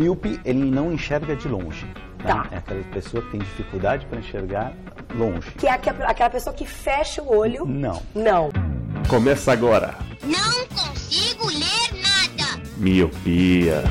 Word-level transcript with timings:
míope, 0.00 0.40
ele 0.44 0.70
não 0.70 0.90
enxerga 0.92 1.36
de 1.36 1.46
longe. 1.46 1.84
né? 1.84 1.92
Tá. 2.26 2.46
É 2.50 2.56
aquela 2.56 2.82
pessoa 2.84 3.22
que 3.22 3.30
tem 3.32 3.40
dificuldade 3.40 4.06
para 4.06 4.18
enxergar 4.18 4.72
longe. 5.14 5.50
Que 5.58 5.66
é 5.66 5.72
aque- 5.72 5.90
aquela 5.90 6.30
pessoa 6.30 6.54
que 6.54 6.66
fecha 6.66 7.22
o 7.22 7.36
olho. 7.36 7.66
Não. 7.66 8.00
Não. 8.14 8.50
Começa 9.08 9.52
agora. 9.52 9.94
Não 10.22 10.66
consigo 10.68 11.46
ler 11.48 12.02
nada. 12.02 12.62
Miopia. 12.78 13.82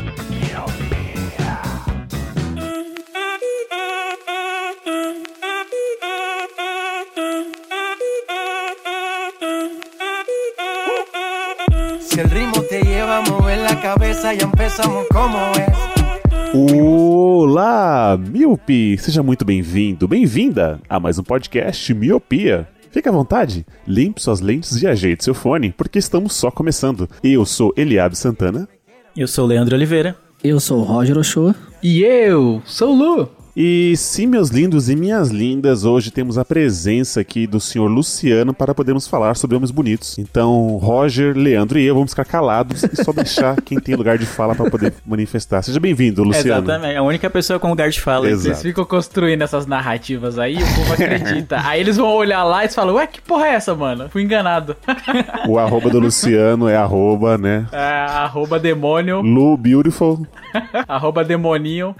Si 12.01 12.19
el 12.19 12.29
ritmo 12.29 12.63
te 12.63 12.81
lleva 12.81 13.17
a 13.17 13.21
mover 13.21 13.59
la 13.59 13.79
cabeza, 13.81 14.33
ya 14.33 14.43
empezamos 14.45 15.05
como 15.11 15.37
es. 15.53 15.88
Olá, 16.53 18.17
Miopi! 18.17 18.97
Seja 18.97 19.21
muito 19.21 19.45
bem-vindo, 19.45 20.07
bem-vinda 20.07 20.79
a 20.89 20.99
mais 20.99 21.19
um 21.19 21.23
podcast 21.23 21.93
Miopia. 21.93 22.67
Fique 22.89 23.07
à 23.07 23.11
vontade, 23.11 23.63
limpe 23.87 24.21
suas 24.21 24.39
lentes 24.39 24.81
e 24.81 24.87
ajeite 24.87 25.23
seu 25.23 25.35
fone, 25.35 25.71
porque 25.71 25.99
estamos 25.99 26.33
só 26.33 26.49
começando. 26.49 27.07
Eu 27.23 27.45
sou 27.45 27.71
Eliabe 27.77 28.17
Santana 28.17 28.67
Eu 29.15 29.27
sou 29.27 29.45
o 29.45 29.47
Leandro 29.47 29.75
Oliveira. 29.75 30.15
Eu 30.43 30.59
sou 30.59 30.79
o 30.79 30.83
Roger 30.83 31.19
Ochoa. 31.19 31.53
E 31.83 32.01
eu 32.01 32.61
sou 32.65 32.95
o 32.95 32.97
Lu. 32.97 33.29
E 33.55 33.95
sim, 33.97 34.27
meus 34.27 34.49
lindos 34.49 34.89
e 34.89 34.95
minhas 34.95 35.29
lindas, 35.29 35.83
hoje 35.83 36.11
temos 36.11 36.37
a 36.37 36.45
presença 36.45 37.19
aqui 37.19 37.47
do 37.47 37.59
senhor 37.59 37.87
Luciano 37.87 38.53
para 38.53 38.75
podermos 38.75 39.07
falar 39.07 39.35
sobre 39.35 39.55
homens 39.55 39.71
bonitos. 39.71 40.17
Então, 40.19 40.77
Roger, 40.77 41.35
Leandro 41.35 41.79
e 41.79 41.85
eu 41.85 41.95
vamos 41.95 42.11
ficar 42.11 42.25
calados 42.25 42.83
e 42.83 43.03
só 43.03 43.11
deixar 43.11 43.59
quem 43.61 43.79
tem 43.79 43.95
lugar 43.95 44.17
de 44.17 44.25
fala 44.25 44.55
para 44.55 44.69
poder 44.69 44.93
manifestar. 45.05 45.61
Seja 45.61 45.79
bem-vindo, 45.79 46.23
Luciano. 46.23 46.63
Exatamente, 46.63 46.95
a 46.95 47.03
única 47.03 47.29
pessoa 47.29 47.59
com 47.59 47.69
lugar 47.69 47.89
de 47.89 47.99
fala. 47.99 48.29
Exato. 48.29 48.43
Vocês 48.43 48.61
ficam 48.61 48.85
construindo 48.85 49.41
essas 49.41 49.65
narrativas 49.65 50.37
aí, 50.37 50.55
o 50.55 50.75
povo 50.75 50.93
acredita. 50.93 51.59
aí 51.65 51.81
eles 51.81 51.97
vão 51.97 52.07
olhar 52.07 52.43
lá 52.43 52.63
e 52.63 52.69
falam, 52.69 52.95
ué, 52.95 53.07
que 53.07 53.21
porra 53.21 53.47
é 53.47 53.53
essa, 53.55 53.75
mano? 53.75 54.09
Fui 54.09 54.21
enganado. 54.21 54.77
O 55.47 55.57
arroba 55.57 55.89
do 55.89 55.99
Luciano 55.99 56.67
é 56.67 56.75
arroba, 56.75 57.37
né? 57.37 57.65
É, 57.71 58.05
arroba 58.09 58.59
demônio, 58.59 59.21
Lu 59.21 59.57
Beautiful. 59.57 60.25
arroba 60.87 61.23
demoninho. 61.23 61.95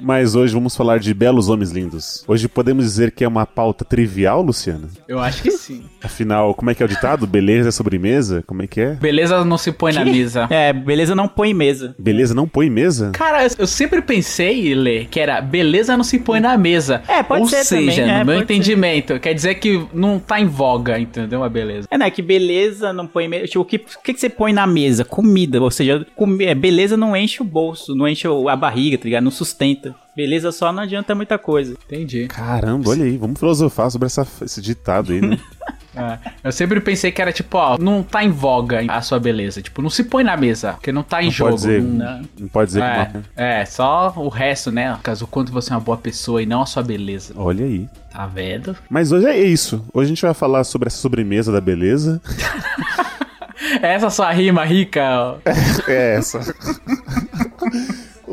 Mas 0.00 0.34
hoje 0.34 0.54
vamos 0.54 0.74
falar 0.74 0.98
de 1.04 1.14
belos 1.14 1.48
homens 1.48 1.70
lindos. 1.70 2.24
Hoje 2.26 2.48
podemos 2.48 2.84
dizer 2.84 3.10
que 3.12 3.22
é 3.24 3.28
uma 3.28 3.46
pauta 3.46 3.84
trivial, 3.84 4.42
Luciano? 4.42 4.88
Eu 5.06 5.18
acho 5.20 5.42
que 5.42 5.50
sim. 5.50 5.84
Afinal, 6.02 6.54
como 6.54 6.70
é 6.70 6.74
que 6.74 6.82
é 6.82 6.86
o 6.86 6.88
ditado? 6.88 7.26
Beleza 7.26 7.68
é 7.68 7.72
sobremesa? 7.72 8.42
Como 8.46 8.62
é 8.62 8.66
que 8.66 8.80
é? 8.80 8.94
Beleza 8.94 9.44
não 9.44 9.58
se 9.58 9.70
põe 9.72 9.92
na 9.92 10.04
mesa. 10.04 10.46
É, 10.50 10.72
beleza 10.72 11.14
não 11.14 11.28
põe 11.28 11.52
mesa. 11.54 11.94
Beleza 11.98 12.34
não 12.34 12.48
põe 12.48 12.70
mesa? 12.70 13.10
Cara, 13.12 13.46
eu 13.58 13.66
sempre 13.66 14.00
pensei, 14.02 14.74
Lê, 14.74 15.04
que 15.04 15.20
era 15.20 15.40
beleza 15.40 15.96
não 15.96 16.04
se 16.04 16.18
põe 16.18 16.40
na 16.40 16.56
mesa. 16.56 17.02
É, 17.06 17.22
pode 17.22 17.42
Ou 17.42 17.48
ser 17.48 17.64
seja, 17.64 18.02
também, 18.02 18.14
é, 18.14 18.18
no 18.20 18.24
meu 18.24 18.36
pode 18.36 18.46
ser. 18.48 18.54
entendimento, 18.54 19.20
quer 19.20 19.34
dizer 19.34 19.54
que 19.56 19.86
não 19.92 20.18
tá 20.18 20.40
em 20.40 20.46
voga, 20.46 20.98
entendeu? 20.98 21.44
A 21.44 21.48
beleza. 21.48 21.86
É, 21.90 21.98
né? 21.98 22.10
Que 22.10 22.22
beleza 22.22 22.92
não 22.92 23.06
põe 23.06 23.28
mesa. 23.28 23.46
Tipo, 23.46 23.60
o 23.60 23.64
que, 23.64 23.76
o 23.76 24.02
que, 24.02 24.14
que 24.14 24.20
você 24.20 24.28
põe 24.30 24.52
na 24.52 24.66
mesa? 24.66 25.04
Comida. 25.04 25.60
Ou 25.60 25.70
seja, 25.70 26.06
comi- 26.16 26.44
é, 26.44 26.54
beleza 26.54 26.96
não 26.96 27.16
enche 27.16 27.42
o 27.42 27.44
bolso, 27.44 27.94
não 27.94 28.08
enche 28.08 28.26
a 28.48 28.56
barriga, 28.56 28.98
tá 28.98 29.04
ligado? 29.04 29.24
Não 29.24 29.30
sustenta. 29.30 29.94
Beleza 30.16 30.52
só 30.52 30.72
não 30.72 30.82
adianta 30.82 31.14
muita 31.14 31.36
coisa. 31.38 31.74
Entendi. 31.86 32.26
Caramba, 32.28 32.90
olha 32.90 33.04
aí, 33.04 33.16
vamos 33.16 33.38
filosofar 33.38 33.90
sobre 33.90 34.06
essa- 34.06 34.26
esse 34.42 34.60
ditado 34.62 35.12
aí, 35.12 35.20
né? 35.20 35.38
É, 35.96 36.18
eu 36.42 36.50
sempre 36.50 36.80
pensei 36.80 37.12
que 37.12 37.22
era 37.22 37.30
tipo, 37.32 37.56
ó, 37.56 37.78
não 37.78 38.02
tá 38.02 38.24
em 38.24 38.28
voga 38.28 38.80
a 38.88 39.00
sua 39.00 39.20
beleza. 39.20 39.62
Tipo, 39.62 39.80
não 39.80 39.88
se 39.88 40.02
põe 40.02 40.24
na 40.24 40.36
mesa, 40.36 40.72
porque 40.72 40.90
não 40.90 41.04
tá 41.04 41.22
em 41.22 41.26
Não 41.26 41.30
jogo. 41.30 41.50
pode 41.50 41.62
dizer, 41.62 41.82
não- 41.84 42.22
não 42.36 42.48
pode 42.48 42.66
dizer 42.66 42.80
que 42.80 42.86
É, 42.86 43.10
não. 43.14 43.22
é, 43.36 43.64
só 43.64 44.12
o 44.16 44.28
resto, 44.28 44.72
né? 44.72 44.98
Caso 45.04 45.24
o 45.24 45.28
quanto 45.28 45.52
você 45.52 45.72
é 45.72 45.76
uma 45.76 45.80
boa 45.80 45.96
pessoa 45.96 46.42
e 46.42 46.46
não 46.46 46.62
a 46.62 46.66
sua 46.66 46.82
beleza. 46.82 47.32
Olha 47.36 47.64
aí. 47.64 47.88
Tá 48.10 48.26
vendo? 48.26 48.76
Mas 48.90 49.12
hoje 49.12 49.26
é 49.26 49.38
isso. 49.40 49.84
Hoje 49.94 50.06
a 50.06 50.08
gente 50.08 50.22
vai 50.22 50.34
falar 50.34 50.64
sobre 50.64 50.88
essa 50.88 50.96
sobremesa 50.96 51.52
da 51.52 51.60
beleza. 51.60 52.20
Essa 53.80 54.10
sua 54.10 54.30
rima 54.32 54.64
rica. 54.64 55.00
ó. 55.00 55.36
É 55.88 56.16
essa. 56.16 56.40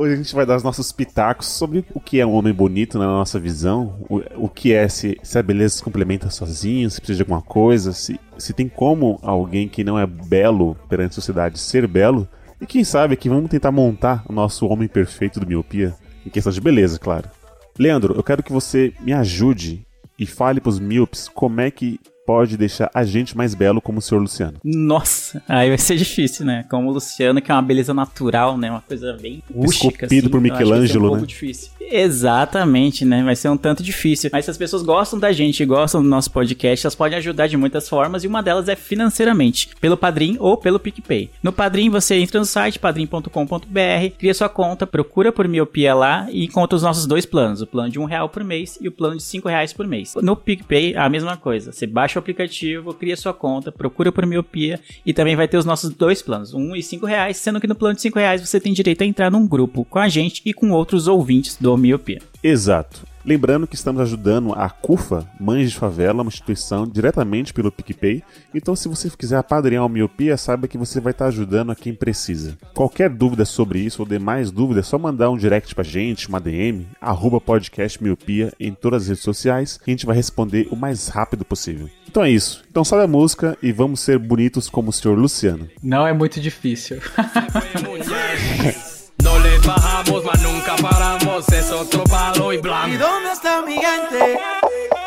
Hoje 0.01 0.13
a 0.13 0.17
gente 0.17 0.33
vai 0.33 0.47
dar 0.47 0.55
os 0.55 0.63
nossos 0.63 0.91
pitacos 0.91 1.45
sobre 1.45 1.85
o 1.93 1.99
que 1.99 2.19
é 2.19 2.25
um 2.25 2.33
homem 2.33 2.51
bonito 2.51 2.97
na 2.97 3.05
nossa 3.05 3.39
visão, 3.39 4.03
o, 4.09 4.45
o 4.45 4.49
que 4.49 4.73
é 4.73 4.89
se, 4.89 5.15
se 5.21 5.37
a 5.37 5.43
beleza 5.43 5.75
se 5.75 5.83
complementa 5.83 6.27
sozinho, 6.31 6.89
se 6.89 6.99
precisa 6.99 7.17
de 7.17 7.21
alguma 7.21 7.43
coisa, 7.43 7.93
se, 7.93 8.19
se 8.35 8.51
tem 8.51 8.67
como 8.67 9.19
alguém 9.21 9.69
que 9.69 9.83
não 9.83 9.99
é 9.99 10.07
belo 10.07 10.75
perante 10.89 11.11
a 11.11 11.13
sociedade 11.13 11.59
ser 11.59 11.85
belo, 11.85 12.27
e 12.59 12.65
quem 12.65 12.83
sabe 12.83 13.13
aqui 13.13 13.29
vamos 13.29 13.51
tentar 13.51 13.71
montar 13.71 14.23
o 14.27 14.33
nosso 14.33 14.65
homem 14.65 14.87
perfeito 14.87 15.39
do 15.39 15.45
miopia, 15.45 15.93
em 16.25 16.31
questão 16.31 16.51
de 16.51 16.59
beleza, 16.59 16.97
claro. 16.97 17.29
Leandro, 17.77 18.15
eu 18.15 18.23
quero 18.23 18.41
que 18.41 18.51
você 18.51 18.95
me 19.01 19.13
ajude 19.13 19.85
e 20.17 20.25
fale 20.25 20.59
pros 20.59 20.79
míopes 20.79 21.27
como 21.27 21.61
é 21.61 21.69
que 21.69 21.99
pode 22.31 22.55
deixar 22.55 22.89
a 22.93 23.03
gente 23.03 23.35
mais 23.35 23.53
belo 23.53 23.81
como 23.81 23.99
o 23.99 24.01
senhor 24.01 24.21
Luciano. 24.21 24.57
Nossa, 24.63 25.43
aí 25.49 25.67
vai 25.67 25.77
ser 25.77 25.97
difícil, 25.97 26.45
né? 26.45 26.65
Como 26.69 26.89
o 26.89 26.93
Luciano, 26.93 27.41
que 27.41 27.51
é 27.51 27.53
uma 27.53 27.61
beleza 27.61 27.93
natural, 27.93 28.57
né? 28.57 28.71
Uma 28.71 28.79
coisa 28.79 29.17
bem 29.21 29.43
rústica, 29.53 30.05
Esculpido 30.05 30.29
por 30.29 30.39
vai 30.39 30.49
ser 30.49 30.57
Michelangelo, 30.57 31.05
um 31.05 31.09
pouco 31.09 31.21
né? 31.21 31.27
difícil. 31.27 31.71
Exatamente, 31.91 33.03
né? 33.03 33.21
Vai 33.21 33.35
ser 33.35 33.49
um 33.49 33.57
tanto 33.57 33.83
difícil. 33.83 34.29
Mas 34.31 34.45
se 34.45 34.51
as 34.51 34.57
pessoas 34.57 34.81
gostam 34.81 35.19
da 35.19 35.33
gente 35.33 35.61
e 35.61 35.65
gostam 35.65 36.01
do 36.01 36.07
nosso 36.07 36.31
podcast, 36.31 36.85
elas 36.85 36.95
podem 36.95 37.17
ajudar 37.17 37.47
de 37.47 37.57
muitas 37.57 37.89
formas 37.89 38.23
e 38.23 38.27
uma 38.27 38.41
delas 38.41 38.69
é 38.69 38.77
financeiramente, 38.77 39.69
pelo 39.81 39.97
Padrim 39.97 40.37
ou 40.39 40.55
pelo 40.55 40.79
PicPay. 40.79 41.29
No 41.43 41.51
Padrim 41.51 41.89
você 41.89 42.15
entra 42.15 42.39
no 42.39 42.45
site 42.45 42.79
padrim.com.br, 42.79 44.15
cria 44.17 44.33
sua 44.33 44.47
conta, 44.47 44.87
procura 44.87 45.33
por 45.33 45.49
miopia 45.49 45.93
lá 45.93 46.27
e 46.31 46.45
encontra 46.45 46.77
os 46.77 46.83
nossos 46.83 47.05
dois 47.05 47.25
planos, 47.25 47.61
o 47.61 47.67
plano 47.67 47.89
de 47.89 47.99
um 47.99 48.05
real 48.05 48.29
por 48.29 48.41
mês 48.41 48.77
e 48.79 48.87
o 48.87 48.91
plano 48.91 49.17
de 49.17 49.23
cinco 49.23 49.49
reais 49.49 49.73
por 49.73 49.85
mês. 49.85 50.13
No 50.21 50.37
PicPay 50.37 50.95
a 50.95 51.09
mesma 51.09 51.35
coisa, 51.35 51.73
você 51.73 51.85
baixa 51.85 52.19
o 52.19 52.20
aplicativo, 52.21 52.93
cria 52.93 53.17
sua 53.17 53.33
conta, 53.33 53.71
procura 53.71 54.11
por 54.11 54.25
miopia 54.25 54.79
e 55.05 55.13
também 55.13 55.35
vai 55.35 55.47
ter 55.47 55.57
os 55.57 55.65
nossos 55.65 55.89
dois 55.89 56.21
planos, 56.21 56.53
um 56.53 56.75
e 56.75 56.81
cinco 56.81 57.05
reais, 57.05 57.37
sendo 57.37 57.59
que 57.59 57.67
no 57.67 57.75
plano 57.75 57.95
de 57.95 58.01
cinco 58.01 58.19
reais 58.19 58.41
você 58.41 58.59
tem 58.59 58.73
direito 58.73 59.03
a 59.03 59.05
entrar 59.05 59.29
num 59.29 59.47
grupo 59.47 59.85
com 59.85 59.99
a 59.99 60.07
gente 60.07 60.41
e 60.45 60.53
com 60.53 60.71
outros 60.71 61.07
ouvintes 61.07 61.57
do 61.57 61.75
Miopia. 61.77 62.30
Exato. 62.43 63.11
Lembrando 63.23 63.67
que 63.67 63.75
estamos 63.75 64.01
ajudando 64.01 64.51
a 64.53 64.67
CUFA, 64.67 65.27
Mães 65.39 65.69
de 65.69 65.77
Favela, 65.77 66.23
uma 66.23 66.29
instituição 66.29 66.87
diretamente 66.87 67.53
pelo 67.53 67.71
PicPay. 67.71 68.23
Então, 68.53 68.75
se 68.75 68.87
você 68.87 69.11
quiser 69.11 69.37
apadrinhar 69.37 69.85
o 69.85 69.89
Miopia, 69.89 70.35
saiba 70.37 70.67
que 70.67 70.77
você 70.77 70.99
vai 70.99 71.11
estar 71.11 71.27
ajudando 71.27 71.71
a 71.71 71.75
quem 71.75 71.93
precisa. 71.93 72.57
Qualquer 72.73 73.11
dúvida 73.11 73.45
sobre 73.45 73.79
isso 73.79 74.01
ou 74.01 74.07
demais 74.07 74.49
dúvidas, 74.49 74.87
é 74.87 74.89
só 74.89 74.97
mandar 74.97 75.29
um 75.29 75.37
direct 75.37 75.75
pra 75.75 75.83
gente, 75.83 76.27
uma 76.27 76.39
DM, 76.39 76.87
arroba 76.99 77.39
podcast 77.39 78.03
Miopia 78.03 78.51
em 78.59 78.73
todas 78.73 79.03
as 79.03 79.09
redes 79.09 79.23
sociais, 79.23 79.77
que 79.77 79.91
a 79.91 79.93
gente 79.93 80.07
vai 80.07 80.15
responder 80.15 80.67
o 80.71 80.75
mais 80.75 81.07
rápido 81.07 81.45
possível. 81.45 81.87
Então 82.09 82.23
é 82.23 82.31
isso. 82.31 82.63
Então 82.71 82.83
sobe 82.83 83.03
a 83.03 83.07
música 83.07 83.55
e 83.61 83.71
vamos 83.71 83.99
ser 83.99 84.17
bonitos 84.17 84.67
como 84.67 84.89
o 84.89 84.93
senhor 84.93 85.17
Luciano. 85.17 85.69
Não 85.83 86.07
é 86.07 86.11
muito 86.11 86.41
difícil. 86.41 86.97
No 89.23 89.39
le 89.39 89.59
bajamos, 89.59 90.23
mas 90.23 90.41
nunca 90.41 90.75
paramos. 90.77 91.47
Es 91.49 91.71
otro 91.71 92.03
palo 92.03 92.53
y 92.53 92.57
blanco. 92.57 92.89
¿Y 92.89 92.97
dónde 92.97 93.31
está 93.31 93.61
mi 93.61 93.73
gente? 93.73 94.39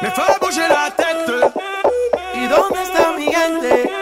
Me 0.01 0.11
fue 0.11 0.25
a 0.25 0.69
la 0.69 0.91
tête. 0.95 1.33
¿Y 2.35 2.47
dónde 2.47 2.83
está 2.83 3.13
mi 3.17 3.25
gente? 3.25 3.94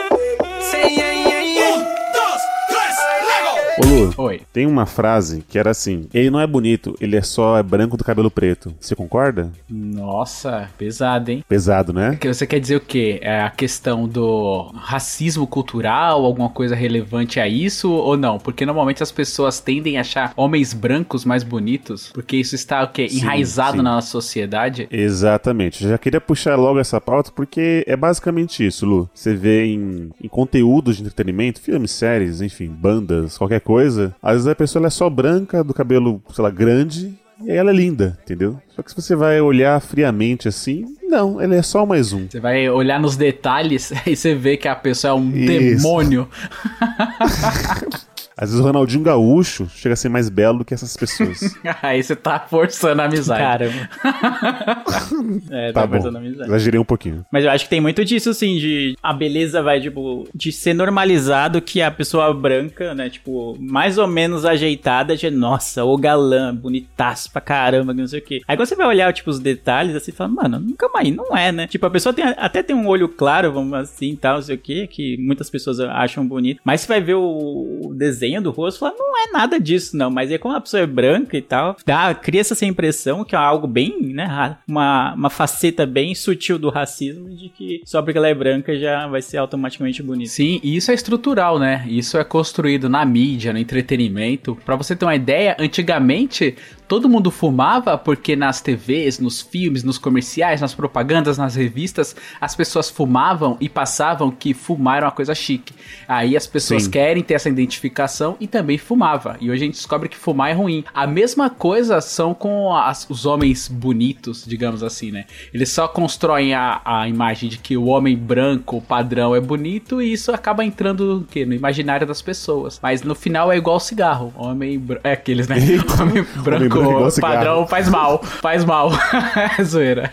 Oi. 4.17 4.41
tem 4.53 4.67
uma 4.67 4.87
frase 4.87 5.45
que 5.49 5.59
era 5.59 5.71
assim: 5.71 6.07
ele 6.13 6.31
não 6.31 6.41
é 6.41 6.47
bonito, 6.47 6.97
ele 7.01 7.17
é 7.17 7.23
só 7.23 7.59
é 7.59 7.63
branco 7.63 7.97
do 7.97 8.05
cabelo 8.05 8.31
preto. 8.31 8.75
Você 8.81 8.95
concorda? 8.95 9.51
Nossa, 9.69 10.69
pesado, 10.77 11.31
hein? 11.31 11.45
Pesado, 11.49 11.93
né? 11.93 12.17
Que 12.21 12.33
Você 12.33 12.47
quer 12.47 12.61
dizer 12.61 12.77
o 12.77 12.81
quê? 12.81 13.19
É 13.23 13.41
a 13.41 13.51
questão 13.51 14.09
do 14.09 14.71
racismo 14.75 15.47
cultural, 15.47 16.25
alguma 16.25 16.49
coisa 16.49 16.75
relevante 16.75 17.39
a 17.41 17.49
isso 17.49 17.91
ou 17.91 18.17
não? 18.17 18.39
Porque 18.39 18.67
normalmente 18.67 19.03
as 19.03 19.13
pessoas 19.13 19.61
tendem 19.61 19.99
a 19.99 20.01
achar 20.01 20.33
homens 20.37 20.73
brancos 20.73 21.25
mais 21.25 21.43
bonitos, 21.43 22.11
porque 22.13 22.37
isso 22.37 22.55
está 22.55 22.83
o 22.83 22.89
quê? 22.89 23.09
Sim, 23.09 23.19
Enraizado 23.19 23.79
sim. 23.79 23.83
na 23.83 23.95
nossa 23.95 24.09
sociedade. 24.09 24.89
Exatamente. 24.91 25.85
Eu 25.85 25.91
já 25.91 25.99
queria 25.99 26.21
puxar 26.21 26.57
logo 26.57 26.79
essa 26.79 27.01
pauta 27.01 27.31
porque 27.35 27.85
é 27.87 27.97
basicamente 27.97 28.67
isso, 28.67 28.85
Lu. 28.87 29.09
Você 29.15 29.35
vê 29.35 29.67
em, 29.67 30.11
em 30.23 30.29
conteúdos 30.29 30.97
de 30.97 31.03
entretenimento, 31.03 31.61
filmes, 31.61 31.91
séries, 31.91 32.41
enfim, 32.41 32.69
bandas, 32.69 33.39
qualquer 33.39 33.61
coisa. 33.61 33.92
Às 34.23 34.33
vezes 34.33 34.47
a 34.49 34.55
pessoa 34.55 34.87
é 34.87 34.91
só 34.91 35.09
branca, 35.09 35.63
do 35.63 35.75
cabelo, 35.75 36.23
sei 36.33 36.43
lá, 36.43 36.51
grande. 36.51 37.15
E 37.45 37.51
aí 37.51 37.57
ela 37.57 37.71
é 37.71 37.75
linda, 37.75 38.19
entendeu? 38.23 38.61
Só 38.69 38.83
que 38.83 38.91
se 38.91 38.97
você 38.97 39.17
vai 39.17 39.41
olhar 39.41 39.81
friamente 39.81 40.47
assim, 40.47 40.85
não, 41.03 41.43
ele 41.43 41.57
é 41.57 41.63
só 41.63 41.85
mais 41.85 42.13
um. 42.13 42.29
Você 42.29 42.39
vai 42.39 42.69
olhar 42.71 43.01
nos 43.01 43.17
detalhes 43.17 43.93
e 44.07 44.15
você 44.15 44.35
vê 44.35 44.57
que 44.57 44.69
a 44.69 44.77
pessoa 44.77 45.11
é 45.11 45.15
um 45.15 45.31
Isso. 45.31 45.47
demônio. 45.47 46.29
Às 48.43 48.51
vezes 48.51 48.59
o 48.59 48.67
Ronaldinho 48.67 49.05
Gaúcho 49.05 49.69
chega 49.73 49.93
a 49.93 49.97
ser 49.97 50.09
mais 50.09 50.29
belo 50.29 50.59
do 50.59 50.65
que 50.65 50.75
essas 50.75 50.97
pessoas. 50.97 51.57
Aí 51.81 52.03
você 52.03 52.17
tá 52.17 52.41
forçando 52.41 53.01
a 53.01 53.05
amizade. 53.05 53.41
Caramba. 53.41 53.89
é, 55.49 55.71
tá 55.71 55.83
tá 55.83 55.87
bom. 55.87 55.95
forçando 55.95 56.19
a 56.19 56.21
amizade. 56.21 56.51
Exagerei 56.51 56.81
um 56.81 56.85
pouquinho. 56.85 57.25
Mas 57.31 57.45
eu 57.45 57.53
acho 57.53 57.63
que 57.63 57.71
tem 57.71 57.81
muito 57.81 58.05
disso, 58.05 58.31
assim, 58.31 58.57
de 58.57 58.97
a 59.01 59.13
beleza 59.13 59.63
vai, 59.63 59.81
tipo, 59.81 60.27
de 60.35 60.51
ser 60.51 60.75
normalizado 60.75 61.63
que 61.63 61.81
a 61.81 61.89
pessoa 61.89 62.35
branca, 62.35 62.93
né, 62.97 63.09
tipo, 63.09 63.57
mais 63.61 63.97
ou 63.97 64.09
menos 64.09 64.45
ajeitada, 64.45 65.17
de 65.17 65.31
nossa, 65.31 65.85
o 65.85 65.97
galã, 65.97 66.53
bonitaço 66.53 67.31
pra 67.31 67.41
caramba, 67.41 67.95
que 67.95 68.01
não 68.01 68.09
sei 68.09 68.19
o 68.19 68.25
quê. 68.25 68.41
Aí 68.49 68.57
quando 68.57 68.67
você 68.67 68.75
vai 68.75 68.89
olhar, 68.89 69.13
tipo, 69.13 69.31
os 69.31 69.39
detalhes, 69.39 69.95
assim, 69.95 70.11
fala, 70.11 70.31
mano, 70.31 70.75
calma 70.77 70.99
aí, 70.99 71.13
não 71.13 71.37
é, 71.37 71.53
né? 71.53 71.69
Tipo, 71.69 71.87
a 71.87 71.91
pessoa 71.91 72.13
tem, 72.13 72.25
até 72.25 72.61
tem 72.61 72.75
um 72.75 72.89
olho 72.89 73.09
claro, 73.09 73.53
vamos 73.53 73.73
assim, 73.75 74.17
tal, 74.17 74.35
não 74.35 74.43
sei 74.43 74.57
o 74.57 74.59
quê, 74.59 74.89
que 74.89 75.17
muitas 75.19 75.49
pessoas 75.49 75.79
acham 75.79 76.27
bonito. 76.27 76.61
Mas 76.65 76.81
você 76.81 76.89
vai 76.89 77.01
ver 77.01 77.15
o, 77.15 77.83
o 77.85 77.95
desenho 78.33 78.43
do 78.43 78.51
rosto, 78.51 78.81
fala, 78.81 78.95
não 78.99 79.19
é 79.19 79.33
nada 79.33 79.61
disso, 79.61 79.97
não. 79.97 80.11
Mas 80.11 80.31
aí 80.31 80.39
como 80.39 80.57
a 80.57 80.61
pessoa 80.61 80.83
é 80.83 80.87
branca 80.87 81.37
e 81.37 81.43
tal, 81.43 81.77
dá, 81.85 82.15
cria 82.15 82.41
essa 82.41 82.65
impressão 82.65 83.25
que 83.25 83.35
é 83.35 83.39
algo 83.39 83.67
bem, 83.67 84.13
né, 84.13 84.57
uma, 84.67 85.15
uma 85.15 85.31
faceta 85.31 85.85
bem 85.85 86.15
sutil 86.15 86.59
do 86.59 86.71
racismo, 86.71 87.29
de 87.31 87.49
que 87.49 87.83
só 87.85 88.01
porque 88.03 88.19
ela 88.19 88.29
é 88.29 88.35
branca 88.35 88.79
já 88.79 89.07
vai 89.07 89.23
ser 89.23 89.39
automaticamente 89.39 90.03
bonita. 90.03 90.31
Sim, 90.31 90.61
e 90.63 90.77
isso 90.77 90.91
é 90.91 90.95
estrutural, 90.95 91.59
né? 91.59 91.85
Isso 91.89 92.17
é 92.17 92.25
construído 92.25 92.89
na 92.89 93.05
mídia, 93.05 93.53
no 93.53 93.59
entretenimento. 93.59 94.57
Pra 94.65 94.77
você 94.77 94.95
ter 94.95 95.05
uma 95.05 95.15
ideia, 95.15 95.57
antigamente 95.59 96.57
todo 96.93 97.09
mundo 97.09 97.31
fumava 97.31 97.97
porque 97.97 98.37
nas 98.37 98.61
TVs, 98.61 99.19
nos 99.19 99.41
filmes, 99.41 99.83
nos 99.83 99.97
comerciais, 99.97 100.61
nas 100.61 100.75
propagandas, 100.75 101.39
nas 101.39 101.55
revistas, 101.55 102.15
as 102.39 102.55
pessoas 102.55 102.91
fumavam 102.91 103.57
e 103.59 103.67
passavam 103.67 104.31
que 104.31 104.53
fumar 104.53 104.99
era 104.99 105.07
uma 105.07 105.11
coisa 105.13 105.35
chique. 105.35 105.73
Aí 106.07 106.37
as 106.37 106.47
pessoas 106.47 106.83
Sim. 106.83 106.91
querem 106.91 107.23
ter 107.23 107.33
essa 107.33 107.49
identificação 107.49 108.37
e 108.39 108.47
também 108.47 108.77
fumava. 108.77 109.39
E 109.41 109.51
hoje 109.51 109.63
a 109.63 109.65
gente 109.65 109.77
descobre 109.77 110.07
que 110.07 110.19
fumar 110.19 110.51
é 110.51 110.53
ruim. 110.53 110.85
A 110.93 111.07
mesma 111.07 111.49
coisa 111.49 111.99
são 112.03 112.35
com 112.35 112.77
as- 112.77 113.09
os 113.09 113.25
homens 113.25 113.69
bonitos, 113.69 114.45
digamos 114.47 114.83
assim, 114.83 115.11
né? 115.11 115.25
Eles 115.55 115.71
só 115.71 115.89
constroem 115.89 116.53
a, 116.53 116.83
a 116.85 117.09
imagem 117.09 117.49
de 117.49 117.57
que 117.57 117.75
o 117.75 117.87
homem 117.87 118.15
branco, 118.15 118.77
o 118.77 118.83
padrão, 118.83 119.35
é 119.35 119.41
bonito 119.41 120.03
e 120.03 120.13
isso 120.13 120.31
acaba 120.31 120.63
entrando 120.63 121.27
o 121.27 121.45
no 121.47 121.55
imaginário 121.55 122.07
das 122.07 122.21
pessoas. 122.21 122.79
Mas 122.83 123.03
no 123.03 123.15
final 123.15 123.51
é 123.51 123.57
igual 123.57 123.81
cigarro. 123.81 124.31
Homem 124.37 124.79
branco. 124.79 125.01
É 125.09 125.13
aqueles, 125.13 125.49
né? 125.49 125.57
Homem 125.99 126.23
branco, 126.23 126.43
branco 126.43 126.82
igual 126.91 127.11
cigarro. 127.11 127.35
padrão 127.35 127.67
faz 127.67 127.89
mal. 127.89 128.23
Faz 128.23 128.65
mal. 128.65 128.91
é 129.59 129.63
zoeira. 129.65 130.13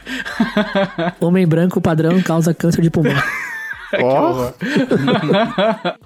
Homem 1.19 1.47
branco 1.47 1.81
padrão 1.81 2.21
causa 2.21 2.53
câncer 2.53 2.81
de 2.81 2.89
pulmão. 2.89 3.13
Ó, 4.01 4.51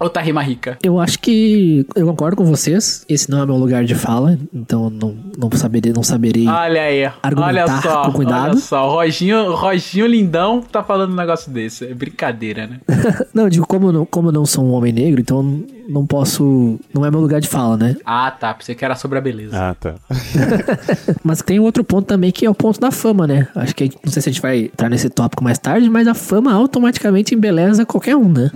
Ou 0.00 0.08
tá 0.08 0.20
rima 0.20 0.42
rica. 0.42 0.78
Eu 0.82 0.98
acho 0.98 1.18
que 1.18 1.86
eu 1.94 2.06
concordo 2.06 2.36
com 2.36 2.44
vocês. 2.44 3.04
Esse 3.08 3.30
não 3.30 3.42
é 3.42 3.46
meu 3.46 3.56
lugar 3.56 3.84
de 3.84 3.94
fala, 3.94 4.38
então 4.52 4.88
não, 4.88 5.14
não 5.36 5.50
saberei, 5.52 5.92
não 5.92 6.02
saberei. 6.02 6.48
Olha 6.48 6.82
aí. 6.82 7.04
Argumentar 7.22 7.48
Olha 7.48 7.82
só. 7.82 8.04
com 8.04 8.12
cuidado. 8.12 8.52
Olha 8.52 8.56
só. 8.56 8.88
O 8.88 8.92
Roginho, 8.94 9.54
Roginho 9.54 10.06
Lindão 10.06 10.62
tá 10.62 10.82
falando 10.82 11.12
um 11.12 11.16
negócio 11.16 11.52
desse. 11.52 11.84
É 11.84 11.94
brincadeira, 11.94 12.66
né? 12.66 12.80
Não, 13.34 13.44
eu 13.44 13.50
digo 13.50 13.66
como 13.66 13.88
eu 13.88 13.92
não, 13.92 14.06
como 14.06 14.28
eu 14.28 14.32
não 14.32 14.46
sou 14.46 14.64
um 14.64 14.72
homem 14.72 14.92
negro, 14.92 15.20
então 15.20 15.64
não- 15.88 16.06
posso, 16.06 16.78
não 16.92 17.04
é 17.04 17.10
meu 17.10 17.20
lugar 17.20 17.40
de 17.40 17.48
fala, 17.48 17.76
né? 17.76 17.96
Ah, 18.04 18.30
tá. 18.30 18.54
Pensei 18.54 18.74
que 18.74 18.84
era 18.84 18.94
sobre 18.96 19.18
a 19.18 19.20
beleza. 19.20 19.56
ah, 19.56 19.74
tá. 19.74 19.94
Mas 21.22 21.42
tem 21.42 21.58
outro 21.60 21.82
ponto 21.84 22.06
também 22.06 22.30
que 22.30 22.46
é 22.46 22.50
o 22.50 22.54
ponto 22.54 22.80
da 22.80 22.90
fama, 22.90 23.26
né? 23.26 23.48
Acho 23.54 23.74
que 23.74 23.90
não 24.04 24.12
sei 24.12 24.22
se 24.22 24.28
a 24.28 24.32
gente 24.32 24.42
vai 24.42 24.58
entrar 24.64 24.88
nesse 24.88 25.08
tópico 25.10 25.42
mais 25.44 25.58
tarde, 25.58 25.88
mas 25.90 26.06
a 26.08 26.14
fama 26.14 26.52
automaticamente 26.52 27.34
embeleza 27.34 27.84
qualquer 27.86 28.16
um, 28.16 28.28
né? 28.28 28.50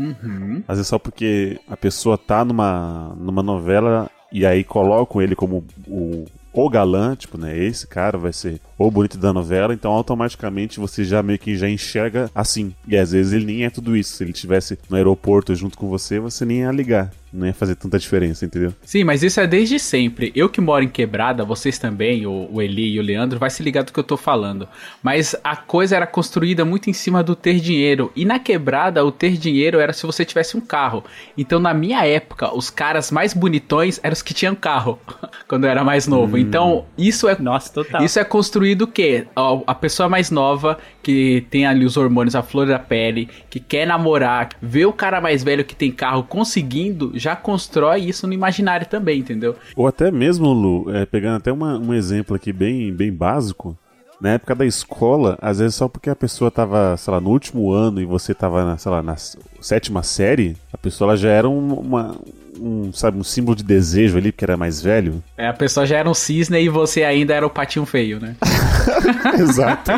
Às 0.67 0.77
vezes 0.79 0.89
só 0.89 0.99
porque 0.99 1.59
a 1.69 1.77
pessoa 1.77 2.17
tá 2.19 2.45
numa, 2.45 3.13
numa 3.19 3.43
novela 3.43 4.11
e 4.33 4.45
aí 4.45 4.63
colocam 4.65 5.23
ele 5.23 5.35
como 5.35 5.65
o, 5.87 6.25
o 6.53 6.69
galã, 6.69 7.15
tipo, 7.15 7.39
né? 7.39 7.57
Esse 7.57 7.87
cara 7.87 8.19
vai 8.19 8.33
ser 8.33 8.61
o 8.77 8.91
bonito 8.91 9.19
da 9.19 9.33
novela, 9.33 9.75
então 9.75 9.93
automaticamente 9.93 10.81
você 10.81 11.05
já 11.05 11.23
meio 11.23 11.39
que 11.39 11.57
já 11.57 11.69
enxerga 11.69 12.31
assim. 12.35 12.75
E 12.87 12.97
às 12.97 13.13
vezes 13.13 13.33
ele 13.33 13.45
nem 13.45 13.65
é 13.65 13.71
tudo 13.71 13.97
isso. 13.97 14.15
Se 14.15 14.25
ele 14.25 14.33
estivesse 14.33 14.79
no 14.89 14.97
aeroporto 14.97 15.55
junto 15.55 15.77
com 15.77 15.89
você, 15.89 16.19
você 16.19 16.45
nem 16.45 16.61
ia 16.61 16.73
ligar. 16.73 17.13
Não 17.33 17.47
ia 17.47 17.53
fazer 17.55 17.75
tanta 17.75 17.99
diferença, 17.99 18.45
entendeu? 18.45 18.73
Sim, 18.83 19.05
mas 19.05 19.23
isso 19.23 19.39
é 19.41 19.47
desde 19.47 19.79
sempre. 19.79 20.33
Eu 20.35 20.49
que 20.49 20.61
moro 20.61 20.83
em 20.85 20.89
quebrada, 20.89 21.45
vocês 21.45 21.79
também, 21.79 22.27
o, 22.27 22.49
o 22.51 22.63
Eli 22.63 22.95
e 22.95 22.99
o 22.99 23.03
Leandro, 23.03 23.39
vai 23.39 23.51
se 23.51 23.63
ligar 23.63 23.85
do 23.85 23.93
que 23.93 23.99
eu 24.01 24.05
tô 24.05 24.17
falando. 24.17 24.67
Mas 25.03 25.37
a 25.45 25.55
coisa 25.57 25.97
era 25.97 26.07
construída 26.07 26.65
muito 26.65 26.89
em 26.89 26.93
cima 26.93 27.23
do 27.23 27.37
ter 27.37 27.61
dinheiro. 27.61 28.11
E 28.17 28.25
na 28.25 28.39
quebrada, 28.39 29.05
o 29.05 29.13
ter 29.13 29.37
dinheiro 29.37 29.79
era 29.79 29.93
se 29.93 30.07
você 30.07 30.25
tivesse 30.25 30.57
um 30.57 30.61
carro. 30.61 31.05
Então, 31.37 31.59
na 31.61 31.75
minha 31.75 32.05
época, 32.07 32.55
os 32.55 32.71
caras 32.71 33.11
mais 33.11 33.35
bonitões 33.35 34.01
eram 34.03 34.13
os 34.15 34.23
que 34.23 34.33
tinham 34.35 34.55
carro. 34.55 34.99
quando 35.47 35.65
eu 35.65 35.71
era 35.71 35.85
mais 35.85 36.07
novo. 36.07 36.37
Então, 36.39 36.87
isso 36.97 37.29
é 37.29 37.37
Nossa, 37.39 37.73
total. 37.73 38.03
Isso 38.05 38.19
é 38.19 38.25
construído 38.25 38.83
o 38.83 38.87
quê? 38.87 39.27
A- 39.37 39.61
A 39.67 39.75
pessoa 39.75 40.09
mais 40.09 40.31
nova, 40.31 40.79
que 41.03 41.47
tem 41.51 41.67
ali 41.67 41.85
os 41.85 41.97
hormônios, 41.97 42.35
a 42.35 42.43
flor 42.43 42.67
da 42.67 42.79
pele, 42.79 43.29
que 43.51 43.61
quer 43.61 43.87
namorar, 43.87 44.51
vê 44.61 44.85
o 44.87 44.93
cara 44.93 45.21
mais 45.21 45.43
velho 45.43 45.65
que 45.65 45.75
tem 45.75 45.91
carro 45.91 46.23
conseguindo, 46.25 47.18
já 47.19 47.35
constrói 47.37 48.01
isso 48.01 48.27
no 48.27 48.33
imaginário 48.33 48.87
também, 48.87 49.21
entendeu? 49.21 49.57
Ou 49.77 49.87
até 49.87 50.11
mesmo, 50.11 50.53
Lu, 50.53 50.95
é, 50.95 51.05
pegando 51.07 51.37
até 51.37 51.53
uma- 51.53 51.79
um 51.79 51.93
exemplo 51.93 52.35
aqui 52.37 52.53
bem, 52.53 52.93
bem 52.93 53.13
básico, 53.13 53.77
na 54.21 54.31
época 54.31 54.55
da 54.55 54.67
escola, 54.67 55.39
às 55.41 55.59
vezes 55.61 55.77
só 55.77 55.89
porque 55.89 56.11
a 56.11 56.17
pessoa 56.17 56.51
tava, 56.51 56.97
sei 56.97 57.13
lá, 57.13 57.21
no 57.21 57.31
último 57.31 57.71
ano 57.73 58.01
e 58.01 58.05
você 58.05 58.35
tava, 58.35 58.65
na, 58.65 58.77
sei 58.79 58.91
lá, 58.91 59.03
na 59.03 59.15
sétima 59.61 60.03
série, 60.03 60.57
a 60.73 60.77
pessoa 60.79 61.17
já 61.17 61.29
era 61.29 61.49
um, 61.49 61.75
uma, 61.75 62.17
um, 62.61 62.93
sabe, 62.93 63.17
um 63.17 63.23
símbolo 63.23 63.55
de 63.57 63.63
desejo 63.63 64.19
ali, 64.19 64.33
porque 64.33 64.45
era 64.45 64.57
mais 64.57 64.83
velho. 64.83 65.23
É, 65.37 65.47
a 65.47 65.53
pessoa 65.53 65.87
já 65.87 65.99
era 65.99 66.11
um 66.11 66.15
cisne 66.15 66.61
e 66.61 66.69
você 66.69 67.05
ainda 67.05 67.33
era 67.33 67.47
o 67.47 67.51
patinho 67.51 67.87
feio, 67.87 68.19
né? 68.19 68.35
Exato. 69.39 69.93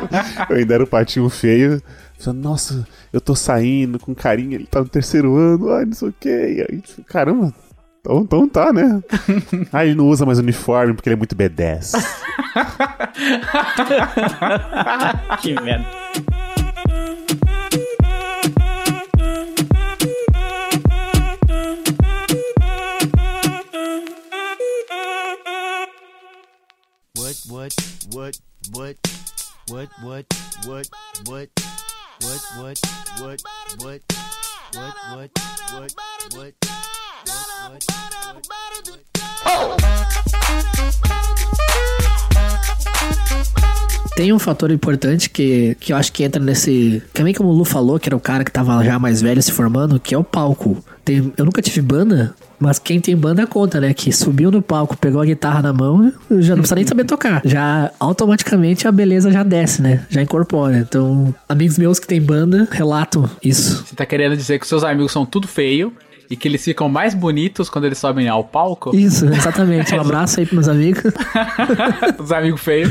Eu 0.50 0.56
ainda 0.56 0.74
era 0.74 0.84
o 0.84 0.86
patinho 0.86 1.28
feio. 1.30 1.82
Falando, 2.20 2.42
Nossa, 2.42 2.86
eu 3.12 3.20
tô 3.20 3.34
saindo 3.34 3.98
com 3.98 4.14
carinho, 4.14 4.54
ele 4.54 4.66
tá 4.66 4.80
no 4.80 4.88
terceiro 4.88 5.36
ano, 5.36 5.72
ai, 5.72 5.86
não 5.86 5.92
sei 5.94 6.08
o 6.08 6.12
que. 6.12 6.28
E 6.28 6.60
aí, 6.60 6.82
caramba, 7.06 7.52
então, 8.00 8.20
então 8.20 8.48
tá, 8.48 8.72
né? 8.72 9.02
ah, 9.72 9.84
ele 9.84 9.94
não 9.94 10.08
usa 10.08 10.26
mais 10.26 10.38
uniforme 10.38 10.94
porque 10.94 11.08
ele 11.08 11.14
é 11.14 11.16
muito 11.16 11.34
B10. 11.34 11.92
Que 15.40 15.54
merda. 15.60 15.86
What, 27.16 27.36
what, 27.48 27.74
what, 28.12 28.38
what, 28.72 28.96
what, 29.68 29.88
what, 30.02 30.26
what, 30.66 30.88
what, 31.26 31.79
what, 32.22 32.40
what, 32.58 32.80
what, 33.20 33.42
what, 33.82 34.02
what, 34.74 34.90
what, 35.14 35.30
what, 35.72 35.94
what, 36.36 36.54
Tem 44.16 44.32
um 44.32 44.38
fator 44.38 44.70
importante 44.70 45.30
que, 45.30 45.74
que 45.80 45.92
eu 45.92 45.96
acho 45.96 46.12
que 46.12 46.22
entra 46.22 46.42
nesse. 46.42 47.02
Também 47.14 47.32
como 47.32 47.48
o 47.48 47.52
Lu 47.52 47.64
falou, 47.64 47.98
que 47.98 48.08
era 48.08 48.16
o 48.16 48.20
cara 48.20 48.44
que 48.44 48.52
tava 48.52 48.84
já 48.84 48.98
mais 48.98 49.22
velho 49.22 49.42
se 49.42 49.50
formando, 49.50 49.98
que 49.98 50.14
é 50.14 50.18
o 50.18 50.24
palco. 50.24 50.84
Tem, 51.04 51.32
eu 51.36 51.44
nunca 51.44 51.62
tive 51.62 51.80
banda, 51.80 52.34
mas 52.60 52.78
quem 52.78 53.00
tem 53.00 53.16
banda 53.16 53.46
conta, 53.46 53.80
né? 53.80 53.92
Que 53.94 54.12
subiu 54.12 54.50
no 54.50 54.60
palco, 54.60 54.96
pegou 54.96 55.20
a 55.20 55.24
guitarra 55.24 55.62
na 55.62 55.72
mão, 55.72 56.12
já 56.30 56.54
não 56.54 56.58
precisa 56.62 56.74
nem 56.76 56.86
saber 56.86 57.04
tocar. 57.04 57.40
Já 57.44 57.90
automaticamente 57.98 58.86
a 58.86 58.92
beleza 58.92 59.30
já 59.32 59.42
desce, 59.42 59.80
né? 59.82 60.04
Já 60.10 60.20
incorpora. 60.22 60.78
Então, 60.78 61.34
amigos 61.48 61.78
meus 61.78 61.98
que 61.98 62.06
tem 62.06 62.20
banda 62.20 62.68
relatam 62.70 63.28
isso. 63.42 63.84
Você 63.86 63.96
tá 63.96 64.04
querendo 64.06 64.36
dizer 64.36 64.58
que 64.60 64.66
seus 64.68 64.84
amigos 64.84 65.10
são 65.10 65.24
tudo 65.24 65.48
feio 65.48 65.92
e 66.30 66.36
que 66.36 66.46
eles 66.46 66.62
ficam 66.62 66.88
mais 66.88 67.12
bonitos 67.14 67.68
quando 67.68 67.86
eles 67.86 67.98
sobem 67.98 68.28
ao 68.28 68.44
palco? 68.44 68.94
Isso, 68.94 69.24
exatamente. 69.26 69.92
Um 69.94 70.00
abraço 70.00 70.38
aí 70.38 70.46
pros 70.46 70.54
meus 70.66 70.68
amigos. 70.68 71.02
Os 72.22 72.30
amigos 72.30 72.60
feios. 72.60 72.90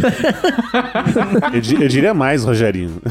Eu, 1.53 1.61
di- 1.61 1.81
eu 1.81 1.87
diria 1.87 2.13
mais, 2.13 2.43
Rogerinho. 2.43 3.01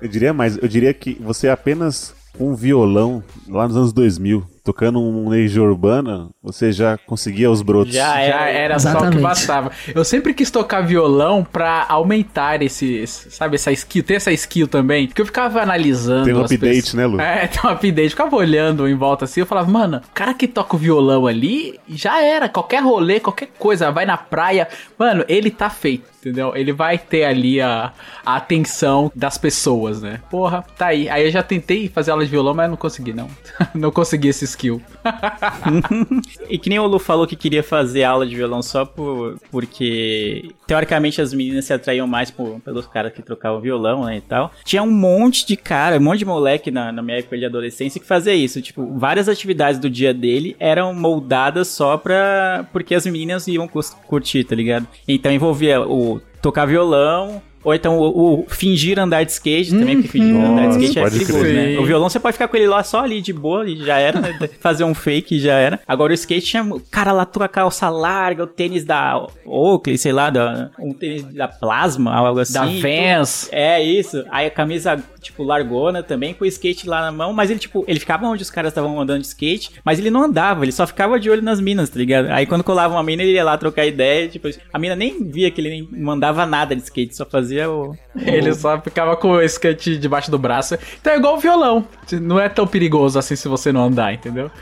Eu 0.00 0.08
diria 0.08 0.32
mais. 0.32 0.56
Eu 0.56 0.66
diria 0.68 0.92
que 0.92 1.16
você 1.20 1.48
apenas 1.48 2.12
com 2.36 2.50
um 2.50 2.54
violão 2.54 3.22
lá 3.48 3.66
nos 3.68 3.76
anos 3.76 3.92
2000, 3.92 4.44
tocando 4.70 5.00
um 5.00 5.28
Legião 5.28 5.64
Urbana, 5.64 6.28
você 6.40 6.70
já 6.70 6.96
conseguia 6.96 7.50
os 7.50 7.60
brotos. 7.60 7.92
Já 7.92 8.14
Já 8.24 8.46
era 8.48 8.78
só 8.78 8.88
o 8.88 8.92
que 8.92 8.96
Exatamente. 8.98 9.22
bastava. 9.22 9.70
Eu 9.92 10.04
sempre 10.04 10.32
quis 10.32 10.48
tocar 10.50 10.80
violão 10.82 11.42
pra 11.44 11.84
aumentar 11.88 12.62
esses, 12.62 13.26
sabe, 13.30 13.56
essa 13.56 13.72
skill, 13.72 14.04
ter 14.04 14.14
essa 14.14 14.30
skill 14.32 14.68
também. 14.68 15.08
Porque 15.08 15.20
eu 15.22 15.26
ficava 15.26 15.60
analisando. 15.60 16.24
Tem 16.24 16.34
um 16.34 16.38
as 16.44 16.44
update, 16.52 16.74
pessoas- 16.76 16.94
né, 16.94 17.06
Lu? 17.06 17.20
É, 17.20 17.46
tem 17.48 17.60
um 17.64 17.72
update. 17.72 18.10
Ficava 18.10 18.36
olhando 18.36 18.86
em 18.88 18.94
volta 18.94 19.24
assim, 19.24 19.40
eu 19.40 19.46
falava, 19.46 19.68
mano, 19.70 19.96
o 19.98 20.14
cara 20.14 20.32
que 20.34 20.46
toca 20.46 20.76
o 20.76 20.78
violão 20.78 21.26
ali, 21.26 21.78
já 21.88 22.22
era. 22.22 22.48
Qualquer 22.48 22.80
rolê, 22.82 23.18
qualquer 23.18 23.48
coisa, 23.58 23.90
vai 23.90 24.06
na 24.06 24.16
praia. 24.16 24.68
Mano, 24.96 25.24
ele 25.28 25.50
tá 25.50 25.68
feito. 25.68 26.04
Entendeu? 26.20 26.54
Ele 26.54 26.70
vai 26.70 26.98
ter 26.98 27.24
ali 27.24 27.62
a, 27.62 27.94
a 28.24 28.36
atenção 28.36 29.10
das 29.14 29.38
pessoas, 29.38 30.02
né? 30.02 30.20
Porra, 30.30 30.62
tá 30.76 30.88
aí. 30.88 31.08
Aí 31.08 31.24
eu 31.24 31.30
já 31.30 31.42
tentei 31.42 31.88
fazer 31.88 32.10
aula 32.10 32.22
de 32.22 32.30
violão, 32.30 32.52
mas 32.52 32.68
não 32.68 32.76
consegui, 32.76 33.14
não. 33.14 33.28
não 33.74 33.90
consegui 33.90 34.28
esse 34.28 34.44
skill. 34.44 34.82
E 36.48 36.58
que 36.58 36.68
nem 36.68 36.78
o 36.78 36.86
Lu 36.86 36.98
falou 36.98 37.26
que 37.26 37.36
queria 37.36 37.62
fazer 37.62 38.02
aula 38.02 38.26
de 38.26 38.34
violão 38.34 38.60
só 38.60 38.84
por, 38.84 39.38
porque, 39.50 40.52
teoricamente, 40.70 41.20
as 41.20 41.34
meninas 41.34 41.64
se 41.64 41.72
atraíam 41.72 42.06
mais 42.06 42.30
por, 42.30 42.60
pelos 42.60 42.86
caras 42.86 43.12
que 43.12 43.20
trocavam 43.20 43.60
violão, 43.60 44.04
né, 44.04 44.18
e 44.18 44.20
tal. 44.20 44.52
Tinha 44.62 44.80
um 44.84 44.90
monte 44.90 45.44
de 45.44 45.56
cara, 45.56 45.96
um 45.96 46.00
monte 46.00 46.20
de 46.20 46.24
moleque 46.24 46.70
na, 46.70 46.92
na 46.92 47.02
minha 47.02 47.18
época 47.18 47.36
de 47.36 47.44
adolescência 47.44 48.00
que 48.00 48.06
fazia 48.06 48.32
isso. 48.32 48.62
Tipo, 48.62 48.96
várias 48.96 49.28
atividades 49.28 49.80
do 49.80 49.90
dia 49.90 50.14
dele 50.14 50.54
eram 50.60 50.94
moldadas 50.94 51.66
só 51.66 51.96
pra... 51.96 52.68
porque 52.72 52.94
as 52.94 53.04
meninas 53.04 53.48
iam 53.48 53.66
curtir, 54.06 54.44
tá 54.44 54.54
ligado? 54.54 54.86
Então 55.08 55.32
envolvia 55.32 55.80
o 55.80 56.20
tocar 56.40 56.66
violão... 56.66 57.42
Ou 57.62 57.74
então 57.74 57.98
o, 57.98 58.40
o 58.40 58.46
fingir 58.48 58.98
andar 58.98 59.24
de 59.24 59.32
skate 59.32 59.70
também, 59.70 59.96
porque 59.96 60.08
fingir 60.08 60.34
andar 60.34 60.62
de 60.62 60.66
Nossa, 60.66 60.78
skate 60.80 60.98
é 60.98 61.02
pode 61.02 61.18
perigoso, 61.18 61.44
né? 61.44 61.78
O 61.78 61.84
violão 61.84 62.08
você 62.08 62.18
pode 62.18 62.32
ficar 62.32 62.48
com 62.48 62.56
ele 62.56 62.66
lá 62.66 62.82
só 62.82 63.00
ali 63.00 63.20
de 63.20 63.32
boa 63.32 63.68
e 63.68 63.76
já 63.76 63.98
era, 63.98 64.20
né? 64.20 64.38
Fazer 64.60 64.84
um 64.84 64.94
fake 64.94 65.36
e 65.36 65.40
já 65.40 65.54
era. 65.54 65.80
Agora 65.86 66.12
o 66.12 66.14
skate 66.14 66.46
tinha 66.46 66.62
o 66.62 66.80
cara 66.80 67.12
lá 67.12 67.26
com 67.26 67.42
a 67.42 67.48
calça 67.48 67.88
larga, 67.88 68.44
o 68.44 68.46
tênis 68.46 68.84
da 68.84 69.26
Oakley, 69.44 69.98
sei 69.98 70.12
lá, 70.12 70.30
da, 70.30 70.70
um 70.78 70.92
tênis 70.92 71.22
da 71.24 71.48
Plasma, 71.48 72.14
algo 72.14 72.40
assim. 72.40 72.54
Da 72.54 72.64
Vans. 72.64 73.48
É 73.52 73.82
isso. 73.82 74.24
Aí 74.30 74.46
a 74.46 74.50
camisa, 74.50 75.02
tipo, 75.20 75.42
largona 75.42 76.02
também, 76.02 76.32
com 76.32 76.44
o 76.44 76.46
skate 76.46 76.88
lá 76.88 77.02
na 77.02 77.12
mão, 77.12 77.32
mas 77.32 77.50
ele, 77.50 77.60
tipo, 77.60 77.84
ele 77.86 78.00
ficava 78.00 78.26
onde 78.26 78.42
os 78.42 78.50
caras 78.50 78.70
estavam 78.70 78.98
andando 79.00 79.20
de 79.20 79.26
skate, 79.26 79.72
mas 79.84 79.98
ele 79.98 80.10
não 80.10 80.24
andava, 80.24 80.64
ele 80.64 80.72
só 80.72 80.86
ficava 80.86 81.20
de 81.20 81.28
olho 81.28 81.42
nas 81.42 81.60
minas, 81.60 81.90
tá 81.90 81.98
ligado? 81.98 82.30
Aí 82.30 82.46
quando 82.46 82.64
colava 82.64 82.94
uma 82.94 83.02
mina, 83.02 83.22
ele 83.22 83.32
ia 83.32 83.44
lá 83.44 83.56
trocar 83.58 83.84
ideia, 83.86 84.28
tipo, 84.28 84.48
a 84.72 84.78
mina 84.78 84.96
nem 84.96 85.22
via 85.24 85.50
que 85.50 85.60
ele 85.60 85.68
nem 85.68 85.88
mandava 85.92 86.46
nada 86.46 86.74
de 86.74 86.82
skate, 86.82 87.16
só 87.16 87.26
fazia 87.26 87.49
o. 87.66 87.96
Ele 88.16 88.52
só 88.54 88.80
ficava 88.80 89.16
com 89.16 89.32
o 89.32 89.42
skate 89.42 89.98
debaixo 89.98 90.30
do 90.30 90.38
braço. 90.38 90.76
Então 91.00 91.12
é 91.12 91.16
igual 91.16 91.36
o 91.36 91.40
violão. 91.40 91.86
Não 92.20 92.38
é 92.40 92.48
tão 92.48 92.66
perigoso 92.66 93.18
assim 93.18 93.36
se 93.36 93.48
você 93.48 93.72
não 93.72 93.84
andar, 93.84 94.12
entendeu? 94.12 94.50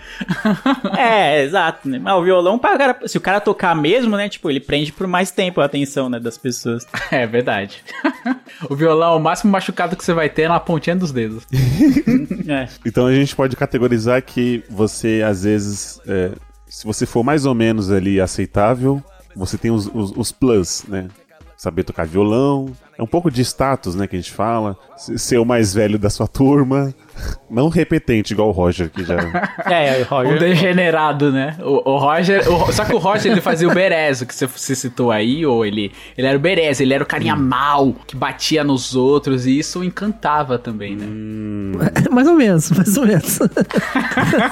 É, 0.97 1.43
exato, 1.43 1.89
né? 1.89 1.99
Mas 1.99 2.15
o 2.15 2.23
violão, 2.23 2.61
se 3.07 3.17
o 3.17 3.21
cara 3.21 3.41
tocar 3.41 3.75
mesmo, 3.75 4.17
né? 4.17 4.29
Tipo, 4.29 4.51
ele 4.51 4.61
prende 4.61 4.93
por 4.93 5.07
mais 5.07 5.31
tempo 5.31 5.61
a 5.61 5.65
atenção, 5.65 6.09
né, 6.09 6.19
das 6.19 6.37
pessoas. 6.39 6.87
É 7.11 7.27
verdade. 7.27 7.83
o 8.69 8.77
violão, 8.77 9.17
o 9.17 9.21
máximo 9.21 9.51
machucado 9.51 9.97
que 9.97 10.05
você 10.05 10.13
vai 10.13 10.29
ter 10.29 10.43
é 10.43 10.49
na 10.49 10.61
pontinha 10.61 10.95
dos 10.95 11.11
dedos. 11.11 11.47
É. 12.47 12.69
Então 12.85 13.07
a 13.07 13.15
gente 13.15 13.35
pode 13.35 13.57
categorizar 13.57 14.23
que 14.23 14.63
você, 14.69 15.23
às 15.27 15.45
vezes, 15.45 16.01
é, 16.07 16.33
se 16.69 16.87
você 16.87 17.07
for 17.07 17.25
mais 17.25 17.47
ou 17.47 17.55
menos 17.55 17.91
ali 17.91 18.21
aceitável, 18.21 19.03
você 19.35 19.57
tem 19.57 19.71
os, 19.71 19.87
os, 19.87 20.13
os 20.17 20.33
plus, 20.33 20.85
né? 20.89 21.09
Saber 21.59 21.83
tocar 21.83 22.07
violão. 22.07 22.67
É 22.99 23.03
um 23.03 23.07
pouco 23.07 23.31
de 23.31 23.41
status, 23.43 23.95
né, 23.95 24.09
que 24.09 24.17
a 24.17 24.19
gente 24.19 24.33
fala. 24.33 24.77
Se- 24.97 25.17
Ser 25.19 25.39
o 25.39 25.45
mais 25.45 25.73
velho 25.73 25.97
da 25.99 26.11
sua 26.11 26.27
turma. 26.27 26.93
Não 27.51 27.69
repetente, 27.69 28.33
igual 28.33 28.49
o 28.49 28.53
Roger, 28.53 28.91
que 28.91 29.05
já. 29.05 29.17
É, 29.67 29.99
o 30.03 30.03
Um 30.03 30.05
Roger. 30.25 30.39
degenerado, 30.41 31.31
né? 31.33 31.57
O, 31.61 31.91
o 31.93 31.99
Roger. 31.99 32.43
o- 32.53 32.73
só 32.73 32.85
que 32.85 32.93
o 32.95 32.99
Roger 32.99 33.31
ele 33.33 33.41
fazia 33.41 33.69
o 33.69 33.75
Berezo, 33.75 34.27
que 34.27 34.35
você, 34.35 34.75
citou 34.75 35.11
aí, 35.13 35.47
ou 35.47 35.65
ele. 35.65 35.93
Ele 36.17 36.27
era 36.27 36.37
o 36.37 36.41
Berezo, 36.41 36.83
ele 36.83 36.93
era 36.95 37.03
o 37.03 37.07
carinha 37.07 37.37
mal, 37.37 37.93
que 38.07 38.17
batia 38.17 38.65
nos 38.65 38.95
outros, 38.97 39.47
e 39.47 39.57
isso 39.59 39.83
encantava 39.85 40.59
também, 40.59 40.97
né? 40.97 41.07
mais 42.11 42.27
ou 42.27 42.35
menos, 42.35 42.71
mais 42.73 42.97
ou 42.97 43.07
menos. 43.07 43.39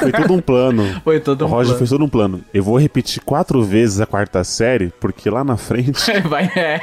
Foi 0.00 0.12
todo 0.12 0.32
um 0.34 0.40
plano. 0.40 1.00
Foi 1.02 1.18
todo 1.20 1.42
O 1.42 1.44
um 1.46 1.48
Roger 1.48 1.66
plano. 1.66 1.78
fez 1.78 1.90
todo 1.90 2.04
um 2.04 2.08
plano. 2.08 2.40
Eu 2.54 2.62
vou 2.62 2.78
repetir 2.78 3.20
quatro 3.22 3.62
vezes 3.64 4.00
a 4.00 4.06
quarta 4.06 4.42
série, 4.44 4.92
porque 5.00 5.28
lá 5.30 5.42
na 5.44 5.56
frente 5.56 6.00
Vai, 6.28 6.44
é. 6.56 6.80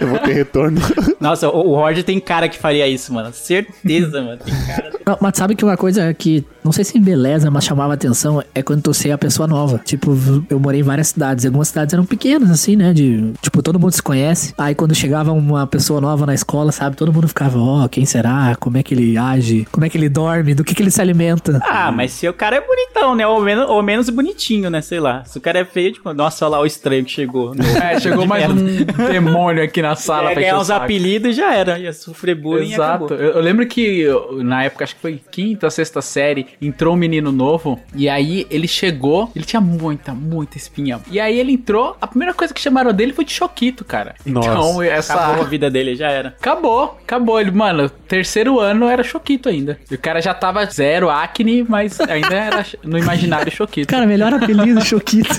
Eu 0.00 0.06
vou 0.08 0.18
ter 0.18 0.32
retorno. 0.32 0.80
Nossa, 1.20 1.48
o, 1.48 1.74
Roger 1.74 2.04
tem 2.04 2.18
cara 2.20 2.48
que 2.48 2.58
faria 2.58 2.86
isso, 2.86 3.12
mano. 3.12 3.32
Certeza, 3.32 4.22
mano. 4.22 4.38
Tem 4.38 4.54
cara. 4.66 5.18
Mas 5.20 5.36
sabe 5.36 5.54
que 5.54 5.64
uma 5.64 5.76
coisa 5.76 6.12
que, 6.14 6.44
não 6.68 6.72
sei 6.72 6.84
se 6.84 6.96
embeleza, 6.98 7.50
mas 7.50 7.64
chamava 7.64 7.94
atenção, 7.94 8.42
é 8.54 8.62
quando 8.62 8.82
tu 8.82 8.94
ser 8.94 9.10
a 9.10 9.18
pessoa 9.18 9.46
nova. 9.48 9.80
Tipo, 9.84 10.16
eu 10.50 10.58
morei 10.60 10.80
em 10.80 10.82
várias 10.82 11.08
cidades, 11.08 11.44
algumas 11.46 11.68
cidades 11.68 11.92
eram 11.94 12.04
pequenas, 12.04 12.50
assim, 12.50 12.76
né? 12.76 12.92
De, 12.92 13.32
tipo, 13.42 13.62
todo 13.62 13.78
mundo 13.78 13.92
se 13.92 14.02
conhece. 14.02 14.54
Aí 14.58 14.74
quando 14.74 14.94
chegava 14.94 15.32
uma 15.32 15.66
pessoa 15.66 16.00
nova 16.00 16.26
na 16.26 16.34
escola, 16.34 16.70
sabe? 16.72 16.96
Todo 16.96 17.12
mundo 17.12 17.26
ficava, 17.28 17.58
ó, 17.58 17.88
quem 17.88 18.04
será? 18.04 18.54
Como 18.60 18.76
é 18.76 18.82
que 18.82 18.94
ele 18.94 19.16
age? 19.16 19.66
Como 19.72 19.84
é 19.84 19.88
que 19.88 19.96
ele 19.98 20.08
dorme? 20.08 20.54
Do 20.54 20.64
que 20.64 20.74
que 20.74 20.82
ele 20.82 20.90
se 20.90 21.00
alimenta? 21.00 21.60
Ah, 21.64 21.90
mas 21.92 22.12
se 22.12 22.28
o 22.28 22.32
cara 22.32 22.56
é 22.56 22.60
bonitão, 22.60 23.14
né? 23.14 23.26
Ou 23.26 23.40
menos, 23.40 23.68
ou 23.68 23.82
menos 23.82 24.08
bonitinho, 24.10 24.70
né? 24.70 24.80
Sei 24.80 25.00
lá. 25.00 25.24
Se 25.24 25.38
o 25.38 25.40
cara 25.40 25.58
é 25.60 25.64
feio, 25.64 25.92
tipo, 25.92 26.12
nossa, 26.12 26.44
olha 26.44 26.52
lá 26.56 26.60
o 26.62 26.66
estranho 26.66 27.04
que 27.04 27.10
chegou. 27.10 27.54
no- 27.54 27.64
É, 27.78 27.98
chegou 28.00 28.26
mais 28.26 28.46
merda. 28.52 28.92
um 29.02 29.06
demônio 29.10 29.62
aqui 29.62 29.80
na 29.80 29.94
sala 29.94 30.28
Ia 30.28 30.32
pra 30.32 30.34
ganhar 30.42 30.48
encher 30.48 30.58
o 30.58 30.60
uns 30.60 30.66
saco. 30.66 30.84
apelidos 30.84 31.30
e 31.30 31.32
já 31.32 31.54
era. 31.54 31.78
Ia 31.78 31.92
sofrer 31.92 32.34
bullying 32.34 32.68
e 32.70 32.72
Exato. 32.74 33.04
acabou. 33.06 33.16
Eu, 33.16 33.32
eu 33.34 33.40
lembro 33.40 33.66
que 33.66 34.00
eu, 34.00 34.42
na 34.42 34.64
época, 34.64 34.84
acho 34.84 34.94
que 34.96 35.00
foi 35.00 35.20
quinta, 35.30 35.70
sexta 35.70 36.02
série, 36.02 36.46
entrou 36.60 36.94
um 36.94 36.96
menino 36.96 37.32
novo. 37.32 37.80
E 37.94 38.08
aí 38.08 38.46
ele 38.50 38.68
chegou, 38.68 39.30
ele 39.34 39.44
tinha 39.44 39.60
muita, 39.60 40.14
muita 40.14 40.56
espinha. 40.56 41.00
E 41.10 41.20
aí 41.20 41.38
ele 41.38 41.52
entrou, 41.52 41.96
a 42.00 42.06
primeira 42.06 42.34
coisa 42.34 42.52
que 42.52 42.60
chamaram 42.60 42.92
dele 42.92 43.12
foi 43.12 43.24
de 43.24 43.32
Choquito, 43.32 43.84
cara. 43.84 44.14
Nossa. 44.24 44.50
Então, 44.50 44.82
essa. 44.82 45.14
Acabou 45.14 45.44
a 45.44 45.48
vida 45.48 45.70
dele, 45.70 45.94
já 45.94 46.10
era. 46.10 46.34
Acabou, 46.38 46.98
acabou. 47.02 47.40
Ele, 47.40 47.50
mano, 47.50 47.88
terceiro 47.88 48.60
ano 48.60 48.88
era 48.88 49.02
Choquito 49.02 49.48
ainda. 49.48 49.78
E 49.90 49.94
o 49.94 49.98
cara 49.98 50.20
já 50.20 50.34
tava 50.34 50.64
zero 50.66 51.10
acne, 51.10 51.64
mas 51.68 52.00
ainda 52.00 52.34
era 52.34 52.66
no 52.82 52.98
imaginário 52.98 53.50
Choquito. 53.50 53.88
Cara, 53.88 54.06
melhor 54.06 54.32
apelido, 54.32 54.84
Choquito. 54.84 55.28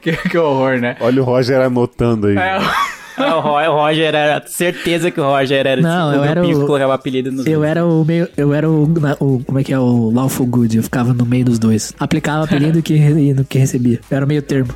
que, 0.00 0.12
que 0.12 0.38
horror, 0.38 0.80
né? 0.80 0.96
Olha 1.00 1.22
o 1.22 1.24
Roger 1.24 1.60
anotando 1.60 2.28
aí. 2.28 2.36
É, 2.36 2.58
o, 3.18 3.40
Ro- 3.40 3.72
o 3.72 3.76
Roger 3.76 4.14
era. 4.14 4.42
Certeza 4.46 5.10
que 5.10 5.20
o 5.20 5.24
Roger 5.24 5.66
era 5.66 5.80
Não, 5.80 6.14
eu 6.14 6.24
era 6.24 6.46
o- 6.46 6.66
colocava 6.66 6.94
apelido 6.94 7.30
nos 7.32 7.46
Eu 7.46 7.64
era 7.64 7.84
o 7.86 8.04
meio. 8.04 8.28
Eu 8.36 8.52
era 8.54 8.68
o, 8.68 8.84
o- 9.20 9.42
Como 9.44 9.58
é 9.58 9.64
que 9.64 9.72
é? 9.72 9.78
O 9.78 10.10
Lawful 10.10 10.46
Good. 10.46 10.76
Eu 10.76 10.82
ficava 10.82 11.12
no 11.12 11.24
meio 11.26 11.44
dos 11.44 11.58
dois. 11.58 11.92
Aplicava 11.98 12.44
apelido 12.44 12.82
que, 12.82 12.94
e 12.94 13.34
no 13.34 13.44
que 13.44 13.58
recebia. 13.58 14.00
Eu 14.10 14.16
era 14.16 14.24
o 14.24 14.28
meio 14.28 14.42
termo. 14.42 14.70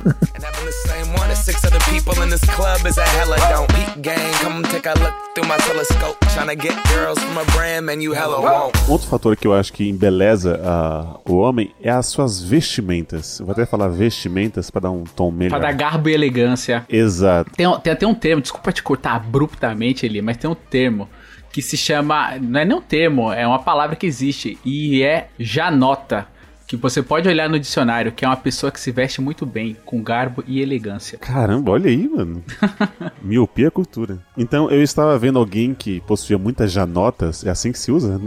People 1.93 2.23
in 2.23 2.29
this 2.29 2.43
club 2.55 2.79
is 2.87 2.97
a 2.97 3.05
hella 3.05 3.37
don't 3.49 3.71
eat 3.77 4.01
gang. 4.01 4.33
Come 4.41 4.63
take 4.63 4.87
a 4.87 4.93
look 4.97 5.13
through 5.35 5.47
my 5.47 5.57
telescope. 5.57 6.17
Tryna 6.33 6.57
get 6.59 6.75
girls 6.91 7.19
from 7.19 7.37
a 7.37 7.45
brand, 7.51 7.85
man, 7.85 8.01
you 8.01 8.13
hella 8.13 8.41
won't. 8.41 8.75
Outro 8.89 9.07
fator 9.07 9.35
que 9.35 9.45
eu 9.45 9.53
acho 9.53 9.71
que 9.71 9.87
embeleza 9.87 10.59
ah, 10.63 11.19
o 11.23 11.37
homem 11.37 11.71
é 11.81 11.91
as 11.91 12.07
suas 12.07 12.41
vestimentas. 12.41 13.39
Eu 13.39 13.45
vou 13.45 13.53
até 13.53 13.65
falar 13.67 13.89
vestimentas 13.89 14.71
pra 14.71 14.81
dar 14.81 14.91
um 14.91 15.03
tom 15.03 15.29
melhor. 15.29 15.59
pra 15.59 15.71
dar 15.71 15.73
garbo 15.73 16.09
e 16.09 16.13
elegância. 16.13 16.83
Exato. 16.89 17.51
Tem, 17.51 17.67
tem 17.81 17.93
até 17.93 18.07
um 18.07 18.15
termo, 18.15 18.41
desculpa 18.41 18.71
te 18.71 18.81
cortar 18.81 19.15
abruptamente 19.15 20.03
ali, 20.05 20.19
mas 20.19 20.37
tem 20.37 20.49
um 20.49 20.55
termo 20.55 21.07
que 21.51 21.61
se 21.61 21.77
chama. 21.77 22.39
Não 22.41 22.59
é 22.59 22.65
nem 22.65 22.75
um 22.75 22.81
termo, 22.81 23.31
é 23.31 23.45
uma 23.45 23.59
palavra 23.59 23.95
que 23.95 24.07
existe. 24.07 24.57
E 24.65 25.03
é 25.03 25.27
janota. 25.37 26.32
Que 26.73 26.77
você 26.77 27.03
pode 27.03 27.29
olhar 27.29 27.47
no 27.47 27.59
dicionário, 27.59 28.11
que 28.11 28.25
é 28.25 28.27
uma 28.27 28.35
pessoa 28.35 28.71
que 28.71 28.79
se 28.79 28.89
veste 28.91 29.21
muito 29.21 29.45
bem, 29.45 29.77
com 29.85 30.01
garbo 30.01 30.43
e 30.47 30.59
elegância. 30.59 31.19
Caramba, 31.19 31.69
olha 31.69 31.87
aí, 31.87 32.09
mano. 32.09 32.43
Miopia 33.21 33.67
é 33.67 33.69
cultura. 33.69 34.17
Então, 34.35 34.71
eu 34.71 34.81
estava 34.81 35.15
vendo 35.19 35.37
alguém 35.37 35.75
que 35.75 36.01
possuía 36.01 36.35
muitas 36.35 36.71
janotas. 36.71 37.45
É 37.45 37.51
assim 37.51 37.71
que 37.71 37.77
se 37.77 37.91
usa? 37.91 38.19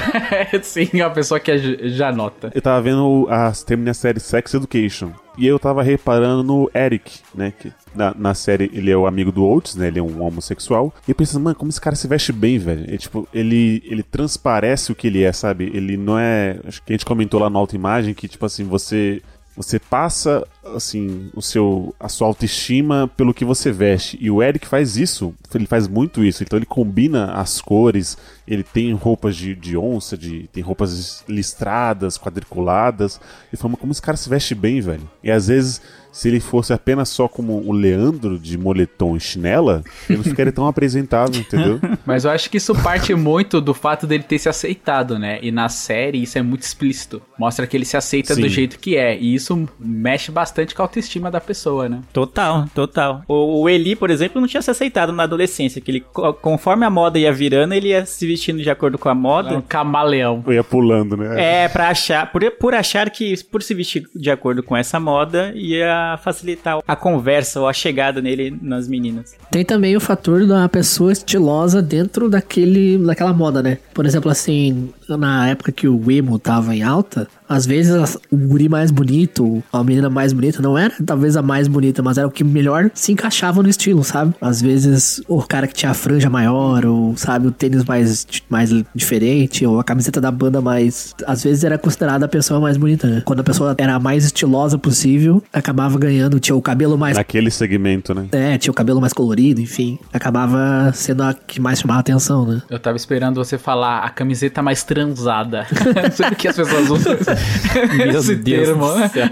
Sim, 0.62 0.90
é 0.92 1.06
uma 1.06 1.14
pessoa 1.14 1.40
que 1.40 1.50
é 1.50 1.56
janota. 1.88 2.52
Eu 2.54 2.60
tava 2.60 2.82
vendo 2.82 3.26
a, 3.30 3.50
terminei 3.64 3.92
a 3.92 3.94
série 3.94 4.20
Sex 4.20 4.52
Education. 4.52 5.12
E 5.36 5.46
eu 5.46 5.58
tava 5.58 5.82
reparando 5.82 6.42
no 6.42 6.70
Eric, 6.74 7.20
né? 7.34 7.52
Que 7.58 7.72
na, 7.94 8.14
na 8.14 8.34
série 8.34 8.70
ele 8.72 8.90
é 8.90 8.96
o 8.96 9.06
amigo 9.06 9.30
do 9.30 9.44
Oates, 9.44 9.74
né? 9.74 9.88
Ele 9.88 9.98
é 9.98 10.02
um 10.02 10.22
homossexual. 10.22 10.94
E 11.06 11.10
eu 11.10 11.14
pensando, 11.14 11.42
mano, 11.42 11.56
como 11.56 11.70
esse 11.70 11.80
cara 11.80 11.96
se 11.96 12.08
veste 12.08 12.32
bem, 12.32 12.58
velho. 12.58 12.84
Ele, 12.84 12.98
tipo, 12.98 13.28
ele, 13.32 13.82
ele 13.86 14.02
transparece 14.02 14.92
o 14.92 14.94
que 14.94 15.06
ele 15.06 15.22
é, 15.22 15.32
sabe? 15.32 15.70
Ele 15.74 15.96
não 15.96 16.18
é. 16.18 16.58
Acho 16.66 16.82
que 16.82 16.92
a 16.92 16.94
gente 16.94 17.06
comentou 17.06 17.40
lá 17.40 17.50
na 17.50 17.58
autoimagem 17.58 18.14
que, 18.14 18.28
tipo 18.28 18.44
assim, 18.46 18.64
você. 18.64 19.22
Você 19.56 19.78
passa, 19.78 20.46
assim, 20.74 21.30
o 21.34 21.40
seu, 21.40 21.94
a 21.98 22.08
sua 22.08 22.28
autoestima 22.28 23.10
pelo 23.16 23.32
que 23.32 23.44
você 23.44 23.72
veste. 23.72 24.18
E 24.20 24.30
o 24.30 24.42
Eric 24.42 24.66
faz 24.66 24.96
isso, 24.96 25.34
ele 25.54 25.66
faz 25.66 25.88
muito 25.88 26.22
isso. 26.22 26.42
Então 26.42 26.58
ele 26.58 26.66
combina 26.66 27.32
as 27.32 27.60
cores, 27.60 28.18
ele 28.46 28.62
tem 28.62 28.92
roupas 28.92 29.34
de, 29.34 29.54
de 29.54 29.76
onça, 29.76 30.16
de, 30.16 30.46
tem 30.52 30.62
roupas 30.62 31.24
listradas, 31.26 32.18
quadriculadas. 32.18 33.18
E 33.50 33.56
fala, 33.56 33.70
"Mas 33.72 33.80
como 33.80 33.92
esse 33.92 34.02
cara 34.02 34.16
se 34.16 34.28
veste 34.28 34.54
bem, 34.54 34.80
velho. 34.80 35.08
E 35.22 35.30
às 35.30 35.48
vezes, 35.48 35.80
se 36.16 36.28
ele 36.28 36.40
fosse 36.40 36.72
apenas 36.72 37.08
só 37.08 37.28
como 37.28 37.62
o 37.66 37.72
Leandro 37.72 38.38
de 38.38 38.56
moletom 38.56 39.16
e 39.16 39.20
chinela, 39.20 39.82
ele 40.08 40.18
não 40.18 40.24
ficaria 40.24 40.52
tão 40.52 40.66
apresentável, 40.68 41.40
entendeu? 41.40 41.78
Mas 42.06 42.24
eu 42.24 42.30
acho 42.30 42.48
que 42.50 42.56
isso 42.56 42.74
parte 42.74 43.14
muito 43.14 43.60
do 43.60 43.74
fato 43.74 44.06
dele 44.06 44.22
ter 44.22 44.38
se 44.38 44.48
aceitado, 44.48 45.18
né? 45.18 45.38
E 45.42 45.50
na 45.52 45.68
série 45.68 46.22
isso 46.22 46.38
é 46.38 46.42
muito 46.42 46.62
explícito. 46.62 47.20
Mostra 47.38 47.66
que 47.66 47.76
ele 47.76 47.84
se 47.84 47.96
aceita 47.96 48.34
Sim. 48.34 48.40
do 48.42 48.48
jeito 48.48 48.78
que 48.78 48.96
é. 48.96 49.16
E 49.18 49.34
isso 49.34 49.68
mexe 49.78 50.30
bastante 50.32 50.74
com 50.74 50.82
a 50.82 50.84
autoestima 50.84 51.30
da 51.30 51.40
pessoa, 51.40 51.88
né? 51.88 52.00
Total, 52.12 52.66
total. 52.74 53.22
O, 53.28 53.62
o 53.62 53.68
Eli, 53.68 53.94
por 53.96 54.10
exemplo, 54.10 54.40
não 54.40 54.48
tinha 54.48 54.62
se 54.62 54.70
aceitado 54.70 55.12
na 55.12 55.24
adolescência, 55.24 55.80
que 55.80 55.90
ele, 55.90 56.00
co- 56.00 56.32
conforme 56.34 56.84
a 56.86 56.90
moda 56.90 57.18
ia 57.18 57.32
virando, 57.32 57.74
ele 57.74 57.88
ia 57.88 58.06
se 58.06 58.26
vestindo 58.26 58.62
de 58.62 58.70
acordo 58.70 58.96
com 58.98 59.08
a 59.08 59.12
É 59.12 59.14
um 59.14 59.18
moda. 59.18 59.62
camaleão. 59.68 60.42
Eu 60.46 60.52
ia 60.52 60.64
pulando, 60.64 61.16
né? 61.16 61.64
É, 61.64 61.68
pra 61.68 61.88
achar, 61.88 62.30
por, 62.32 62.42
por 62.52 62.74
achar 62.74 63.10
que 63.10 63.34
por 63.44 63.62
se 63.62 63.74
vestir 63.74 64.04
de 64.14 64.30
acordo 64.30 64.62
com 64.62 64.76
essa 64.76 64.98
moda 65.00 65.52
ia 65.54 66.05
facilitar 66.18 66.78
a 66.86 66.96
conversa 66.96 67.60
ou 67.60 67.68
a 67.68 67.72
chegada 67.72 68.20
nele 68.20 68.56
nas 68.60 68.86
meninas. 68.86 69.34
Tem 69.50 69.64
também 69.64 69.96
o 69.96 70.00
fator 70.00 70.46
da 70.46 70.68
pessoa 70.68 71.12
estilosa 71.12 71.80
dentro 71.80 72.28
daquele, 72.28 72.98
daquela 72.98 73.32
moda, 73.32 73.62
né? 73.62 73.78
Por 73.94 74.04
exemplo, 74.04 74.30
assim, 74.30 74.90
na 75.08 75.48
época 75.48 75.72
que 75.72 75.88
o 75.88 76.10
emo 76.10 76.38
tava 76.38 76.74
em 76.74 76.82
alta, 76.82 77.26
às 77.48 77.66
vezes 77.66 78.18
o 78.30 78.36
guri 78.36 78.68
mais 78.68 78.90
bonito, 78.90 79.62
a 79.72 79.82
menina 79.82 80.08
mais 80.10 80.32
bonita, 80.32 80.60
não 80.62 80.76
era 80.76 80.92
talvez 81.04 81.36
a 81.36 81.42
mais 81.42 81.68
bonita, 81.68 82.02
mas 82.02 82.18
era 82.18 82.26
o 82.26 82.30
que 82.30 82.44
melhor 82.44 82.90
se 82.94 83.12
encaixava 83.12 83.62
no 83.62 83.68
estilo, 83.68 84.02
sabe? 84.04 84.34
Às 84.40 84.60
vezes 84.60 85.22
o 85.28 85.42
cara 85.42 85.66
que 85.66 85.74
tinha 85.74 85.90
a 85.90 85.94
franja 85.94 86.28
maior, 86.28 86.84
ou 86.84 87.16
sabe, 87.16 87.46
o 87.46 87.50
tênis 87.50 87.84
mais, 87.84 88.26
mais 88.48 88.70
diferente, 88.94 89.64
ou 89.66 89.78
a 89.78 89.84
camiseta 89.84 90.20
da 90.20 90.30
banda 90.30 90.60
mais. 90.60 91.14
Às 91.26 91.44
vezes 91.44 91.64
era 91.64 91.78
considerada 91.78 92.26
a 92.26 92.28
pessoa 92.28 92.60
mais 92.60 92.76
bonita, 92.76 93.06
né? 93.06 93.22
Quando 93.24 93.40
a 93.40 93.44
pessoa 93.44 93.74
era 93.78 93.94
a 93.94 94.00
mais 94.00 94.24
estilosa 94.24 94.78
possível, 94.78 95.42
acabava 95.52 95.98
ganhando, 95.98 96.40
tinha 96.40 96.54
o 96.56 96.62
cabelo 96.62 96.96
mais 96.98 97.16
Naquele 97.16 97.50
segmento, 97.50 98.14
né? 98.14 98.26
é, 98.32 98.58
tinha 98.58 98.70
o 98.70 98.74
cabelo 98.74 99.00
mais 99.00 99.12
colorido, 99.12 99.60
enfim. 99.60 99.98
Acabava 100.12 100.92
sendo 100.94 101.22
a 101.22 101.34
que 101.34 101.60
mais 101.60 101.80
chamava 101.80 102.00
atenção, 102.00 102.46
né? 102.46 102.62
Eu 102.68 102.78
tava 102.78 102.96
esperando 102.96 103.36
você 103.36 103.56
falar 103.58 104.00
a 104.00 104.10
camiseta 104.10 104.62
mais 104.62 104.82
transada. 104.82 105.66
Não 105.94 106.10
sei 106.10 106.30
que 106.30 106.48
as 106.48 106.56
pessoas 106.56 106.90
usam 106.90 107.16
esse 108.16 108.36
Deus 108.36 108.66
termo. 108.68 108.86
céu. 109.08 109.26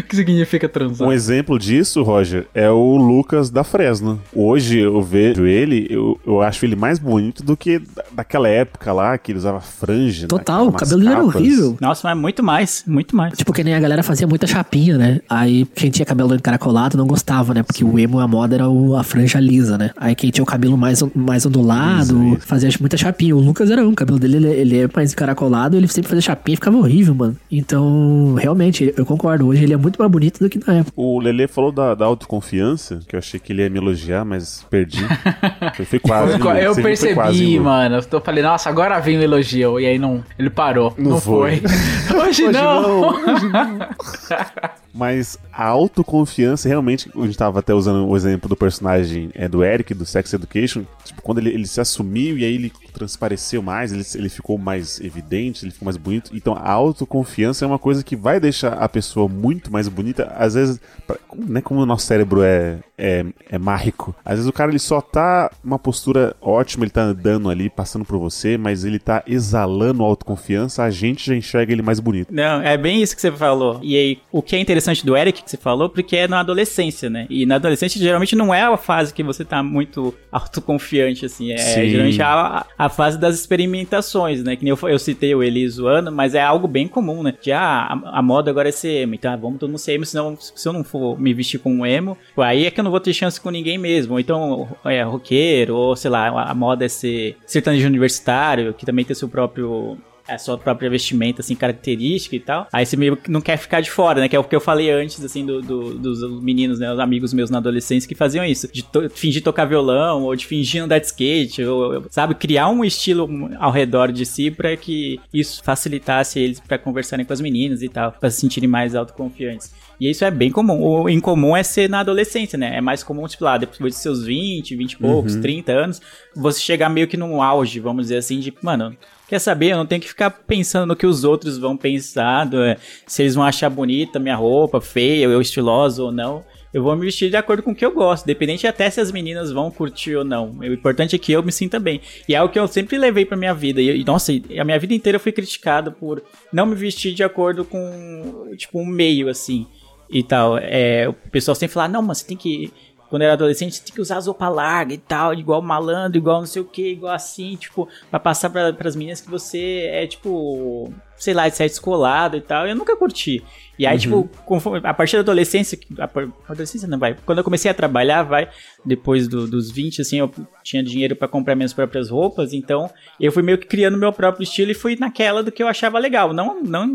o 0.00 0.02
que 0.08 0.16
significa 0.16 0.68
transar? 0.68 1.06
Um 1.06 1.12
exemplo 1.12 1.58
disso, 1.58 2.02
Roger, 2.02 2.46
é 2.54 2.70
o 2.70 2.96
Lucas 2.96 3.50
da 3.50 3.64
Fresno. 3.64 4.20
Hoje 4.34 4.78
eu 4.78 5.02
vejo 5.02 5.46
ele, 5.46 5.86
eu, 5.90 6.18
eu 6.26 6.42
acho 6.42 6.64
ele 6.64 6.76
mais 6.76 6.98
bonito 6.98 7.42
do 7.42 7.56
que 7.56 7.78
da- 7.78 8.04
daquela 8.12 8.48
época 8.48 8.92
lá, 8.92 9.16
que 9.18 9.32
ele 9.32 9.38
usava 9.38 9.60
franja. 9.60 10.26
Total, 10.26 10.62
o 10.62 10.66
naquelas 10.66 10.88
cabelo 10.90 11.00
dele 11.02 11.12
era 11.14 11.24
horrível. 11.24 11.76
Nossa, 11.80 12.08
mas 12.08 12.18
muito 12.18 12.42
mais, 12.42 12.84
muito 12.86 13.14
mais. 13.16 13.34
Tipo, 13.36 13.52
que 13.52 13.62
nem 13.64 13.74
a 13.74 13.80
galera 13.80 14.02
fazia 14.02 14.26
muita 14.26 14.46
chapinha, 14.46 14.96
né? 14.98 15.20
Aí 15.28 15.64
quem 15.74 15.90
tinha 15.90 16.04
cabelo 16.06 16.34
encaracolado 16.34 16.96
não 16.96 17.06
gostava, 17.06 17.54
né? 17.54 17.62
Porque 17.62 17.84
o 17.84 17.98
emo, 17.98 18.18
a 18.20 18.28
moda 18.28 18.54
era 18.54 18.68
o- 18.68 18.96
a 18.96 19.02
franja 19.02 19.38
lisa, 19.40 19.76
né? 19.78 19.90
Aí 19.96 20.14
quem 20.14 20.30
tinha 20.30 20.42
o 20.42 20.46
cabelo 20.46 20.76
mais, 20.76 21.02
mais 21.14 21.44
ondulado, 21.46 22.36
fazia 22.40 22.70
muita 22.80 22.96
chapinha. 22.96 23.34
O 23.36 23.40
Lucas 23.40 23.70
era 23.70 23.86
um, 23.86 23.90
o 23.90 23.94
cabelo 23.94 24.18
dele 24.18 24.36
ele, 24.36 24.48
ele 24.48 24.78
é 24.80 24.88
mais 24.94 25.12
encaracolado, 25.12 25.76
ele 25.76 25.86
sempre 25.88 26.08
fazia 26.08 26.20
chapinha 26.22 26.54
e 26.54 26.56
ficava 26.56 26.76
horrível, 26.76 26.95
mano. 27.14 27.36
Então, 27.50 28.34
realmente, 28.34 28.92
eu 28.96 29.04
concordo. 29.06 29.46
Hoje 29.46 29.64
ele 29.64 29.72
é 29.74 29.76
muito 29.76 29.98
mais 29.98 30.10
bonito 30.10 30.38
do 30.40 30.48
que 30.48 30.58
na 30.66 30.78
época. 30.78 30.92
O 30.96 31.18
Lele 31.20 31.46
falou 31.46 31.70
da, 31.72 31.94
da 31.94 32.04
autoconfiança, 32.04 33.00
que 33.06 33.14
eu 33.14 33.18
achei 33.18 33.38
que 33.38 33.52
ele 33.52 33.62
ia 33.62 33.70
me 33.70 33.78
elogiar, 33.78 34.24
mas 34.24 34.64
perdi. 34.70 35.04
eu 35.78 35.86
fui 35.86 35.98
quase. 35.98 36.32
Eu, 36.32 36.38
eu 36.38 36.40
quase, 36.42 36.82
percebi, 36.82 37.58
Lu. 37.58 37.64
mano. 37.64 38.00
Eu 38.10 38.20
falei, 38.20 38.42
nossa, 38.42 38.68
agora 38.68 38.98
vem 39.00 39.18
o 39.18 39.22
elogio. 39.22 39.78
E 39.80 39.86
aí 39.86 39.98
não, 39.98 40.24
ele 40.38 40.50
parou. 40.50 40.94
Não, 40.96 41.12
Não 41.12 41.20
foi. 41.20 41.60
foi. 42.06 42.20
Hoje, 42.28 42.48
não. 42.48 43.14
Mas 44.96 45.38
a 45.52 45.66
autoconfiança, 45.66 46.68
realmente, 46.68 47.10
a 47.14 47.20
gente 47.26 47.36
tava 47.36 47.58
até 47.58 47.74
usando 47.74 48.06
o 48.08 48.16
exemplo 48.16 48.48
do 48.48 48.56
personagem 48.56 49.30
é, 49.34 49.46
do 49.46 49.62
Eric, 49.62 49.92
do 49.92 50.06
Sex 50.06 50.32
Education. 50.32 50.84
Tipo, 51.04 51.20
quando 51.20 51.38
ele, 51.38 51.50
ele 51.50 51.66
se 51.66 51.80
assumiu 51.80 52.38
e 52.38 52.44
aí 52.44 52.54
ele 52.54 52.72
transpareceu 52.94 53.62
mais, 53.62 53.92
ele, 53.92 54.04
ele 54.14 54.28
ficou 54.30 54.56
mais 54.56 54.98
evidente, 55.00 55.64
ele 55.64 55.72
ficou 55.72 55.84
mais 55.84 55.98
bonito. 55.98 56.30
Então 56.34 56.54
a 56.54 56.70
autoconfiança 56.70 57.64
é 57.64 57.68
uma 57.68 57.78
coisa 57.78 58.02
que 58.02 58.16
vai 58.16 58.40
deixar 58.40 58.72
a 58.72 58.88
pessoa 58.88 59.28
muito 59.28 59.70
mais 59.70 59.86
bonita. 59.86 60.32
Às 60.36 60.54
vezes, 60.54 60.80
pra- 61.06 61.18
né, 61.36 61.60
como 61.60 61.80
o 61.80 61.86
nosso 61.86 62.06
cérebro 62.06 62.42
é, 62.42 62.78
é, 62.98 63.24
é 63.50 63.58
mágico, 63.58 64.14
às 64.24 64.34
vezes 64.34 64.48
o 64.48 64.52
cara 64.52 64.70
ele 64.70 64.78
só 64.78 65.00
tá 65.00 65.50
uma 65.62 65.78
postura 65.78 66.34
ótima, 66.40 66.84
ele 66.84 66.90
tá 66.90 67.02
andando 67.02 67.50
ali, 67.50 67.68
passando 67.68 68.04
por 68.04 68.18
você, 68.18 68.56
mas 68.56 68.84
ele 68.84 68.98
tá 68.98 69.22
exalando 69.26 70.02
autoconfiança, 70.02 70.82
a 70.82 70.90
gente 70.90 71.26
já 71.26 71.34
enxerga 71.34 71.72
ele 71.72 71.82
mais 71.82 72.00
bonito. 72.00 72.32
Não, 72.32 72.62
é 72.62 72.76
bem 72.76 73.02
isso 73.02 73.14
que 73.14 73.20
você 73.20 73.30
falou. 73.32 73.80
E 73.82 73.96
aí, 73.96 74.18
o 74.32 74.42
que 74.42 74.56
é 74.56 74.58
interessante 74.58 75.04
do 75.04 75.16
Eric 75.16 75.42
que 75.42 75.50
você 75.50 75.56
falou, 75.56 75.88
porque 75.88 76.16
é 76.16 76.28
na 76.28 76.40
adolescência, 76.40 77.10
né? 77.10 77.26
E 77.28 77.44
na 77.44 77.56
adolescência, 77.56 78.00
geralmente, 78.00 78.34
não 78.34 78.54
é 78.54 78.62
a 78.62 78.76
fase 78.76 79.12
que 79.12 79.22
você 79.22 79.44
tá 79.44 79.62
muito 79.62 80.14
autoconfiante, 80.32 81.26
assim. 81.26 81.52
É 81.52 81.58
Sim. 81.58 81.88
geralmente 81.88 82.22
a, 82.22 82.64
a 82.78 82.88
fase 82.88 83.18
das 83.18 83.34
experimentações, 83.34 84.42
né? 84.42 84.56
Que 84.56 84.64
nem 84.64 84.70
eu, 84.70 84.88
eu 84.88 84.98
citei 84.98 85.34
o 85.34 85.42
Eli 85.42 85.68
zoando, 85.68 86.10
mas 86.10 86.34
é 86.34 86.42
algo 86.42 86.66
bem 86.66 86.88
comum, 86.88 87.22
né? 87.22 87.34
De, 87.40 87.52
ah, 87.52 88.00
a, 88.04 88.18
a 88.18 88.22
moda 88.22 88.50
agora 88.50 88.68
é 88.68 88.72
ser 88.72 89.02
emo. 89.02 89.14
Então, 89.14 89.32
ah, 89.32 89.36
vamos 89.36 89.58
todo 89.58 89.68
mundo 89.68 89.78
ser 89.78 89.92
emo, 89.92 90.06
senão, 90.06 90.36
se 90.38 90.66
eu 90.66 90.72
não 90.72 90.82
for 90.82 91.18
me 91.18 91.34
vestir 91.34 91.58
com 91.58 91.72
um 91.72 91.86
emo, 91.86 92.16
aí 92.36 92.66
é 92.66 92.70
que 92.70 92.80
eu 92.80 92.85
não 92.86 92.90
vou 92.90 93.00
ter 93.00 93.12
chance 93.12 93.40
com 93.40 93.50
ninguém 93.50 93.76
mesmo. 93.78 94.18
Então, 94.18 94.68
é 94.84 95.02
roqueiro, 95.02 95.74
ou 95.76 95.94
sei 95.96 96.10
lá, 96.10 96.28
a, 96.48 96.54
moda 96.54 96.84
é 96.84 96.88
ser 96.88 97.36
sertanejo 97.46 97.86
universitário, 97.86 98.72
que 98.72 98.86
também 98.86 99.04
tem 99.04 99.14
seu 99.14 99.28
próprio 99.28 99.98
a 100.28 100.38
sua 100.38 100.58
própria 100.58 100.90
vestimenta, 100.90 101.40
assim, 101.40 101.54
característica 101.54 102.34
e 102.34 102.40
tal. 102.40 102.66
Aí 102.72 102.84
você 102.84 102.96
meio 102.96 103.16
que 103.16 103.30
não 103.30 103.40
quer 103.40 103.56
ficar 103.56 103.80
de 103.80 103.88
fora, 103.88 104.20
né? 104.20 104.28
Que 104.28 104.34
é 104.34 104.38
o 104.40 104.42
que 104.42 104.56
eu 104.56 104.60
falei 104.60 104.90
antes, 104.90 105.24
assim, 105.24 105.46
do, 105.46 105.62
do- 105.62 105.94
dos 105.96 106.42
meninos, 106.42 106.80
né? 106.80 106.92
Os 106.92 106.98
amigos 106.98 107.32
meus 107.32 107.48
na 107.48 107.58
adolescência 107.58 108.08
que 108.08 108.14
faziam 108.16 108.44
isso. 108.44 108.66
De 108.72 108.82
to- 108.82 109.08
fingir 109.08 109.40
tocar 109.40 109.66
violão, 109.66 110.24
ou 110.24 110.34
de 110.34 110.44
fingir 110.44 110.82
andar 110.82 110.98
de 110.98 111.06
skate, 111.06 111.62
ou, 111.64 112.04
sabe? 112.10 112.34
Criar 112.34 112.68
um 112.68 112.84
estilo 112.84 113.28
ao 113.60 113.70
redor 113.70 114.10
de 114.10 114.26
si 114.26 114.50
pra 114.50 114.76
que 114.76 115.20
isso 115.32 115.62
facilitasse 115.62 116.40
eles 116.40 116.58
pra 116.58 116.76
conversarem 116.76 117.24
com 117.24 117.32
as 117.32 117.40
meninas 117.40 117.80
e 117.80 117.88
tal. 117.88 118.10
Pra 118.10 118.28
se 118.28 118.40
sentirem 118.40 118.68
mais 118.68 118.96
autoconfiantes. 118.96 119.72
E 120.00 120.10
isso 120.10 120.24
é 120.24 120.30
bem 120.30 120.50
comum. 120.50 120.80
O 120.82 121.08
incomum 121.08 121.56
é 121.56 121.62
ser 121.62 121.88
na 121.88 122.00
adolescência, 122.00 122.58
né? 122.58 122.76
É 122.76 122.80
mais 122.80 123.02
comum, 123.02 123.26
tipo, 123.26 123.44
lá, 123.44 123.56
depois 123.56 123.94
dos 123.94 124.02
seus 124.02 124.24
20, 124.24 124.76
20 124.76 124.92
e 124.92 124.96
poucos, 124.98 125.36
30 125.36 125.72
anos, 125.72 126.00
você 126.34 126.60
chegar 126.60 126.88
meio 126.88 127.08
que 127.08 127.16
num 127.16 127.42
auge, 127.42 127.80
vamos 127.80 128.04
dizer 128.04 128.18
assim, 128.18 128.38
de, 128.40 128.52
mano, 128.62 128.96
Quer 129.28 129.40
saber? 129.40 129.72
Eu 129.72 129.78
não 129.78 129.86
tenho 129.86 130.00
que 130.00 130.06
ficar 130.06 130.30
pensando 130.30 130.86
no 130.86 130.94
que 130.94 131.04
os 131.04 131.24
outros 131.24 131.58
vão 131.58 131.76
pensar, 131.76 132.44
do- 132.44 132.62
é, 132.62 132.76
se 133.08 133.22
eles 133.24 133.34
vão 133.34 133.42
achar 133.42 133.68
bonita 133.68 134.20
minha 134.20 134.36
roupa, 134.36 134.80
feia, 134.80 135.24
eu 135.24 135.40
estilosa 135.40 136.00
ou 136.00 136.12
não. 136.12 136.44
Eu 136.72 136.80
vou 136.84 136.94
me 136.94 137.04
vestir 137.06 137.28
de 137.28 137.36
acordo 137.36 137.60
com 137.60 137.72
o 137.72 137.74
que 137.74 137.84
eu 137.84 137.90
gosto, 137.90 138.24
dependente 138.24 138.68
até 138.68 138.88
se 138.88 139.00
as 139.00 139.10
meninas 139.10 139.50
vão 139.50 139.68
curtir 139.68 140.14
ou 140.14 140.22
não. 140.24 140.52
O 140.52 140.64
importante 140.64 141.16
é 141.16 141.18
que 141.18 141.32
eu 141.32 141.42
me 141.42 141.50
sinta 141.50 141.80
bem. 141.80 142.00
E 142.28 142.36
é 142.36 142.42
o 142.42 142.48
que 142.48 142.56
eu 142.56 142.68
sempre 142.68 142.96
levei 142.98 143.24
pra 143.24 143.36
minha 143.36 143.52
vida. 143.52 143.82
E, 143.82 144.04
nossa, 144.04 144.30
a 144.30 144.64
minha 144.64 144.78
vida 144.78 144.94
inteira 144.94 145.16
eu 145.16 145.20
fui 145.20 145.32
criticado 145.32 145.90
por 145.90 146.22
não 146.52 146.64
me 146.64 146.76
vestir 146.76 147.12
de 147.12 147.24
acordo 147.24 147.64
com, 147.64 148.52
tipo, 148.56 148.78
um 148.80 148.86
meio, 148.86 149.28
assim, 149.28 149.66
e 150.08 150.22
tal. 150.22 150.58
É, 150.58 151.08
o 151.08 151.12
pessoal 151.12 151.54
sempre 151.54 151.74
fala, 151.74 151.88
não, 151.88 152.02
mas 152.02 152.18
você 152.18 152.26
tem 152.26 152.36
que 152.36 152.72
quando 153.08 153.22
era 153.22 153.34
adolescente, 153.34 153.76
você 153.76 153.84
tem 153.84 153.94
que 153.94 154.00
usar 154.00 154.16
as 154.16 154.26
roupas 154.26 154.52
largas 154.52 154.94
e 154.94 154.98
tal, 154.98 155.32
igual 155.32 155.62
malandro, 155.62 156.18
igual 156.18 156.40
não 156.40 156.46
sei 156.46 156.62
o 156.62 156.64
que, 156.64 156.90
igual 156.90 157.14
assim, 157.14 157.54
tipo, 157.56 157.88
pra 158.10 158.18
passar 158.18 158.50
pra, 158.50 158.72
pras 158.72 158.96
meninas 158.96 159.20
que 159.20 159.30
você 159.30 159.88
é, 159.92 160.06
tipo, 160.06 160.92
sei 161.16 161.34
lá, 161.34 161.48
de 161.48 161.56
ser 161.56 161.64
descolado 161.68 162.36
e 162.36 162.40
tal. 162.40 162.66
Eu 162.66 162.74
nunca 162.74 162.96
curti. 162.96 163.42
E 163.78 163.86
aí, 163.86 163.98
tipo, 163.98 164.26
conforme- 164.46 164.80
a 164.88 164.94
partir 164.94 165.16
da 165.16 165.20
adolescência, 165.20 165.78
a 165.98 166.08
adolescência 166.50 166.88
não 166.88 166.98
vai. 166.98 167.14
Quando 167.26 167.38
eu 167.38 167.44
comecei 167.44 167.70
a 167.70 167.74
trabalhar, 167.74 168.22
vai, 168.22 168.48
depois 168.82 169.28
do- 169.28 169.46
dos 169.46 169.70
20, 169.70 170.00
assim, 170.00 170.18
eu 170.18 170.30
tinha 170.64 170.82
dinheiro 170.82 171.14
pra 171.14 171.28
comprar 171.28 171.54
minhas 171.54 171.74
próprias 171.74 172.08
roupas, 172.08 172.54
então 172.54 172.88
eu 173.20 173.30
fui 173.30 173.42
meio 173.42 173.58
que 173.58 173.66
criando 173.66 173.98
meu 173.98 174.10
próprio 174.14 174.44
estilo 174.44 174.70
e 174.70 174.74
fui 174.74 174.96
naquela 174.98 175.42
do 175.42 175.52
que 175.52 175.62
eu 175.62 175.68
achava 175.68 175.98
legal. 175.98 176.32
Não, 176.32 176.62
não 176.62 176.86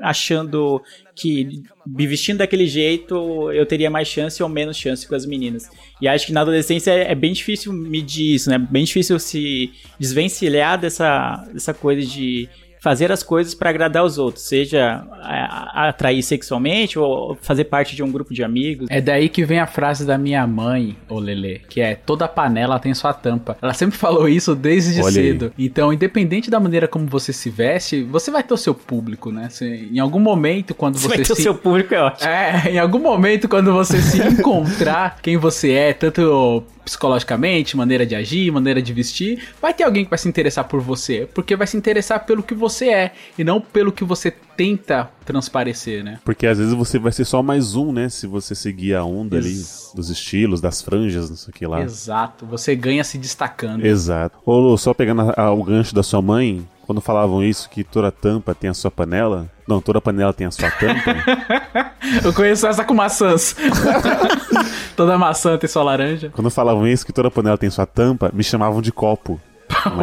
achando 0.00 0.80
que 1.14 1.62
me 1.86 2.06
vestindo 2.06 2.38
daquele 2.38 2.66
jeito 2.66 3.50
eu 3.52 3.66
teria 3.66 3.90
mais 3.90 4.06
chance 4.08 4.40
ou 4.42 4.48
menos 4.48 4.76
chance 4.76 5.06
com 5.06 5.14
as 5.16 5.26
meninas. 5.26 5.68
E 6.00 6.06
acho 6.06 6.26
que 6.26 6.32
na 6.32 6.40
adolescência 6.42 6.90
é, 6.92 7.10
é 7.10 7.14
bem 7.16 7.32
difícil 7.32 7.72
medir 7.72 8.34
isso, 8.34 8.48
né? 8.48 8.58
Bem 8.58 8.84
difícil 8.84 9.18
se 9.18 9.72
desvencilhar 9.98 10.78
dessa, 10.80 11.36
dessa 11.52 11.74
coisa 11.74 12.06
de 12.06 12.48
fazer 12.82 13.12
as 13.12 13.22
coisas 13.22 13.54
para 13.54 13.70
agradar 13.70 14.04
os 14.04 14.18
outros, 14.18 14.44
seja 14.44 15.04
a- 15.22 15.84
a- 15.84 15.88
atrair 15.90 16.20
sexualmente 16.20 16.98
ou 16.98 17.38
fazer 17.40 17.62
parte 17.66 17.94
de 17.94 18.02
um 18.02 18.10
grupo 18.10 18.34
de 18.34 18.42
amigos. 18.42 18.88
É 18.90 19.00
daí 19.00 19.28
que 19.28 19.44
vem 19.44 19.60
a 19.60 19.68
frase 19.68 20.04
da 20.04 20.18
minha 20.18 20.44
mãe, 20.48 20.96
ô 21.08 21.20
Lelê, 21.20 21.60
que 21.68 21.80
é 21.80 21.94
toda 21.94 22.26
panela 22.26 22.80
tem 22.80 22.92
sua 22.92 23.12
tampa. 23.12 23.56
Ela 23.62 23.72
sempre 23.72 23.96
falou 23.98 24.28
isso 24.28 24.56
desde 24.56 24.98
Olha 25.00 25.06
aí. 25.06 25.12
cedo. 25.12 25.52
Então, 25.56 25.92
independente 25.92 26.50
da 26.50 26.58
maneira 26.58 26.88
como 26.88 27.06
você 27.06 27.32
se 27.32 27.48
veste, 27.50 28.02
você 28.02 28.32
vai 28.32 28.42
ter 28.42 28.52
o 28.52 28.56
seu 28.56 28.74
público, 28.74 29.30
né? 29.30 29.46
Você- 29.48 29.88
em 29.92 30.00
algum 30.00 30.18
momento, 30.18 30.74
quando 30.74 30.96
Você 30.98 31.02
você, 31.06 31.08
vai 31.16 31.24
ter 31.24 31.32
o 31.32 31.36
se... 31.36 31.42
seu 31.42 31.54
público, 31.54 31.94
é 31.94 32.02
ótimo. 32.02 32.28
É, 32.28 32.64
em 32.72 32.78
algum 32.80 32.98
momento, 32.98 33.48
quando 33.48 33.72
você 33.72 34.02
se 34.02 34.18
encontrar 34.26 35.18
quem 35.22 35.36
você 35.36 35.70
é, 35.70 35.92
tanto 35.92 36.64
psicologicamente, 36.84 37.76
maneira 37.76 38.04
de 38.04 38.16
agir, 38.16 38.50
maneira 38.50 38.82
de 38.82 38.92
vestir, 38.92 39.40
vai 39.60 39.72
ter 39.72 39.84
alguém 39.84 40.02
que 40.04 40.10
vai 40.10 40.18
se 40.18 40.28
interessar 40.28 40.64
por 40.64 40.80
você, 40.80 41.28
porque 41.32 41.54
vai 41.54 41.66
se 41.66 41.76
interessar 41.76 42.24
pelo 42.26 42.42
que 42.42 42.54
você 42.54 42.71
é 42.90 43.12
e 43.38 43.44
não 43.44 43.60
pelo 43.60 43.90
que 43.92 44.04
você 44.04 44.30
tenta 44.30 45.08
transparecer, 45.24 46.04
né? 46.04 46.18
Porque 46.24 46.46
às 46.46 46.58
vezes 46.58 46.74
você 46.74 46.98
vai 46.98 47.10
ser 47.12 47.24
só 47.24 47.42
mais 47.42 47.74
um, 47.74 47.92
né? 47.92 48.08
Se 48.08 48.26
você 48.26 48.54
seguir 48.54 48.94
a 48.94 49.04
onda 49.04 49.36
ali 49.36 49.48
Ex- 49.50 49.92
dos 49.94 50.10
estilos, 50.10 50.60
das 50.60 50.80
franjas, 50.82 51.28
não 51.30 51.36
sei 51.36 51.50
o 51.50 51.54
que 51.54 51.66
lá. 51.66 51.80
Exato, 51.82 52.44
você 52.46 52.74
ganha 52.76 53.02
se 53.04 53.18
destacando. 53.18 53.84
Exato. 53.84 54.38
Ô, 54.44 54.58
Lu, 54.58 54.76
só 54.78 54.92
pegando 54.94 55.22
a- 55.22 55.34
a- 55.36 55.52
o 55.52 55.62
gancho 55.64 55.94
da 55.94 56.02
sua 56.02 56.20
mãe, 56.22 56.66
quando 56.86 57.00
falavam 57.00 57.42
isso, 57.42 57.68
que 57.70 57.82
toda 57.84 58.10
tampa 58.10 58.54
tem 58.54 58.68
a 58.70 58.74
sua 58.74 58.90
panela. 58.90 59.50
Não, 59.66 59.80
toda 59.80 60.00
panela 60.00 60.32
tem 60.32 60.46
a 60.46 60.50
sua 60.50 60.70
tampa. 60.70 61.14
Eu 62.24 62.32
conheço 62.32 62.66
essa 62.66 62.84
com 62.84 62.92
maçãs. 62.94 63.54
Toda 64.96 65.16
maçã 65.16 65.56
tem 65.56 65.68
sua 65.68 65.82
laranja. 65.82 66.30
quando 66.34 66.50
falavam 66.50 66.86
isso, 66.86 67.06
que 67.06 67.12
toda 67.12 67.30
panela 67.30 67.56
tem 67.56 67.70
sua 67.70 67.86
tampa, 67.86 68.30
me 68.34 68.44
chamavam 68.44 68.82
de 68.82 68.92
copo. 68.92 69.40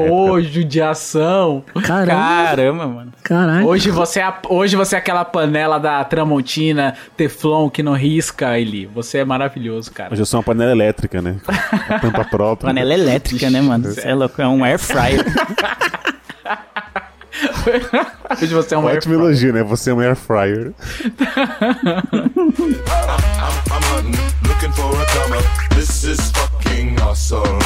Ô, 0.10 0.42
judiação. 0.42 1.64
Caramba. 1.84 2.12
Caramba, 2.12 2.88
mano. 2.88 3.14
Caralho. 3.24 3.68
Hoje 3.68 3.92
você, 3.92 4.20
é 4.20 4.34
hoje 4.48 4.76
você 4.76 4.96
é 4.96 5.00
aquela 5.00 5.24
panela 5.24 5.80
da 5.80 6.04
Tramontina 6.04 6.96
Teflon 7.16 7.70
que 7.70 7.84
não 7.84 7.94
risca, 7.94 8.58
Eli. 8.60 8.86
Você 8.88 9.20
é 9.20 9.26
maravilhoso, 9.26 9.92
cara. 9.92 10.12
Hoje 10.12 10.22
eu 10.22 10.26
sou 10.26 10.40
uma 10.40 10.44
panela 10.44 10.72
elétrica, 10.72 11.22
né? 11.22 11.38
Com 11.46 12.00
tampa 12.00 12.26
própria. 12.26 12.68
Panela 12.68 12.94
elétrica, 12.94 13.50
né, 13.50 13.62
mano? 13.62 13.86
Você 13.86 14.08
é 14.08 14.14
louco, 14.14 14.42
é 14.42 14.48
um 14.48 14.64
air 14.64 14.80
fryer. 14.80 15.24
Hoje 18.42 18.54
você 18.54 18.76
é 18.76 18.78
um 18.78 18.88
air 18.88 18.98
Ótimo 18.98 19.14
elogio, 19.14 19.54
né? 19.54 19.64
Você 19.64 19.92
é 19.92 19.94
um 19.94 20.02
air 20.02 20.16
fryer. 20.16 20.74
I'm, 20.90 22.00
I'm 23.72 23.84
hunting, 23.94 24.18
looking 24.48 24.72
for 24.74 24.92
a 25.00 25.06
come 25.06 25.38
up. 25.38 25.76
This 25.76 26.04
is 26.04 26.32
fucking 26.32 27.00
awesome. 27.02 27.59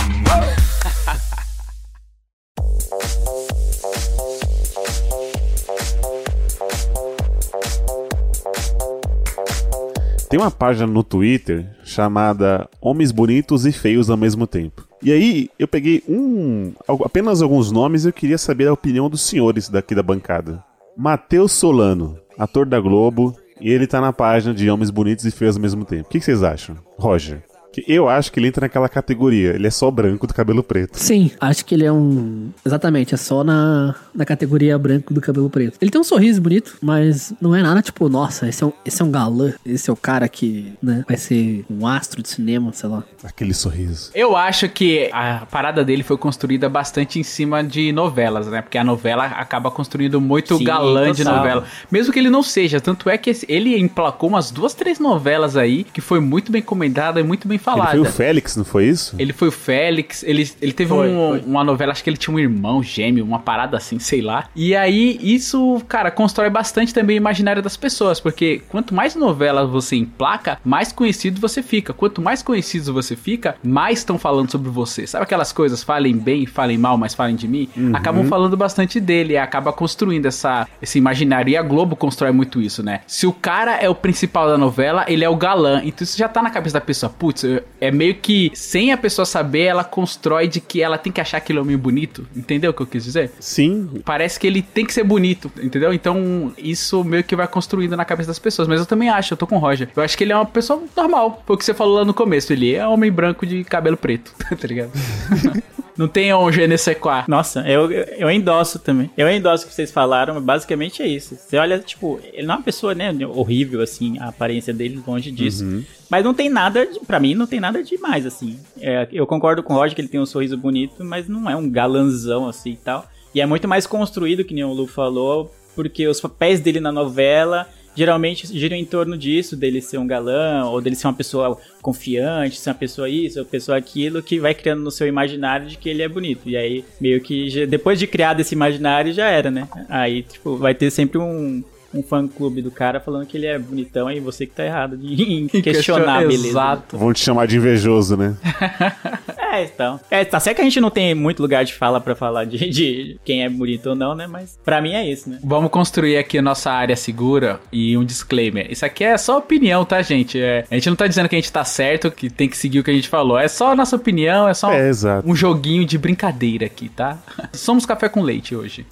Tem 10.34 10.39
uma 10.41 10.50
página 10.50 10.88
no 10.88 11.04
Twitter 11.04 11.63
chamada 11.84 12.67
Homens 12.82 13.12
Bonitos 13.12 13.67
e 13.67 13.72
Feios 13.72 14.10
ao 14.10 14.17
mesmo 14.17 14.48
tempo. 14.48 14.84
E 15.00 15.12
aí 15.12 15.48
eu 15.60 15.67
peguei 15.67 16.04
um, 16.10 16.74
apenas 17.06 17.39
alguns 17.39 17.72
nomes 17.72 18.04
e 18.04 18.08
eu 18.08 18.12
queria 18.12 18.39
saber 18.39 18.67
a 18.67 18.74
opinião 18.74 19.08
dos 19.12 19.22
senhores 19.22 19.69
daqui 19.69 19.93
da 19.93 20.02
bancada. 20.02 20.63
Matheus 20.98 21.52
Solano, 21.52 22.17
ator 22.36 22.65
da 22.65 22.80
Globo, 22.80 23.38
e 23.62 23.69
ele 23.69 23.86
tá 23.86 24.02
na 24.02 24.12
página 24.12 24.56
de 24.56 24.67
Homens 24.72 24.89
Bonitos 24.89 25.24
e 25.24 25.30
Feios 25.30 25.56
ao 25.56 25.62
mesmo 25.62 25.86
tempo. 25.86 26.08
O 26.08 26.10
que 26.10 26.17
que 26.17 26.26
vocês 26.26 26.41
acham? 26.41 26.78
Roger. 26.98 27.43
Que 27.74 27.84
eu 27.88 28.08
acho 28.08 28.32
que 28.32 28.40
ele 28.40 28.48
entra 28.48 28.66
naquela 28.66 28.88
categoria. 28.88 29.56
Ele 29.56 29.66
é 29.66 29.72
só 29.72 29.90
branco 29.90 30.28
do 30.28 30.34
cabelo 30.34 30.64
preto. 30.64 30.98
Sim, 30.98 31.32
acho 31.42 31.66
que 31.66 31.74
ele 31.74 31.84
é 31.86 31.92
um. 31.92 32.50
Exatamente, 32.64 33.16
é 33.16 33.18
só 33.18 33.44
na, 33.44 33.96
na 34.14 34.26
categoria 34.26 34.78
branco 34.78 35.14
do 35.14 35.20
cabelo 35.20 35.50
preto. 35.50 35.78
Ele 35.82 35.90
tem 35.90 36.00
um 36.00 36.04
sorriso 36.04 36.40
bonito, 36.40 36.78
mas 36.82 37.34
não 37.42 37.56
é 37.56 37.64
nada 37.64 37.82
tipo, 37.82 38.08
nossa, 38.08 38.48
esse 38.48 38.64
é 38.64 38.68
um, 38.68 38.74
esse 38.86 39.02
é 39.02 39.06
um 39.06 39.10
galã, 39.10 39.54
esse 39.66 39.90
é 39.90 39.94
o 39.94 39.96
cara 39.96 40.28
que, 40.30 40.74
né, 40.82 41.04
vai 41.08 41.18
ser 41.18 41.66
um 41.70 41.88
astro 41.88 42.22
de 42.22 42.30
cinema, 42.30 42.72
sei 42.74 42.90
lá. 42.90 43.04
Aquele 43.24 43.54
sorriso. 43.54 44.12
Eu 44.14 44.36
acho 44.36 44.70
que 44.70 45.10
a 45.12 45.46
parada 45.50 45.84
dele 45.84 46.04
foi 46.04 46.18
construída 46.18 46.70
bastante 46.70 47.20
em 47.20 47.24
cima 47.24 47.64
de 47.64 47.92
novelas, 47.92 48.48
né? 48.48 48.62
Porque 48.62 48.78
a 48.78 48.84
novela 48.84 49.26
acaba 49.26 49.72
construindo 49.72 50.22
muito 50.22 50.58
Sim, 50.58 50.64
galã 50.64 51.12
de 51.12 51.24
total. 51.24 51.38
novela. 51.38 51.66
Mesmo 51.92 52.14
que 52.14 52.20
ele 52.20 52.30
não 52.30 52.44
seja. 52.44 52.80
Tanto 52.80 53.10
é 53.10 53.18
que 53.18 53.32
ele 53.48 53.80
emplacou 53.80 54.30
umas 54.30 54.52
duas, 54.52 54.74
três 54.76 55.00
novelas 55.00 55.58
aí 55.58 55.84
que 55.84 56.02
foi 56.02 56.20
muito 56.20 56.52
bem 56.52 56.62
comentada 56.62 57.20
e 57.20 57.24
muito 57.24 57.48
bem 57.48 57.58
Ele 57.63 57.76
falada. 57.78 57.91
foi 57.91 57.99
o 57.99 58.06
Félix, 58.06 58.56
não 58.58 58.65
foi 58.65 58.86
isso? 58.88 59.15
Ele 59.17 59.34
foi 59.34 59.47
o 59.47 59.52
Félix, 59.52 60.23
ele, 60.23 60.49
ele 60.62 60.73
teve 60.73 60.89
Foi, 60.89 61.10
um- 61.10 61.30
foi. 61.30 61.39
uma 61.45 61.63
novela, 61.63 61.91
acho 61.91 62.04
que 62.04 62.10
ele 62.10 62.17
tinha 62.17 62.36
um 62.36 62.39
irmão 62.39 62.84
gêmeo, 62.84 63.23
uma 63.26 63.39
parada 63.39 63.78
assim, 63.78 63.99
sei 63.99 64.21
lá. 64.21 64.45
E 64.56 64.76
aí, 64.76 65.17
isso, 65.21 65.82
cara, 65.88 66.12
constrói 66.12 66.49
bastante 66.49 66.93
também 66.93 67.15
o 67.15 67.17
imaginário 67.17 67.62
das 67.62 67.78
pessoas, 67.78 68.19
porque 68.19 68.62
quanto 68.69 68.93
mais 68.93 69.15
novelas 69.15 69.69
você 69.69 69.95
emplaca, 69.95 70.60
mais 70.63 70.91
conhecido 70.91 71.39
você 71.39 71.63
fica. 71.63 71.93
Quanto 71.93 72.21
mais 72.21 72.41
conhecido 72.43 72.93
você 72.93 73.15
fica, 73.15 73.56
mais 73.63 73.99
estão 73.99 74.17
falando 74.17 74.52
sobre 74.52 74.69
você. 74.69 75.08
Sabe 75.08 75.23
aquelas 75.23 75.52
coisas, 75.52 75.84
falem 75.84 76.15
bem, 76.17 76.45
falem 76.45 76.78
mal, 76.78 76.97
mas 76.97 77.13
falem 77.13 77.36
de 77.36 77.47
mim? 77.47 77.69
Acabam 77.93 78.26
falando 78.28 78.58
bastante 78.58 78.99
dele, 78.99 79.34
e 79.34 79.38
acaba 79.38 79.71
construindo 79.73 80.26
essa, 80.26 80.67
esse 80.82 80.97
imaginário. 80.97 81.49
E 81.52 81.58
a 81.58 81.62
Globo 81.62 81.95
constrói 81.95 82.32
muito 82.32 82.62
isso, 82.62 82.84
né? 82.84 83.02
Se 83.08 83.26
o 83.26 83.34
cara 83.34 83.76
é 83.78 83.89
o 83.89 83.95
principal 83.95 84.47
da 84.47 84.58
novela, 84.58 85.06
ele 85.08 85.23
é 85.23 85.30
o 85.30 85.36
galã. 85.36 85.82
Então 85.84 86.04
isso 86.04 86.17
já 86.17 86.28
tá 86.28 86.41
na 86.41 86.49
cabeça 86.49 86.73
da 86.80 86.82
pessoa. 86.82 87.10
Putz, 87.10 87.43
é 87.80 87.92
meio 87.92 88.16
que, 88.16 88.52
sem 88.54 88.92
a 88.92 88.98
pessoa 88.98 89.26
saber, 89.26 89.63
ela 89.63 89.84
constrói 89.84 90.48
de 90.48 90.60
que 90.60 90.82
ela 90.82 90.98
tem 90.98 91.12
que 91.12 91.20
achar 91.20 91.38
aquele 91.38 91.60
homem 91.60 91.78
bonito. 91.78 92.26
Entendeu 92.36 92.72
o 92.72 92.74
que 92.74 92.82
eu 92.82 92.88
quis 92.88 93.04
dizer? 93.04 93.32
Sim, 93.39 93.89
Parece 94.06 94.39
que 94.39 94.48
ele 94.48 94.62
tem 94.62 94.86
que 94.86 94.94
ser 94.94 95.04
bonito, 95.04 95.52
entendeu? 95.62 95.94
Então, 95.94 96.54
isso 96.58 97.04
meio 97.04 97.24
que 97.24 97.36
vai 97.36 97.48
construindo 97.48 97.96
na 97.96 98.06
cabeça 98.06 98.28
das 98.28 98.39
pessoas. 98.39 98.68
Mas 98.68 98.80
eu 98.80 98.86
também 98.86 99.10
acho, 99.10 99.34
eu 99.34 99.38
tô 99.38 99.48
com 99.48 99.56
o 99.56 99.60
Roger. 99.60 99.89
Eu 99.96 100.04
acho 100.04 100.18
que 100.18 100.24
ele 100.24 100.32
é 100.32 100.36
uma 100.36 100.46
pessoa 100.46 100.82
normal. 100.96 101.44
Foi 101.46 101.56
o 101.56 101.60
que 101.60 101.66
você 101.66 101.74
falou 101.74 101.96
lá 101.96 102.06
no 102.06 102.13
começo. 102.13 102.54
Ele 102.54 102.74
é 102.74 102.88
homem 102.88 103.12
branco 103.12 103.46
de 103.46 103.63
cabelo 103.63 103.98
preto, 103.98 104.34
tá 104.50 104.68
ligado? 104.68 104.92
Não 105.98 106.08
tem 106.08 106.34
um 106.34 106.52
je 106.52 106.68
ne 106.68 106.78
sais 106.78 106.98
quoi. 106.98 107.24
Nossa, 107.28 107.62
eu, 107.68 107.92
eu, 107.92 108.30
endosso 108.30 108.80
também. 108.80 109.10
Eu 109.16 109.30
endosso 109.30 109.66
o 109.66 109.68
que 109.68 109.74
vocês 109.74 109.92
falaram, 109.92 110.36
mas 110.36 110.44
basicamente 110.44 111.02
é 111.02 111.08
isso. 111.08 111.36
Você 111.36 111.58
olha, 111.58 111.80
tipo, 111.80 112.20
ele 112.34 112.48
não 112.48 112.56
é 112.56 112.58
uma 112.58 112.64
pessoa, 112.64 112.96
né, 112.96 113.14
horrível, 113.28 113.82
assim, 113.82 114.18
a 114.20 114.30
aparência 114.30 114.74
dele, 114.74 115.02
longe 115.06 115.32
disso. 115.32 115.64
Mas 116.10 116.24
não 116.24 116.34
tem 116.34 116.50
nada, 116.50 116.88
pra 117.06 117.20
mim, 117.20 117.36
não 117.36 117.48
tem 117.48 117.60
nada 117.60 117.84
demais, 117.84 118.26
assim. 118.26 118.60
É, 118.80 119.08
eu 119.12 119.26
concordo 119.26 119.64
com 119.64 119.74
o 119.74 119.78
Roger 119.78 119.96
que 119.96 120.02
ele 120.02 120.08
tem 120.08 120.20
um 120.20 120.26
sorriso 120.26 120.58
bonito, 120.58 121.04
mas 121.04 121.28
não 121.28 121.50
é 121.50 121.56
um 121.56 121.70
galanzão, 121.70 122.48
assim, 122.48 122.72
e 122.72 122.78
tal. 122.78 123.06
E 123.34 123.42
é 123.42 123.46
muito 123.46 123.68
mais 123.68 123.88
construído, 123.88 124.44
que 124.44 124.54
nem 124.54 124.64
o 124.64 124.74
Lu 124.74 124.86
falou, 124.88 125.52
porque 125.76 126.08
os 126.08 126.22
papéis 126.22 126.60
dele 126.60 126.80
na 126.80 126.92
novela 126.92 127.68
geralmente 127.96 128.48
giram 128.48 128.76
em 128.76 128.86
torno 128.86 129.18
disso, 129.18 129.56
dele 129.56 129.82
ser 129.82 129.98
um 129.98 130.08
galã, 130.08 130.66
ou 130.66 130.82
dele 130.82 130.96
ser 130.96 131.08
uma 131.08 131.14
pessoa 131.14 131.58
confiante, 131.82 132.58
ser 132.58 132.70
uma 132.70 132.76
pessoa 132.76 133.10
isso, 133.10 133.40
uma 133.40 133.46
pessoa 133.46 133.78
aquilo, 133.78 134.24
que 134.24 134.40
vai 134.40 134.54
criando 134.54 134.82
no 134.82 134.92
seu 134.92 135.08
imaginário 135.08 135.68
de 135.68 135.78
que 135.78 135.90
ele 135.90 136.02
é 136.02 136.08
bonito. 136.08 136.48
E 136.48 136.58
aí, 136.58 136.84
meio 137.00 137.22
que 137.22 137.66
depois 137.66 138.00
de 138.00 138.08
criado 138.08 138.40
esse 138.40 138.56
imaginário, 138.56 139.14
já 139.14 139.28
era, 139.28 139.52
né? 139.52 139.68
Aí, 139.90 140.24
tipo, 140.24 140.58
vai 140.58 140.74
ter 140.74 140.90
sempre 140.92 141.18
um, 141.18 141.64
um 141.94 142.02
fã-clube 142.04 142.62
do 142.62 142.72
cara 142.72 143.00
falando 143.00 143.26
que 143.26 143.38
ele 143.38 143.46
é 143.46 143.58
bonitão 143.60 144.10
e 144.12 144.20
você 144.20 144.46
que 144.46 144.54
tá 144.54 144.66
errado 144.66 144.98
de 144.98 145.48
questionar 145.62 146.18
a 146.18 146.22
beleza. 146.28 146.48
Exato. 146.48 146.98
vão 146.98 147.14
te 147.14 147.20
chamar 147.20 147.46
de 147.48 147.58
invejoso, 147.58 148.18
né? 148.18 148.36
É, 149.54 149.66
então. 149.66 150.00
É, 150.10 150.26
tá 150.26 150.40
certo 150.40 150.56
que 150.56 150.62
a 150.62 150.66
gente 150.66 150.82
não 150.82 150.90
tem 150.90 151.14
muito 151.14 151.40
lugar 151.40 151.64
de 151.64 151.76
fala 151.76 152.02
pra 152.02 152.16
falar 152.16 152.44
de, 152.46 152.58
de 152.72 153.20
quem 153.24 153.44
é 153.44 153.50
bonito 153.50 153.90
ou 153.92 153.96
não, 153.96 154.16
né? 154.16 154.26
Mas 154.26 154.58
pra 154.66 154.82
mim 154.82 154.94
é 154.94 155.08
isso, 155.08 155.30
né? 155.30 155.38
Vamos 155.44 155.70
construir 155.70 156.18
aqui 156.18 156.40
a 156.40 156.42
nossa 156.42 156.72
área 156.72 156.96
segura 156.96 157.60
e 157.72 157.96
um 157.96 158.04
disclaimer. 158.04 158.66
Isso 158.72 158.84
aqui 158.84 159.04
é 159.04 159.16
só 159.16 159.38
opinião, 159.38 159.86
tá, 159.86 160.02
gente? 160.02 160.40
É, 160.42 160.66
a 160.72 160.74
gente 160.74 160.90
não 160.90 160.96
tá 160.96 161.06
dizendo 161.06 161.30
que 161.30 161.36
a 161.36 161.38
gente 161.38 161.52
tá 161.52 161.64
certo, 161.64 162.10
que 162.10 162.32
tem 162.32 162.50
que 162.50 162.58
seguir 162.58 162.80
o 162.80 162.84
que 162.84 162.90
a 162.90 162.94
gente 162.96 163.08
falou. 163.08 163.38
É 163.38 163.48
só 163.48 163.74
a 163.74 163.76
nossa 163.76 163.96
opinião, 163.96 164.50
é 164.50 164.56
só 164.56 164.72
É, 164.74 164.90
exato. 164.90 165.30
um 165.30 165.36
joguinho 165.36 165.86
de 165.86 166.00
brincadeira 166.00 166.66
aqui, 166.66 166.90
tá? 166.90 167.20
Somos 167.54 167.86
café 167.86 168.10
com 168.10 168.24
leite 168.24 168.56
hoje. 168.56 168.88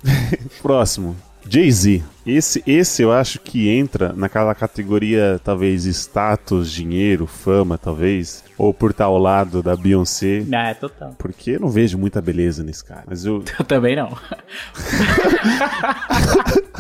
Próximo. 0.62 1.16
Jay-Z. 1.47 2.04
Esse, 2.25 2.63
esse 2.67 3.01
eu 3.01 3.12
acho 3.12 3.39
que 3.39 3.67
entra 3.67 4.13
naquela 4.13 4.54
categoria, 4.54 5.41
talvez, 5.43 5.86
status, 5.86 6.71
dinheiro, 6.71 7.25
fama, 7.25 7.77
talvez. 7.77 8.43
Ou 8.58 8.73
por 8.73 8.91
estar 8.91 9.06
ao 9.06 9.17
lado 9.17 9.63
da 9.63 9.75
Beyoncé. 9.75 10.43
Ah, 10.54 10.69
é 10.69 10.73
total. 10.75 11.15
Porque 11.17 11.51
eu 11.51 11.60
não 11.60 11.69
vejo 11.69 11.97
muita 11.97 12.21
beleza 12.21 12.63
nesse 12.63 12.84
cara. 12.84 13.04
Mas 13.08 13.25
eu. 13.25 13.43
Eu 13.58 13.65
também 13.65 13.95
não. 13.95 14.15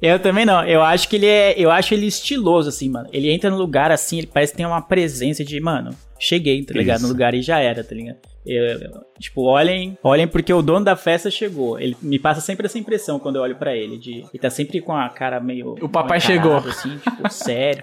Eu 0.00 0.18
também 0.18 0.44
não. 0.44 0.64
Eu 0.64 0.82
acho 0.82 1.08
que 1.08 1.16
ele 1.16 1.26
é. 1.26 1.54
Eu 1.56 1.70
acho 1.70 1.94
ele 1.94 2.06
estiloso, 2.06 2.68
assim, 2.68 2.88
mano. 2.88 3.08
Ele 3.12 3.30
entra 3.30 3.50
no 3.50 3.56
lugar 3.56 3.90
assim, 3.90 4.18
ele 4.18 4.26
parece 4.26 4.52
que 4.52 4.56
tem 4.58 4.66
uma 4.66 4.80
presença 4.82 5.44
de, 5.44 5.60
mano, 5.60 5.90
cheguei, 6.18 6.62
tá 6.64 6.74
ligado? 6.74 6.96
Isso. 6.98 7.06
No 7.06 7.12
lugar 7.12 7.34
e 7.34 7.42
já 7.42 7.58
era, 7.58 7.82
tá 7.84 7.94
ligado? 7.94 8.16
Eu- 8.46 8.64
eu- 8.64 9.04
tipo, 9.20 9.42
olhem, 9.42 9.98
olhem 10.02 10.26
porque 10.26 10.52
o 10.52 10.62
dono 10.62 10.84
da 10.84 10.96
festa 10.96 11.30
chegou. 11.30 11.78
Ele 11.78 11.94
me 12.00 12.18
passa 12.18 12.40
sempre 12.40 12.64
essa 12.66 12.78
impressão 12.78 13.18
quando 13.18 13.36
eu 13.36 13.42
olho 13.42 13.56
pra 13.56 13.76
ele. 13.76 13.98
De, 13.98 14.18
ele 14.20 14.38
tá 14.40 14.48
sempre 14.48 14.80
com 14.80 14.92
a 14.92 15.08
cara 15.10 15.38
meio. 15.40 15.74
O 15.82 15.88
papai 15.88 16.18
chegou. 16.20 16.56
Assim, 16.56 16.96
tipo, 16.96 17.30
sério. 17.30 17.82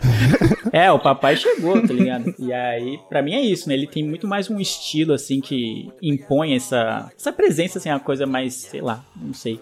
é, 0.74 0.92
o 0.92 0.98
papai 1.00 1.36
chegou, 1.38 1.80
tá 1.86 1.94
ligado? 1.94 2.34
E 2.40 2.52
aí, 2.52 3.00
pra 3.10 3.22
mim 3.22 3.34
é 3.36 3.42
isso, 3.42 3.68
né? 3.70 3.76
Ele 3.76 3.86
tem 3.88 4.04
muito 4.04 4.28
mais 4.28 4.50
um 4.50 4.60
estilo, 4.60 5.14
assim, 5.14 5.40
que 5.40 5.90
impõe 6.02 6.56
essa, 6.56 7.12
essa 7.16 7.32
presença, 7.32 7.78
assim, 7.78 7.90
uma 7.90 8.00
coisa 8.00 8.26
mais, 8.26 8.54
sei 8.56 8.82
lá, 8.82 9.04
não 9.16 9.34
sei 9.34 9.60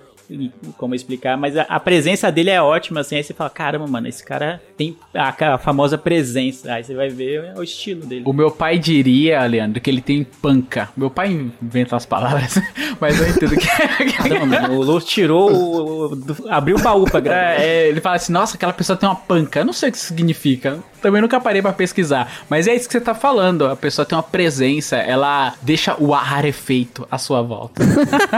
como 0.77 0.95
explicar, 0.95 1.37
mas 1.37 1.55
a, 1.57 1.63
a 1.63 1.79
presença 1.79 2.31
dele 2.31 2.49
é 2.49 2.61
ótima, 2.61 3.01
assim, 3.01 3.15
aí 3.15 3.23
você 3.23 3.33
fala, 3.33 3.49
caramba, 3.49 3.87
mano, 3.87 4.07
esse 4.07 4.23
cara 4.23 4.61
tem 4.77 4.97
a, 5.13 5.53
a 5.53 5.57
famosa 5.57 5.97
presença, 5.97 6.73
aí 6.73 6.83
você 6.83 6.93
vai 6.95 7.09
ver 7.09 7.43
é 7.55 7.59
o 7.59 7.63
estilo 7.63 8.05
dele. 8.05 8.23
O 8.25 8.33
meu 8.33 8.49
pai 8.51 8.77
diria, 8.79 9.45
Leandro, 9.45 9.79
que 9.81 9.89
ele 9.89 10.01
tem 10.01 10.23
panca. 10.23 10.89
Meu 10.95 11.09
pai 11.09 11.49
inventa 11.61 11.95
as 11.95 12.05
palavras, 12.05 12.59
mas 12.99 13.19
eu 13.19 13.27
entendo 13.29 13.55
que. 13.57 13.67
Caramba, 14.13 14.45
mano, 14.45 14.79
o 14.79 14.83
Lu 14.83 14.99
tirou, 15.01 15.51
o, 15.51 16.05
o- 16.11 16.15
do- 16.15 16.49
abriu 16.49 16.77
o 16.77 16.81
baú 16.81 17.05
pra 17.05 17.19
gravar. 17.19 17.39
É, 17.61 17.65
é, 17.65 17.87
ele 17.89 17.99
fala 18.01 18.15
assim, 18.15 18.31
nossa, 18.33 18.55
aquela 18.55 18.73
pessoa 18.73 18.95
tem 18.97 19.07
uma 19.07 19.15
panca. 19.15 19.59
Eu 19.59 19.65
não 19.65 19.73
sei 19.73 19.89
o 19.89 19.91
que 19.91 19.97
isso 19.97 20.07
significa. 20.07 20.79
Também 21.01 21.21
nunca 21.21 21.39
parei 21.39 21.61
pra 21.61 21.73
pesquisar. 21.73 22.31
Mas 22.49 22.65
é 22.65 22.73
isso 22.73 22.87
que 22.87 22.93
você 22.93 23.01
tá 23.01 23.13
falando. 23.13 23.65
A 23.67 23.75
pessoa 23.75 24.05
tem 24.05 24.15
uma 24.17 24.23
presença, 24.23 24.95
ela 24.95 25.53
deixa 25.61 25.95
o 26.01 26.13
ar 26.15 26.23
rarefeito 26.23 27.05
à 27.11 27.17
sua 27.17 27.41
volta. 27.41 27.83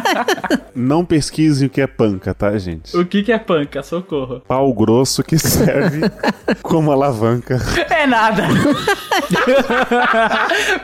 Não 0.74 1.06
pesquisem 1.06 1.68
o 1.68 1.70
que 1.76 1.82
é 1.82 1.88
panca, 1.88 2.34
tá, 2.34 2.58
gente? 2.58 2.96
o 2.96 3.06
que, 3.06 3.22
que 3.22 3.34
é 3.34 3.38
panca? 3.38 3.84
Socorro. 3.84 4.40
Pau 4.48 4.74
grosso 4.74 5.22
que 5.22 5.38
serve 5.38 6.04
como 6.64 6.90
alavanca. 6.90 7.60
É 7.90 8.08
nada. 8.08 8.44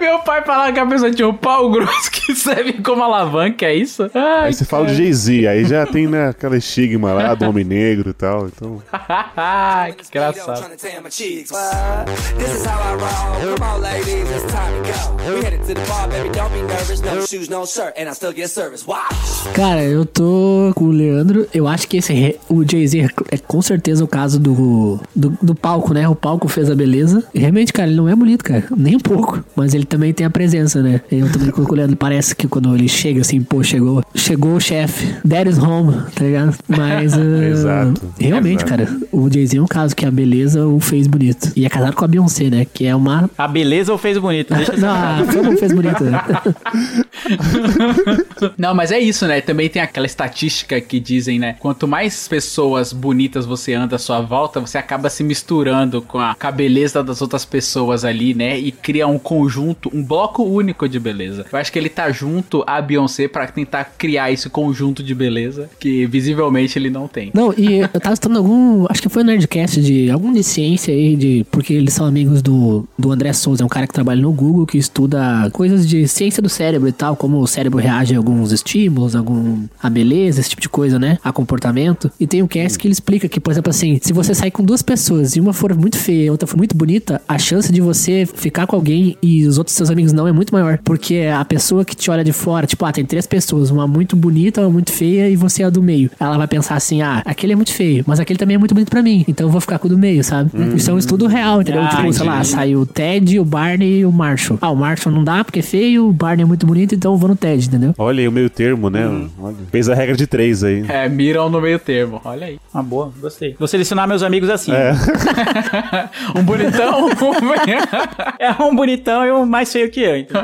Meu 0.02 0.20
pai 0.20 0.44
falava 0.44 0.74
que 0.74 0.80
a 0.82 0.86
pessoa 0.86 1.10
tinha 1.10 1.30
um 1.30 1.34
pau 1.34 1.72
grosso 1.72 2.12
que 2.12 2.36
serve 2.36 2.74
como 2.84 3.02
alavanca, 3.04 3.68
é 3.68 3.74
isso? 3.74 4.12
Ai, 4.14 4.48
Aí 4.48 4.54
você 4.54 4.66
fala 4.66 4.88
de 4.88 4.96
Jay-Z, 4.96 5.48
aí 5.48 5.64
já 5.64 5.86
tem 5.86 6.08
né, 6.08 6.28
aquela 6.28 6.58
estigma 6.58 7.14
lá 7.14 7.34
do 7.36 7.48
homem 7.48 7.64
negro 7.64 8.10
e 8.10 8.14
tal. 8.14 8.48
Então, 8.48 8.84
que 9.96 10.08
engraçado. 10.10 10.60
Trying 10.60 10.76
to 10.76 10.78
tan 10.78 11.02
my 11.04 11.10
cheeks. 11.10 11.52
What? 11.52 12.08
This 12.38 12.54
is 12.54 12.66
how 12.66 12.82
I 12.82 12.96
roll. 12.96 13.56
Come 13.56 13.64
on, 13.64 13.80
ladies, 13.82 14.30
it's 14.30 14.44
time 14.52 14.76
to 14.76 14.82
go. 14.92 15.36
We 15.36 15.42
headed 15.42 15.62
to 15.68 15.74
the 15.74 15.86
bar, 15.88 16.10
baby. 16.10 16.28
Don't 16.36 16.52
be 16.52 16.62
nervous. 16.64 17.00
No 17.02 17.26
shoes, 17.26 17.50
no 17.50 17.66
shirt, 17.66 17.94
and 17.96 18.10
I 18.10 18.14
still 18.14 18.34
get 18.34 18.50
service. 18.50 18.86
Watch. 18.86 19.16
Cara, 19.56 19.82
eu 19.84 20.06
tô 20.06 20.74
com 20.82 20.86
o 20.86 20.92
Leandro. 20.92 21.48
Eu 21.54 21.68
acho 21.68 21.88
que 21.88 21.98
esse 21.98 22.36
o 22.50 22.64
Jay-Z 22.68 23.08
é 23.30 23.38
com 23.38 23.62
certeza 23.62 24.04
o 24.04 24.08
caso 24.08 24.40
do, 24.40 25.00
do, 25.16 25.38
do 25.40 25.54
palco, 25.54 25.94
né? 25.94 26.10
O 26.10 26.16
palco 26.16 26.48
fez 26.48 26.72
a 26.72 26.76
beleza. 26.76 27.24
E 27.36 27.40
realmente, 27.40 27.72
cara, 27.72 27.88
ele 27.88 27.98
não 27.98 28.10
é 28.10 28.16
bonito, 28.16 28.44
cara. 28.44 28.64
Nem 28.76 28.96
um 28.96 29.00
pouco. 29.00 29.44
Mas 29.56 29.76
ele 29.76 29.86
também 29.86 30.12
tem 30.12 30.26
a 30.26 30.30
presença, 30.30 30.82
né? 30.82 31.02
Eu 31.12 31.32
também 31.32 31.52
com 31.52 31.62
o 31.62 31.76
Leandro. 31.76 31.96
Parece 31.96 32.36
que 32.36 32.48
quando 32.48 32.74
ele 32.74 32.88
chega 32.88 33.22
assim, 33.22 33.44
pô, 33.44 33.62
chegou, 33.62 34.04
chegou 34.16 34.56
o 34.56 34.60
chefe. 34.60 35.14
That 35.28 35.48
is 35.48 35.60
home, 35.60 35.94
tá 36.16 36.24
ligado? 36.26 36.58
Mas. 36.68 37.14
ah, 37.14 37.44
Exato. 37.44 38.14
Realmente, 38.20 38.66
Exato. 38.66 38.86
cara, 38.86 39.00
o 39.12 39.32
Jay-Z 39.32 39.58
é 39.58 39.62
um 39.62 39.68
caso 39.68 39.96
que 39.96 40.06
a 40.06 40.12
beleza 40.12 40.66
o 40.66 40.80
fez 40.80 41.06
bonito. 41.06 41.52
E 41.56 41.64
é 41.64 41.70
casado 41.70 41.96
com 41.96 42.04
a 42.04 42.08
Beyoncé, 42.08 42.50
né? 42.50 42.66
Que 42.66 42.88
é 42.88 42.96
uma. 42.96 43.30
A 43.38 43.48
beleza 43.48 43.92
ou 43.92 44.00
fez 44.00 44.18
bonito? 44.18 44.54
Deixa 44.54 44.76
Não, 44.78 44.90
a 44.90 45.24
fama 45.26 45.56
fez 45.58 45.72
bonito. 45.74 46.04
né? 46.04 46.20
Não, 48.58 48.74
mas 48.74 48.92
é 48.92 49.00
isso, 49.00 49.28
né? 49.28 49.42
Também 49.42 49.70
tem 49.70 49.82
aquela 49.82 50.06
estatística 50.06 50.71
que 50.80 51.00
dizem, 51.00 51.40
né? 51.40 51.56
Quanto 51.60 51.88
mais 51.88 52.28
pessoas 52.28 52.94
bonitas 52.94 53.46
você 53.46 53.74
anda 53.74 53.96
à 53.96 54.00
sua 54.00 54.22
volta, 54.22 54.60
você 54.60 54.78
acaba 54.78 55.10
se 55.10 55.24
misturando 55.24 56.02
com 56.02 56.20
a, 56.20 56.36
beleza 56.52 57.04
das 57.04 57.22
outras 57.22 57.46
pessoas 57.46 58.06
ali, 58.06 58.34
né? 58.34 58.58
E 58.58 58.72
cria 58.72 59.08
um 59.08 59.18
conjunto, 59.18 59.90
um 59.94 60.04
bloco 60.04 60.44
único 60.44 60.88
de 60.88 61.00
beleza. 61.00 61.46
Eu 61.52 61.58
acho 61.58 61.72
que 61.72 61.80
ele 61.80 61.90
tá 61.90 62.12
junto 62.12 62.64
à 62.68 62.82
Beyoncé 62.82 63.28
pra 63.28 63.48
tentar 63.48 63.94
criar 63.98 64.32
esse 64.32 64.50
conjunto 64.50 65.02
de 65.02 65.16
beleza 65.16 65.70
que 65.80 66.06
visivelmente 66.06 66.78
ele 66.78 66.90
não 66.90 67.08
tem. 67.08 67.32
Não, 67.34 67.54
e 67.58 67.80
eu 67.80 68.00
tava 68.00 68.14
estudando 68.14 68.38
algum. 68.38 68.86
Acho 68.90 69.02
que 69.02 69.10
foi 69.10 69.24
no 69.24 69.32
Nerdcast 69.32 69.82
de 69.82 70.12
algum 70.12 70.32
de 70.32 70.44
ciência 70.44 70.94
aí, 70.94 71.16
de. 71.16 71.46
Porque 71.50 71.74
eles 71.74 71.94
são 71.94 72.06
amigos 72.06 72.42
do, 72.42 72.88
do 72.98 73.12
André 73.12 73.34
Souza, 73.34 73.64
é 73.64 73.66
um 73.66 73.70
cara 73.70 73.88
que 73.88 73.94
trabalha 73.94 74.22
no 74.22 74.32
Google, 74.32 74.66
que 74.66 74.78
estuda 74.78 75.50
coisas 75.52 75.88
de 75.88 76.08
ciência 76.08 76.42
do 76.42 76.50
cérebro 76.50 76.88
e 76.88 76.92
tal, 76.92 77.16
como 77.16 77.40
o 77.40 77.48
cérebro 77.48 77.80
reage 77.80 78.14
a 78.14 78.18
alguns 78.18 78.52
estímulos, 78.52 79.16
algum. 79.16 79.66
a 79.82 79.90
beleza, 79.90 80.42
esse 80.42 80.50
tipo 80.50 80.61
de 80.62 80.70
coisa, 80.70 80.98
né? 80.98 81.18
A 81.24 81.32
comportamento. 81.32 82.12
E 82.20 82.28
tem 82.28 82.42
um 82.42 82.48
cast 82.48 82.78
que 82.78 82.88
ele 82.88 82.94
explica 82.94 83.28
que, 83.28 83.40
por 83.40 83.52
exemplo, 83.52 83.70
assim, 83.70 84.00
se 84.02 84.14
você 84.14 84.34
sair 84.34 84.52
com 84.52 84.64
duas 84.64 84.82
pessoas 84.82 85.36
e 85.36 85.40
uma 85.40 85.54
for 85.54 85.76
muito 85.76 85.98
feia 85.98 86.26
e 86.26 86.30
outra 86.30 86.48
for 86.48 86.58
muito 86.58 86.76
bonita, 86.76 87.22
a 87.28 87.38
chance 87.38 87.72
de 87.72 87.82
você 87.82 88.26
ficar 88.26 88.68
com 88.68 88.76
alguém 88.76 89.18
e 89.22 89.46
os 89.46 89.58
outros 89.58 89.76
seus 89.76 89.90
amigos 89.90 90.14
não 90.14 90.28
é 90.28 90.32
muito 90.32 90.54
maior. 90.54 90.80
Porque 90.84 91.30
a 91.34 91.44
pessoa 91.44 91.84
que 91.84 91.96
te 91.96 92.10
olha 92.10 92.24
de 92.24 92.32
fora, 92.32 92.66
tipo, 92.68 92.86
ah, 92.86 92.92
tem 92.92 93.06
três 93.06 93.26
pessoas, 93.26 93.72
uma 93.72 93.88
muito 93.88 94.16
bonita, 94.16 94.62
uma 94.62 94.70
muito 94.70 94.92
feia 94.92 95.30
e 95.30 95.36
você 95.36 95.64
é 95.64 95.66
a 95.66 95.70
do 95.70 95.82
meio. 95.82 96.10
Ela 96.20 96.38
vai 96.38 96.48
pensar 96.48 96.76
assim, 96.76 97.02
ah, 97.02 97.22
aquele 97.26 97.54
é 97.54 97.56
muito 97.56 97.74
feio, 97.74 98.04
mas 98.08 98.20
aquele 98.20 98.38
também 98.38 98.56
é 98.56 98.58
muito 98.58 98.74
bonito 98.74 98.90
pra 98.90 99.02
mim, 99.02 99.26
então 99.28 99.48
eu 99.48 99.52
vou 99.52 99.62
ficar 99.62 99.80
com 99.80 99.88
o 99.88 99.90
do 99.90 99.98
meio, 99.98 100.24
sabe? 100.24 100.52
Isso 100.76 100.90
é 100.90 100.94
um 100.94 100.98
estudo 100.98 101.28
real, 101.28 101.62
entendeu? 101.62 101.82
Ah, 101.82 101.90
tipo, 101.90 102.14
sei 102.14 102.26
lá, 102.26 102.44
saiu 102.44 102.82
o 102.82 102.86
Ted, 102.86 103.40
o 103.40 103.46
Barney 103.46 104.00
e 104.00 104.06
o 104.06 104.12
Marshall. 104.12 104.60
Ah, 104.62 104.70
o 104.72 104.76
Marshall 104.76 105.14
não 105.14 105.24
dá 105.24 105.44
porque 105.44 105.60
é 105.60 105.64
feio, 105.64 106.08
o 106.10 106.14
Barney 106.14 106.44
é 106.44 106.46
muito 106.46 106.66
bonito, 106.66 106.94
então 106.96 107.14
eu 107.14 107.18
vou 107.18 107.30
no 107.30 107.36
Ted, 107.36 107.68
entendeu? 107.68 107.94
olha 107.98 108.22
aí 108.22 108.28
o 108.28 108.32
meio 108.32 108.50
termo, 108.50 108.90
né? 108.90 109.08
Olha, 109.40 109.56
fez 109.72 109.88
a 109.88 109.96
regra 109.96 110.16
de 110.16 110.28
três 110.28 110.51
aí. 110.64 110.86
É, 110.88 111.08
miram 111.10 111.50
no 111.50 111.60
meio 111.62 111.80
termo, 111.80 112.22
olha 112.24 112.48
aí. 112.48 112.60
Uma 112.74 112.84
boa, 112.84 113.12
gostei. 113.20 113.56
Vou 113.58 113.68
selecionar 113.68 114.08
meus 114.08 114.24
amigos 114.24 114.50
assim. 114.50 114.72
É. 114.74 114.92
Um 116.36 116.44
bonitão, 116.44 117.06
um... 117.08 117.10
É 118.40 118.52
um 118.64 118.76
bonitão 118.76 119.26
e 119.26 119.32
um 119.32 119.46
mais 119.46 119.72
feio 119.72 119.90
que 119.90 120.02
eu, 120.02 120.18
então. 120.18 120.42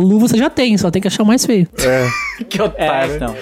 O 0.00 0.02
Lu 0.06 0.18
você 0.18 0.36
já 0.36 0.48
tem, 0.50 0.76
só 0.78 0.90
tem 0.90 1.00
que 1.02 1.08
achar 1.08 1.22
o 1.22 1.26
mais 1.26 1.44
feio. 1.44 1.66
que 2.48 2.60
É, 2.60 2.64
otário. 2.64 3.16
então. 3.16 3.34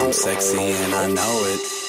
I'm 0.00 0.12
sexy 0.12 0.58
and 0.58 0.94
I 0.94 1.06
know 1.12 1.44
it. 1.44 1.79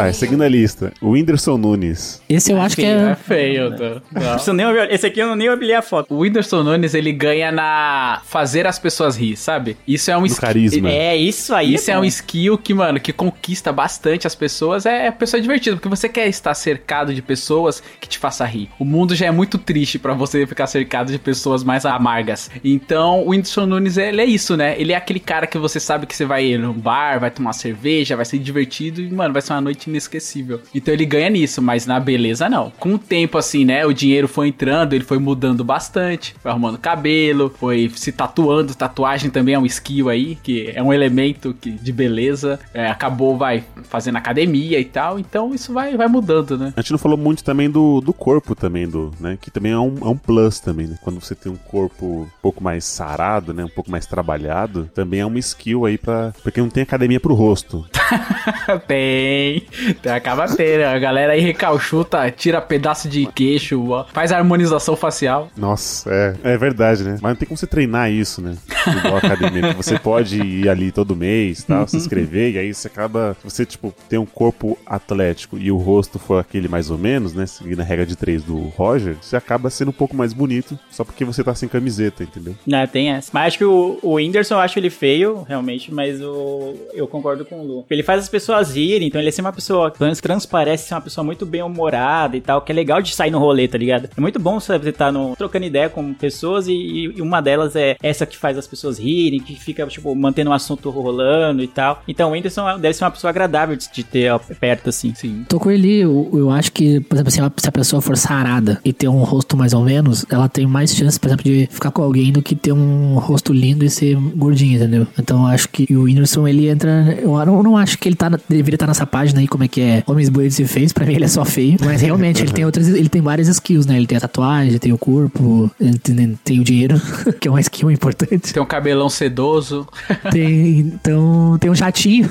Ah, 0.00 0.12
seguindo 0.12 0.42
a 0.42 0.48
lista, 0.48 0.92
o 1.00 1.10
Whindersson 1.10 1.56
Nunes. 1.56 2.22
Esse 2.28 2.52
eu 2.52 2.60
acho 2.60 2.76
que 2.76 2.84
É 2.84 3.10
é. 3.10 3.14
feio, 3.14 3.70
tá? 3.76 4.02
Não. 4.12 4.30
Preciso 4.32 4.52
nem 4.52 4.66
olhar- 4.66 4.90
Esse 4.92 5.06
aqui 5.06 5.20
eu 5.20 5.34
nem 5.36 5.48
olhei 5.48 5.74
a 5.74 5.82
foto. 5.82 6.14
O 6.14 6.18
Whindersson 6.20 6.62
Nunes, 6.62 6.94
ele 6.94 7.12
ganha 7.12 7.50
na 7.52 8.20
fazer 8.24 8.66
as 8.66 8.78
pessoas 8.78 9.16
rir, 9.16 9.36
sabe? 9.36 9.76
Isso 9.86 10.10
é 10.10 10.16
um 10.16 10.24
skill- 10.26 10.40
carisma. 10.40 10.90
É, 10.90 11.16
isso 11.16 11.54
aí. 11.54 11.74
Isso 11.74 11.90
é 11.90 11.94
bom. 11.94 12.00
um 12.00 12.04
skill 12.04 12.58
que, 12.58 12.72
mano, 12.74 13.00
que 13.00 13.12
conquista 13.12 13.72
bastante 13.72 14.26
as 14.26 14.34
pessoas. 14.34 14.86
É, 14.86 15.06
é 15.06 15.10
pessoa 15.10 15.40
divertida, 15.40 15.76
porque 15.76 15.88
você 15.88 16.08
quer 16.08 16.28
estar 16.28 16.54
cercado 16.54 17.12
de 17.14 17.20
pessoas 17.22 17.82
que 18.00 18.08
te 18.08 18.18
façam 18.18 18.46
rir. 18.46 18.68
O 18.78 18.84
mundo 18.84 19.14
já 19.14 19.26
é 19.26 19.30
muito 19.30 19.58
triste 19.58 19.98
pra 19.98 20.14
você 20.14 20.46
ficar 20.46 20.66
cercado 20.66 21.10
de 21.12 21.18
pessoas 21.18 21.62
mais 21.64 21.84
amargas. 21.84 22.50
Então, 22.64 23.22
o 23.24 23.30
Whindersson 23.30 23.66
Nunes, 23.66 23.96
ele 23.96 24.20
é 24.20 24.24
isso, 24.24 24.56
né? 24.56 24.74
Ele 24.80 24.92
é 24.92 24.96
aquele 24.96 25.20
cara 25.20 25.46
que 25.46 25.58
você 25.58 25.80
sabe 25.80 26.06
que 26.06 26.14
você 26.16 26.24
vai 26.24 26.44
ir 26.46 26.58
num 26.58 26.72
bar, 26.72 27.18
vai 27.20 27.30
tomar 27.30 27.52
cerveja, 27.52 28.16
vai 28.16 28.24
ser 28.24 28.38
divertido 28.38 29.00
e, 29.00 29.10
mano, 29.10 29.32
vai 29.32 29.42
ser 29.42 29.52
uma 29.52 29.60
noite 29.60 29.87
inesquecível. 29.88 30.60
Então 30.74 30.92
ele 30.92 31.06
ganha 31.06 31.30
nisso, 31.30 31.60
mas 31.62 31.86
na 31.86 31.98
beleza 31.98 32.48
não. 32.48 32.70
Com 32.78 32.94
o 32.94 32.98
tempo, 32.98 33.38
assim, 33.38 33.64
né? 33.64 33.84
O 33.86 33.92
dinheiro 33.92 34.28
foi 34.28 34.48
entrando, 34.48 34.92
ele 34.92 35.04
foi 35.04 35.18
mudando 35.18 35.64
bastante, 35.64 36.34
foi 36.40 36.50
arrumando 36.50 36.78
cabelo, 36.78 37.52
foi 37.58 37.90
se 37.94 38.12
tatuando. 38.12 38.74
Tatuagem 38.74 39.30
também 39.30 39.54
é 39.54 39.58
um 39.58 39.66
skill 39.66 40.08
aí, 40.08 40.36
que 40.42 40.70
é 40.74 40.82
um 40.82 40.92
elemento 40.92 41.54
que, 41.60 41.70
de 41.70 41.92
beleza. 41.92 42.58
É, 42.72 42.88
acabou, 42.88 43.36
vai 43.36 43.64
fazendo 43.84 44.16
academia 44.16 44.78
e 44.78 44.84
tal. 44.84 45.18
Então 45.18 45.54
isso 45.54 45.72
vai, 45.72 45.96
vai 45.96 46.08
mudando, 46.08 46.56
né? 46.56 46.72
A 46.76 46.80
gente 46.80 46.92
não 46.92 46.98
falou 46.98 47.18
muito 47.18 47.42
também 47.42 47.70
do, 47.70 48.00
do 48.00 48.12
corpo 48.12 48.54
também, 48.54 48.88
do, 48.88 49.10
né? 49.20 49.38
Que 49.40 49.50
também 49.50 49.72
é 49.72 49.78
um, 49.78 49.96
é 50.02 50.08
um 50.08 50.16
plus 50.16 50.60
também, 50.60 50.86
né? 50.86 50.98
Quando 51.02 51.20
você 51.20 51.34
tem 51.34 51.50
um 51.50 51.56
corpo 51.56 52.22
um 52.22 52.28
pouco 52.42 52.62
mais 52.62 52.84
sarado, 52.84 53.52
né? 53.54 53.64
Um 53.64 53.68
pouco 53.68 53.90
mais 53.90 54.06
trabalhado, 54.06 54.90
também 54.94 55.20
é 55.20 55.26
uma 55.26 55.38
skill 55.38 55.84
aí 55.84 55.98
pra... 55.98 56.32
Porque 56.42 56.60
não 56.60 56.68
tem 56.68 56.82
academia 56.82 57.20
pro 57.20 57.34
rosto. 57.34 57.86
tem, 58.86 59.66
tem, 60.02 60.12
acaba 60.12 60.46
tendo. 60.46 60.84
A 60.84 60.98
galera 60.98 61.32
aí 61.32 61.40
recalchuta, 61.40 62.30
tira 62.30 62.60
pedaço 62.60 63.08
de 63.08 63.26
queixo, 63.26 63.90
ó, 63.90 64.04
faz 64.12 64.32
harmonização 64.32 64.96
facial. 64.96 65.50
Nossa, 65.56 66.10
é, 66.10 66.54
é 66.54 66.58
verdade, 66.58 67.04
né? 67.04 67.18
Mas 67.20 67.32
não 67.32 67.36
tem 67.36 67.48
como 67.48 67.56
você 67.56 67.66
treinar 67.66 68.10
isso, 68.10 68.40
né? 68.40 68.56
Igual 68.86 69.16
a 69.16 69.18
academia. 69.18 69.72
Você 69.74 69.98
pode 69.98 70.40
ir 70.40 70.68
ali 70.68 70.90
todo 70.90 71.16
mês, 71.16 71.64
tal, 71.64 71.86
se 71.86 71.96
inscrever, 71.96 72.54
e 72.54 72.58
aí 72.58 72.74
você 72.74 72.88
acaba. 72.88 73.36
Você, 73.44 73.64
tipo, 73.64 73.94
tem 74.08 74.18
um 74.18 74.26
corpo 74.26 74.78
atlético 74.86 75.58
e 75.58 75.70
o 75.70 75.76
rosto 75.76 76.18
for 76.18 76.38
aquele 76.38 76.68
mais 76.68 76.90
ou 76.90 76.98
menos, 76.98 77.34
né? 77.34 77.46
Seguindo 77.46 77.80
a 77.80 77.84
regra 77.84 78.06
de 78.06 78.16
três 78.16 78.42
do 78.42 78.58
Roger, 78.76 79.16
você 79.20 79.36
acaba 79.36 79.70
sendo 79.70 79.88
um 79.88 79.92
pouco 79.92 80.16
mais 80.16 80.32
bonito 80.32 80.78
só 80.90 81.04
porque 81.04 81.24
você 81.24 81.42
tá 81.44 81.54
sem 81.54 81.68
camiseta, 81.68 82.22
entendeu? 82.22 82.54
Não, 82.66 82.86
tem 82.86 83.10
essa. 83.10 83.30
Mas 83.32 83.48
acho 83.48 83.58
que 83.58 83.64
o, 83.64 83.98
o 84.02 84.14
Whindersson 84.14 84.54
eu 84.54 84.60
acho 84.60 84.78
ele 84.78 84.90
feio, 84.90 85.42
realmente, 85.48 85.92
mas 85.92 86.20
o, 86.20 86.74
eu 86.92 87.06
concordo 87.06 87.44
com 87.44 87.60
o 87.60 87.66
Lu. 87.66 87.86
Ele 87.90 88.02
faz 88.02 88.22
as 88.22 88.28
pessoas 88.28 88.74
rirem, 88.74 89.08
então 89.08 89.20
ele 89.20 89.28
é 89.28 89.32
sempre 89.32 89.48
uma 89.48 89.52
pessoa, 89.52 89.67
trans- 89.96 90.20
transparece 90.20 90.88
ser 90.88 90.94
uma 90.94 91.00
pessoa 91.00 91.24
muito 91.24 91.44
bem 91.46 91.62
humorada 91.62 92.36
e 92.36 92.40
tal, 92.40 92.62
que 92.62 92.72
é 92.72 92.74
legal 92.74 93.00
de 93.02 93.14
sair 93.14 93.30
no 93.30 93.38
rolê, 93.38 93.68
tá 93.68 93.78
ligado? 93.78 94.08
É 94.16 94.20
muito 94.20 94.38
bom 94.38 94.60
você 94.60 94.76
estar 94.76 95.12
no, 95.12 95.34
trocando 95.36 95.66
ideia 95.66 95.88
com 95.88 96.12
pessoas 96.14 96.68
e, 96.68 97.12
e 97.16 97.22
uma 97.22 97.40
delas 97.40 97.76
é 97.76 97.96
essa 98.02 98.26
que 98.26 98.36
faz 98.36 98.56
as 98.56 98.66
pessoas 98.66 98.98
rirem, 98.98 99.40
que 99.40 99.54
fica, 99.54 99.86
tipo, 99.86 100.14
mantendo 100.14 100.50
o 100.50 100.52
assunto 100.52 100.90
rolando 100.90 101.62
e 101.62 101.68
tal. 101.68 102.02
Então 102.06 102.30
o 102.30 102.32
Whindersson 102.32 102.78
deve 102.78 102.94
ser 102.94 103.04
uma 103.04 103.10
pessoa 103.10 103.30
agradável 103.30 103.76
de, 103.76 103.90
de 103.90 104.04
ter 104.04 104.38
perto, 104.60 104.88
assim. 104.88 105.14
Sim. 105.14 105.44
Tô 105.48 105.58
com 105.58 105.70
ele, 105.70 105.98
eu, 105.98 106.30
eu 106.32 106.50
acho 106.50 106.72
que, 106.72 107.00
por 107.00 107.16
exemplo, 107.16 107.32
se 107.32 107.68
a, 107.68 107.72
pessoa 107.72 108.02
for 108.02 108.16
sarada 108.16 108.80
e 108.84 108.92
ter 108.92 109.08
um 109.08 109.22
rosto 109.22 109.56
mais 109.56 109.72
ou 109.72 109.82
menos, 109.82 110.24
ela 110.30 110.48
tem 110.48 110.66
mais 110.66 110.94
chance, 110.94 111.18
por 111.18 111.28
exemplo, 111.28 111.44
de 111.44 111.68
ficar 111.70 111.90
com 111.90 112.02
alguém 112.02 112.32
do 112.32 112.42
que 112.42 112.54
ter 112.54 112.72
um 112.72 113.18
rosto 113.18 113.52
lindo 113.52 113.84
e 113.84 113.90
ser 113.90 114.16
gordinho, 114.36 114.76
entendeu? 114.76 115.06
Então 115.18 115.42
eu 115.42 115.46
acho 115.46 115.68
que 115.68 115.94
o 115.94 116.02
Whindersson, 116.02 116.46
ele 116.46 116.68
entra. 116.68 117.18
Eu 117.20 117.44
não, 117.46 117.62
não 117.62 117.76
acho 117.76 117.98
que 117.98 118.08
ele 118.08 118.16
tá, 118.16 118.28
deveria 118.48 118.76
estar 118.76 118.86
nessa 118.86 119.06
página 119.06 119.40
aí, 119.40 119.46
como 119.58 119.64
é 119.64 119.68
que 119.68 119.80
é 119.80 120.04
Homens 120.06 120.28
Bonitos 120.28 120.56
e 120.60 120.66
Feios. 120.68 120.92
Pra 120.92 121.04
mim 121.04 121.14
ele 121.14 121.24
é 121.24 121.28
só 121.28 121.44
feio. 121.44 121.76
Mas 121.84 122.00
realmente 122.00 122.40
ele 122.40 122.52
tem 122.52 122.64
outras. 122.64 122.86
Ele 122.86 123.08
tem 123.08 123.20
várias 123.20 123.48
skills, 123.48 123.86
né? 123.86 123.96
Ele 123.96 124.06
tem 124.06 124.16
a 124.16 124.20
tatuagem, 124.20 124.78
tem 124.78 124.92
o 124.92 124.98
corpo, 124.98 125.68
ele 125.80 125.98
tem, 125.98 126.38
tem 126.44 126.60
o 126.60 126.64
dinheiro, 126.64 126.94
que 127.40 127.48
é 127.48 127.50
uma 127.50 127.60
skill 127.60 127.90
importante. 127.90 128.54
Tem 128.54 128.62
um 128.62 128.66
cabelão 128.66 129.08
sedoso. 129.08 129.86
Tem, 130.30 130.78
então, 130.78 131.58
tem 131.58 131.68
um 131.68 131.74
jatinho. 131.74 132.30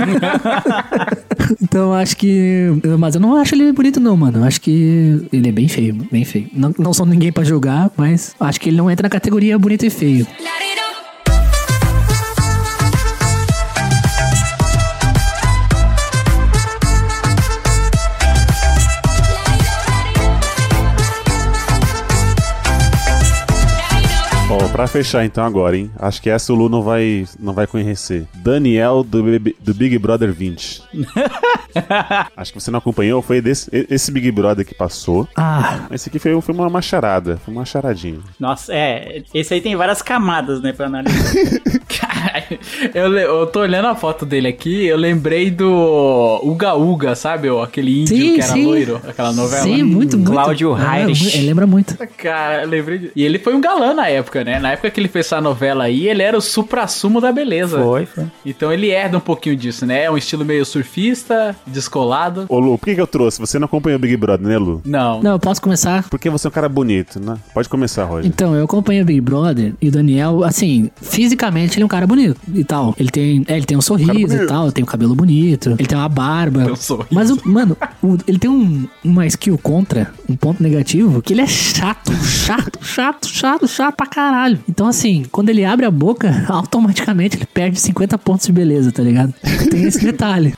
então, 1.62 1.94
acho 1.94 2.14
que. 2.14 2.66
Mas 2.98 3.14
eu 3.14 3.20
não 3.22 3.34
acho 3.36 3.54
ele 3.54 3.72
bonito, 3.72 3.98
não, 3.98 4.14
mano. 4.14 4.40
Eu 4.40 4.44
acho 4.44 4.60
que 4.60 5.26
ele 5.32 5.48
é 5.48 5.52
bem 5.52 5.66
feio, 5.66 5.94
bem 6.12 6.26
feio. 6.26 6.50
Não, 6.52 6.74
não 6.78 6.92
sou 6.92 7.06
ninguém 7.06 7.32
pra 7.32 7.42
julgar, 7.42 7.90
mas 7.96 8.34
acho 8.38 8.60
que 8.60 8.68
ele 8.68 8.76
não 8.76 8.90
entra 8.90 9.04
na 9.04 9.10
categoria 9.10 9.58
bonito 9.58 9.86
e 9.86 9.90
feio. 9.90 10.26
Let 10.38 10.77
Pra 24.78 24.86
fechar 24.86 25.24
então 25.24 25.44
agora, 25.44 25.76
hein? 25.76 25.90
Acho 25.98 26.22
que 26.22 26.30
essa 26.30 26.52
o 26.52 26.54
Lu 26.56 26.68
não 26.68 26.82
vai, 26.82 27.26
não 27.40 27.52
vai 27.52 27.66
conhecer. 27.66 28.26
Daniel 28.32 29.02
do, 29.02 29.24
Big- 29.24 29.56
do 29.58 29.74
Big 29.74 29.98
Brother 29.98 30.32
20. 30.32 30.82
Acho 32.36 32.52
que 32.52 32.60
você 32.60 32.70
não 32.70 32.78
acompanhou, 32.78 33.20
foi 33.20 33.40
desse, 33.40 33.68
esse 33.90 34.12
Big 34.12 34.30
Brother 34.30 34.64
que 34.64 34.76
passou. 34.76 35.26
Ah, 35.36 35.86
Esse 35.90 36.08
aqui 36.08 36.20
foi, 36.20 36.40
foi 36.40 36.54
uma, 36.54 36.68
uma 36.68 36.80
charada, 36.80 37.38
foi 37.44 37.52
uma 37.52 37.64
charadinha. 37.64 38.20
Nossa, 38.38 38.72
é. 38.72 39.22
Esse 39.34 39.52
aí 39.54 39.60
tem 39.60 39.74
várias 39.74 40.00
camadas, 40.00 40.62
né, 40.62 40.72
pra 40.72 40.86
analisar. 40.86 41.32
Caralho, 41.88 42.58
eu, 42.94 43.18
eu 43.18 43.46
tô 43.48 43.60
olhando 43.60 43.88
a 43.88 43.94
foto 43.96 44.24
dele 44.24 44.46
aqui, 44.46 44.86
eu 44.86 44.96
lembrei 44.96 45.50
do 45.50 46.40
Uga 46.44 46.74
Uga, 46.74 47.16
sabe? 47.16 47.50
o- 47.50 47.60
Aquele 47.62 48.02
índio 48.02 48.16
sim, 48.16 48.34
que 48.34 48.40
era 48.40 48.52
sim. 48.52 48.64
loiro, 48.64 49.00
aquela 49.08 49.32
novela. 49.32 49.62
Sim, 49.62 49.82
muito, 49.82 50.16
muito. 50.16 50.30
Cláudio 50.30 50.74
Ah, 50.74 51.00
Ele 51.00 51.46
lembra 51.46 51.66
muito. 51.66 51.96
Cara, 52.16 52.62
eu 52.62 52.68
lembrei 52.68 52.98
de... 52.98 53.10
E 53.16 53.24
ele 53.24 53.38
foi 53.40 53.54
um 53.54 53.60
galã 53.60 53.92
na 53.92 54.08
época, 54.08 54.44
né? 54.44 54.58
Na 54.60 54.67
época 54.72 54.90
que 54.90 55.00
ele 55.00 55.08
fez 55.08 55.26
essa 55.26 55.40
novela 55.40 55.84
aí, 55.84 56.08
ele 56.08 56.22
era 56.22 56.36
o 56.36 56.40
supra-sumo 56.40 57.20
da 57.20 57.30
beleza. 57.32 57.78
Foi, 57.82 58.06
foi. 58.06 58.24
Então 58.44 58.72
ele 58.72 58.88
herda 58.88 59.16
um 59.16 59.20
pouquinho 59.20 59.56
disso, 59.56 59.84
né? 59.86 60.04
É 60.04 60.10
um 60.10 60.16
estilo 60.16 60.44
meio 60.44 60.64
surfista, 60.64 61.54
descolado. 61.66 62.46
Ô 62.48 62.58
Lu, 62.58 62.78
por 62.78 62.86
que, 62.86 62.94
que 62.94 63.00
eu 63.00 63.06
trouxe? 63.06 63.38
Você 63.40 63.58
não 63.58 63.66
acompanhou 63.66 63.98
o 63.98 64.00
Big 64.00 64.16
Brother, 64.16 64.46
né, 64.46 64.58
Lu? 64.58 64.80
Não. 64.84 65.22
Não, 65.22 65.32
eu 65.32 65.38
posso 65.38 65.60
começar? 65.62 66.08
Porque 66.08 66.28
você 66.30 66.46
é 66.46 66.48
um 66.48 66.52
cara 66.52 66.68
bonito, 66.68 67.20
né? 67.20 67.36
Pode 67.54 67.68
começar, 67.68 68.04
Roger. 68.04 68.26
Então, 68.26 68.54
eu 68.54 68.64
acompanho 68.64 69.02
o 69.02 69.06
Big 69.06 69.20
Brother 69.20 69.74
e 69.80 69.88
o 69.88 69.90
Daniel, 69.92 70.44
assim, 70.44 70.90
fisicamente 71.00 71.76
ele 71.76 71.82
é 71.82 71.86
um 71.86 71.88
cara 71.88 72.06
bonito 72.06 72.40
e 72.54 72.64
tal. 72.64 72.94
Ele 72.98 73.10
tem, 73.10 73.44
é, 73.48 73.56
ele 73.56 73.66
tem 73.66 73.76
um 73.76 73.80
sorriso 73.82 74.12
bonito. 74.12 74.34
e 74.34 74.46
tal, 74.46 74.70
tem 74.72 74.82
um 74.84 74.86
cabelo 74.86 75.14
bonito, 75.14 75.70
ele 75.78 75.86
tem 75.88 75.96
uma 75.98 76.08
barba. 76.08 76.64
Tem 76.64 76.72
um 76.72 76.76
sorriso. 76.76 77.08
Mas, 77.10 77.30
o, 77.30 77.40
mano, 77.48 77.76
o- 78.02 78.16
ele 78.26 78.38
tem 78.38 78.50
um, 78.50 78.86
uma 79.04 79.26
skill 79.26 79.58
contra, 79.58 80.12
um 80.28 80.36
ponto 80.36 80.62
negativo, 80.62 81.20
que 81.22 81.32
ele 81.32 81.40
é 81.42 81.46
chato, 81.46 82.12
chato, 82.24 82.78
chato, 82.82 83.28
chato, 83.28 83.66
chato 83.68 83.94
pra 83.96 84.06
caralho. 84.06 84.57
Então, 84.68 84.86
assim, 84.86 85.24
quando 85.30 85.48
ele 85.50 85.64
abre 85.64 85.84
a 85.86 85.90
boca, 85.90 86.44
automaticamente 86.48 87.36
ele 87.36 87.46
perde 87.46 87.78
50 87.80 88.16
pontos 88.18 88.46
de 88.46 88.52
beleza, 88.52 88.90
tá 88.92 89.02
ligado? 89.02 89.32
Tem 89.70 89.82
esse 89.84 90.04
detalhe. 90.04 90.54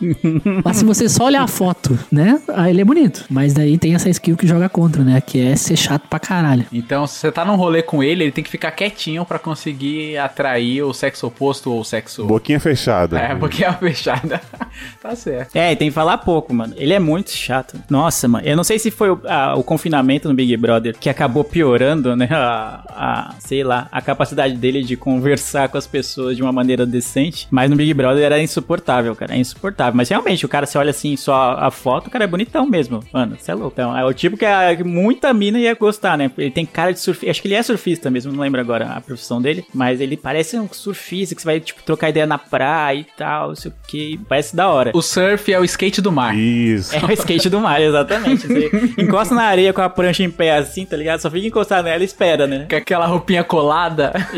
Mas 0.64 0.78
se 0.78 0.84
você 0.84 1.08
só 1.08 1.24
olhar 1.26 1.42
a 1.42 1.46
foto, 1.48 1.98
né? 2.10 2.40
Aí 2.54 2.70
ele 2.70 2.80
é 2.80 2.84
bonito. 2.84 3.24
Mas 3.30 3.52
daí 3.54 3.76
tem 3.78 3.94
essa 3.94 4.08
skill 4.10 4.36
que 4.36 4.46
joga 4.46 4.68
contra, 4.68 5.02
né? 5.02 5.20
Que 5.20 5.40
é 5.40 5.56
ser 5.56 5.76
chato 5.76 6.06
pra 6.08 6.18
caralho. 6.18 6.64
Então, 6.72 7.06
se 7.06 7.14
você 7.18 7.32
tá 7.32 7.44
num 7.44 7.56
rolê 7.56 7.82
com 7.82 8.02
ele, 8.02 8.24
ele 8.24 8.32
tem 8.32 8.44
que 8.44 8.50
ficar 8.50 8.70
quietinho 8.72 9.24
pra 9.24 9.38
conseguir 9.38 10.16
atrair 10.18 10.82
o 10.82 10.92
sexo 10.92 11.26
oposto 11.26 11.70
ou 11.72 11.80
o 11.80 11.84
sexo. 11.84 12.24
Boquinha 12.26 12.60
fechada. 12.60 13.18
É, 13.18 13.34
boquinha 13.34 13.72
fechada. 13.78 14.40
tá 15.02 15.14
certo. 15.16 15.56
É, 15.56 15.72
e 15.72 15.76
tem 15.76 15.88
que 15.88 15.94
falar 15.94 16.18
pouco, 16.18 16.52
mano. 16.54 16.74
Ele 16.76 16.92
é 16.92 16.98
muito 16.98 17.30
chato. 17.30 17.78
Nossa, 17.88 18.28
mano. 18.28 18.46
Eu 18.46 18.56
não 18.56 18.64
sei 18.64 18.78
se 18.78 18.90
foi 18.90 19.10
o, 19.10 19.20
a- 19.26 19.54
o 19.56 19.62
confinamento 19.62 20.28
no 20.28 20.34
Big 20.34 20.56
Brother 20.56 20.96
que 20.98 21.08
acabou 21.08 21.44
piorando, 21.44 22.14
né? 22.16 22.28
A, 22.30 22.82
a- 22.88 23.34
sei 23.38 23.62
lá, 23.64 23.88
a 23.90 24.00
capacidade 24.00 24.55
dele 24.57 24.83
de 24.83 24.96
conversar 24.96 25.68
com 25.68 25.79
as 25.79 25.87
pessoas 25.87 26.37
de 26.37 26.42
uma 26.42 26.53
maneira 26.53 26.85
decente. 26.87 27.46
Mas 27.50 27.70
no 27.70 27.76
Big 27.76 27.92
Brother 27.94 28.22
era 28.24 28.40
insuportável, 28.40 29.14
cara. 29.16 29.35
É 29.35 29.38
insuportável. 29.38 29.94
Mas 29.96 30.09
realmente, 30.09 30.44
o 30.44 30.48
cara, 30.48 30.66
você 30.66 30.79
olha 30.79 30.90
assim, 30.90 31.16
só 31.16 31.57
a 31.59 31.70
foto, 31.70 32.07
o 32.09 32.11
cara 32.11 32.24
é 32.24 32.26
bonitão 32.26 32.66
mesmo. 32.66 33.00
Mano, 33.12 33.37
você 33.38 33.50
é 33.50 33.55
louco. 33.55 33.72
Então, 33.74 33.96
é 33.96 34.05
o 34.05 34.12
tipo 34.12 34.37
que, 34.37 34.44
a- 34.44 34.74
que 34.76 34.85
muita 34.85 35.33
mina 35.33 35.59
ia 35.59 35.74
gostar, 35.74 36.16
né? 36.18 36.31
Ele 36.38 36.50
tem 36.50 36.64
cara 36.66 36.92
de 36.92 37.00
surfista. 37.00 37.31
Acho 37.31 37.42
que 37.42 37.48
ele 37.48 37.55
é 37.55 37.62
surfista 37.62 38.11
mesmo, 38.11 38.33
não 38.33 38.40
lembro 38.42 38.61
agora 38.61 38.87
a 38.92 39.00
profissão 39.00 39.40
dele. 39.40 39.64
Mas 39.74 40.00
ele 40.00 40.16
parece 40.16 40.59
um 40.59 40.68
surfista 40.70 41.35
que 41.35 41.42
você 41.42 41.46
vai, 41.46 41.61
tipo, 41.61 41.83
trocar 41.83 42.09
ideia 42.11 42.26
na 42.26 42.38
praia 42.38 42.98
e 43.00 43.05
tal, 43.16 43.48
não 43.48 43.57
sei 43.57 43.70
o 43.70 43.74
que. 43.87 44.20
Parece 44.29 44.55
da 44.55 44.68
hora. 44.68 44.90
O 44.94 45.03
surf 45.03 45.53
é 45.53 45.59
o 45.59 45.64
skate 45.64 46.00
do 46.00 46.12
mar. 46.12 46.37
Isso. 46.37 46.94
É 46.94 47.05
o 47.05 47.11
skate 47.12 47.48
do 47.48 47.61
mar, 47.61 47.81
exatamente. 47.81 48.46
Você 48.46 48.70
encosta 49.03 49.35
na 49.35 49.44
areia 49.44 49.72
com 49.72 49.81
a 49.83 49.88
prancha 49.88 50.22
em 50.22 50.31
pé 50.31 50.57
assim, 50.57 50.85
tá 50.85 50.96
ligado? 50.96 51.20
Só 51.20 51.31
fica 51.31 51.46
encostado 51.46 51.85
nela 51.85 52.03
e 52.03 52.07
espera, 52.07 52.46
né? 52.46 52.66
Com 52.68 52.76
aquela 52.76 53.07
roupinha 53.07 53.42
colada. 53.44 53.69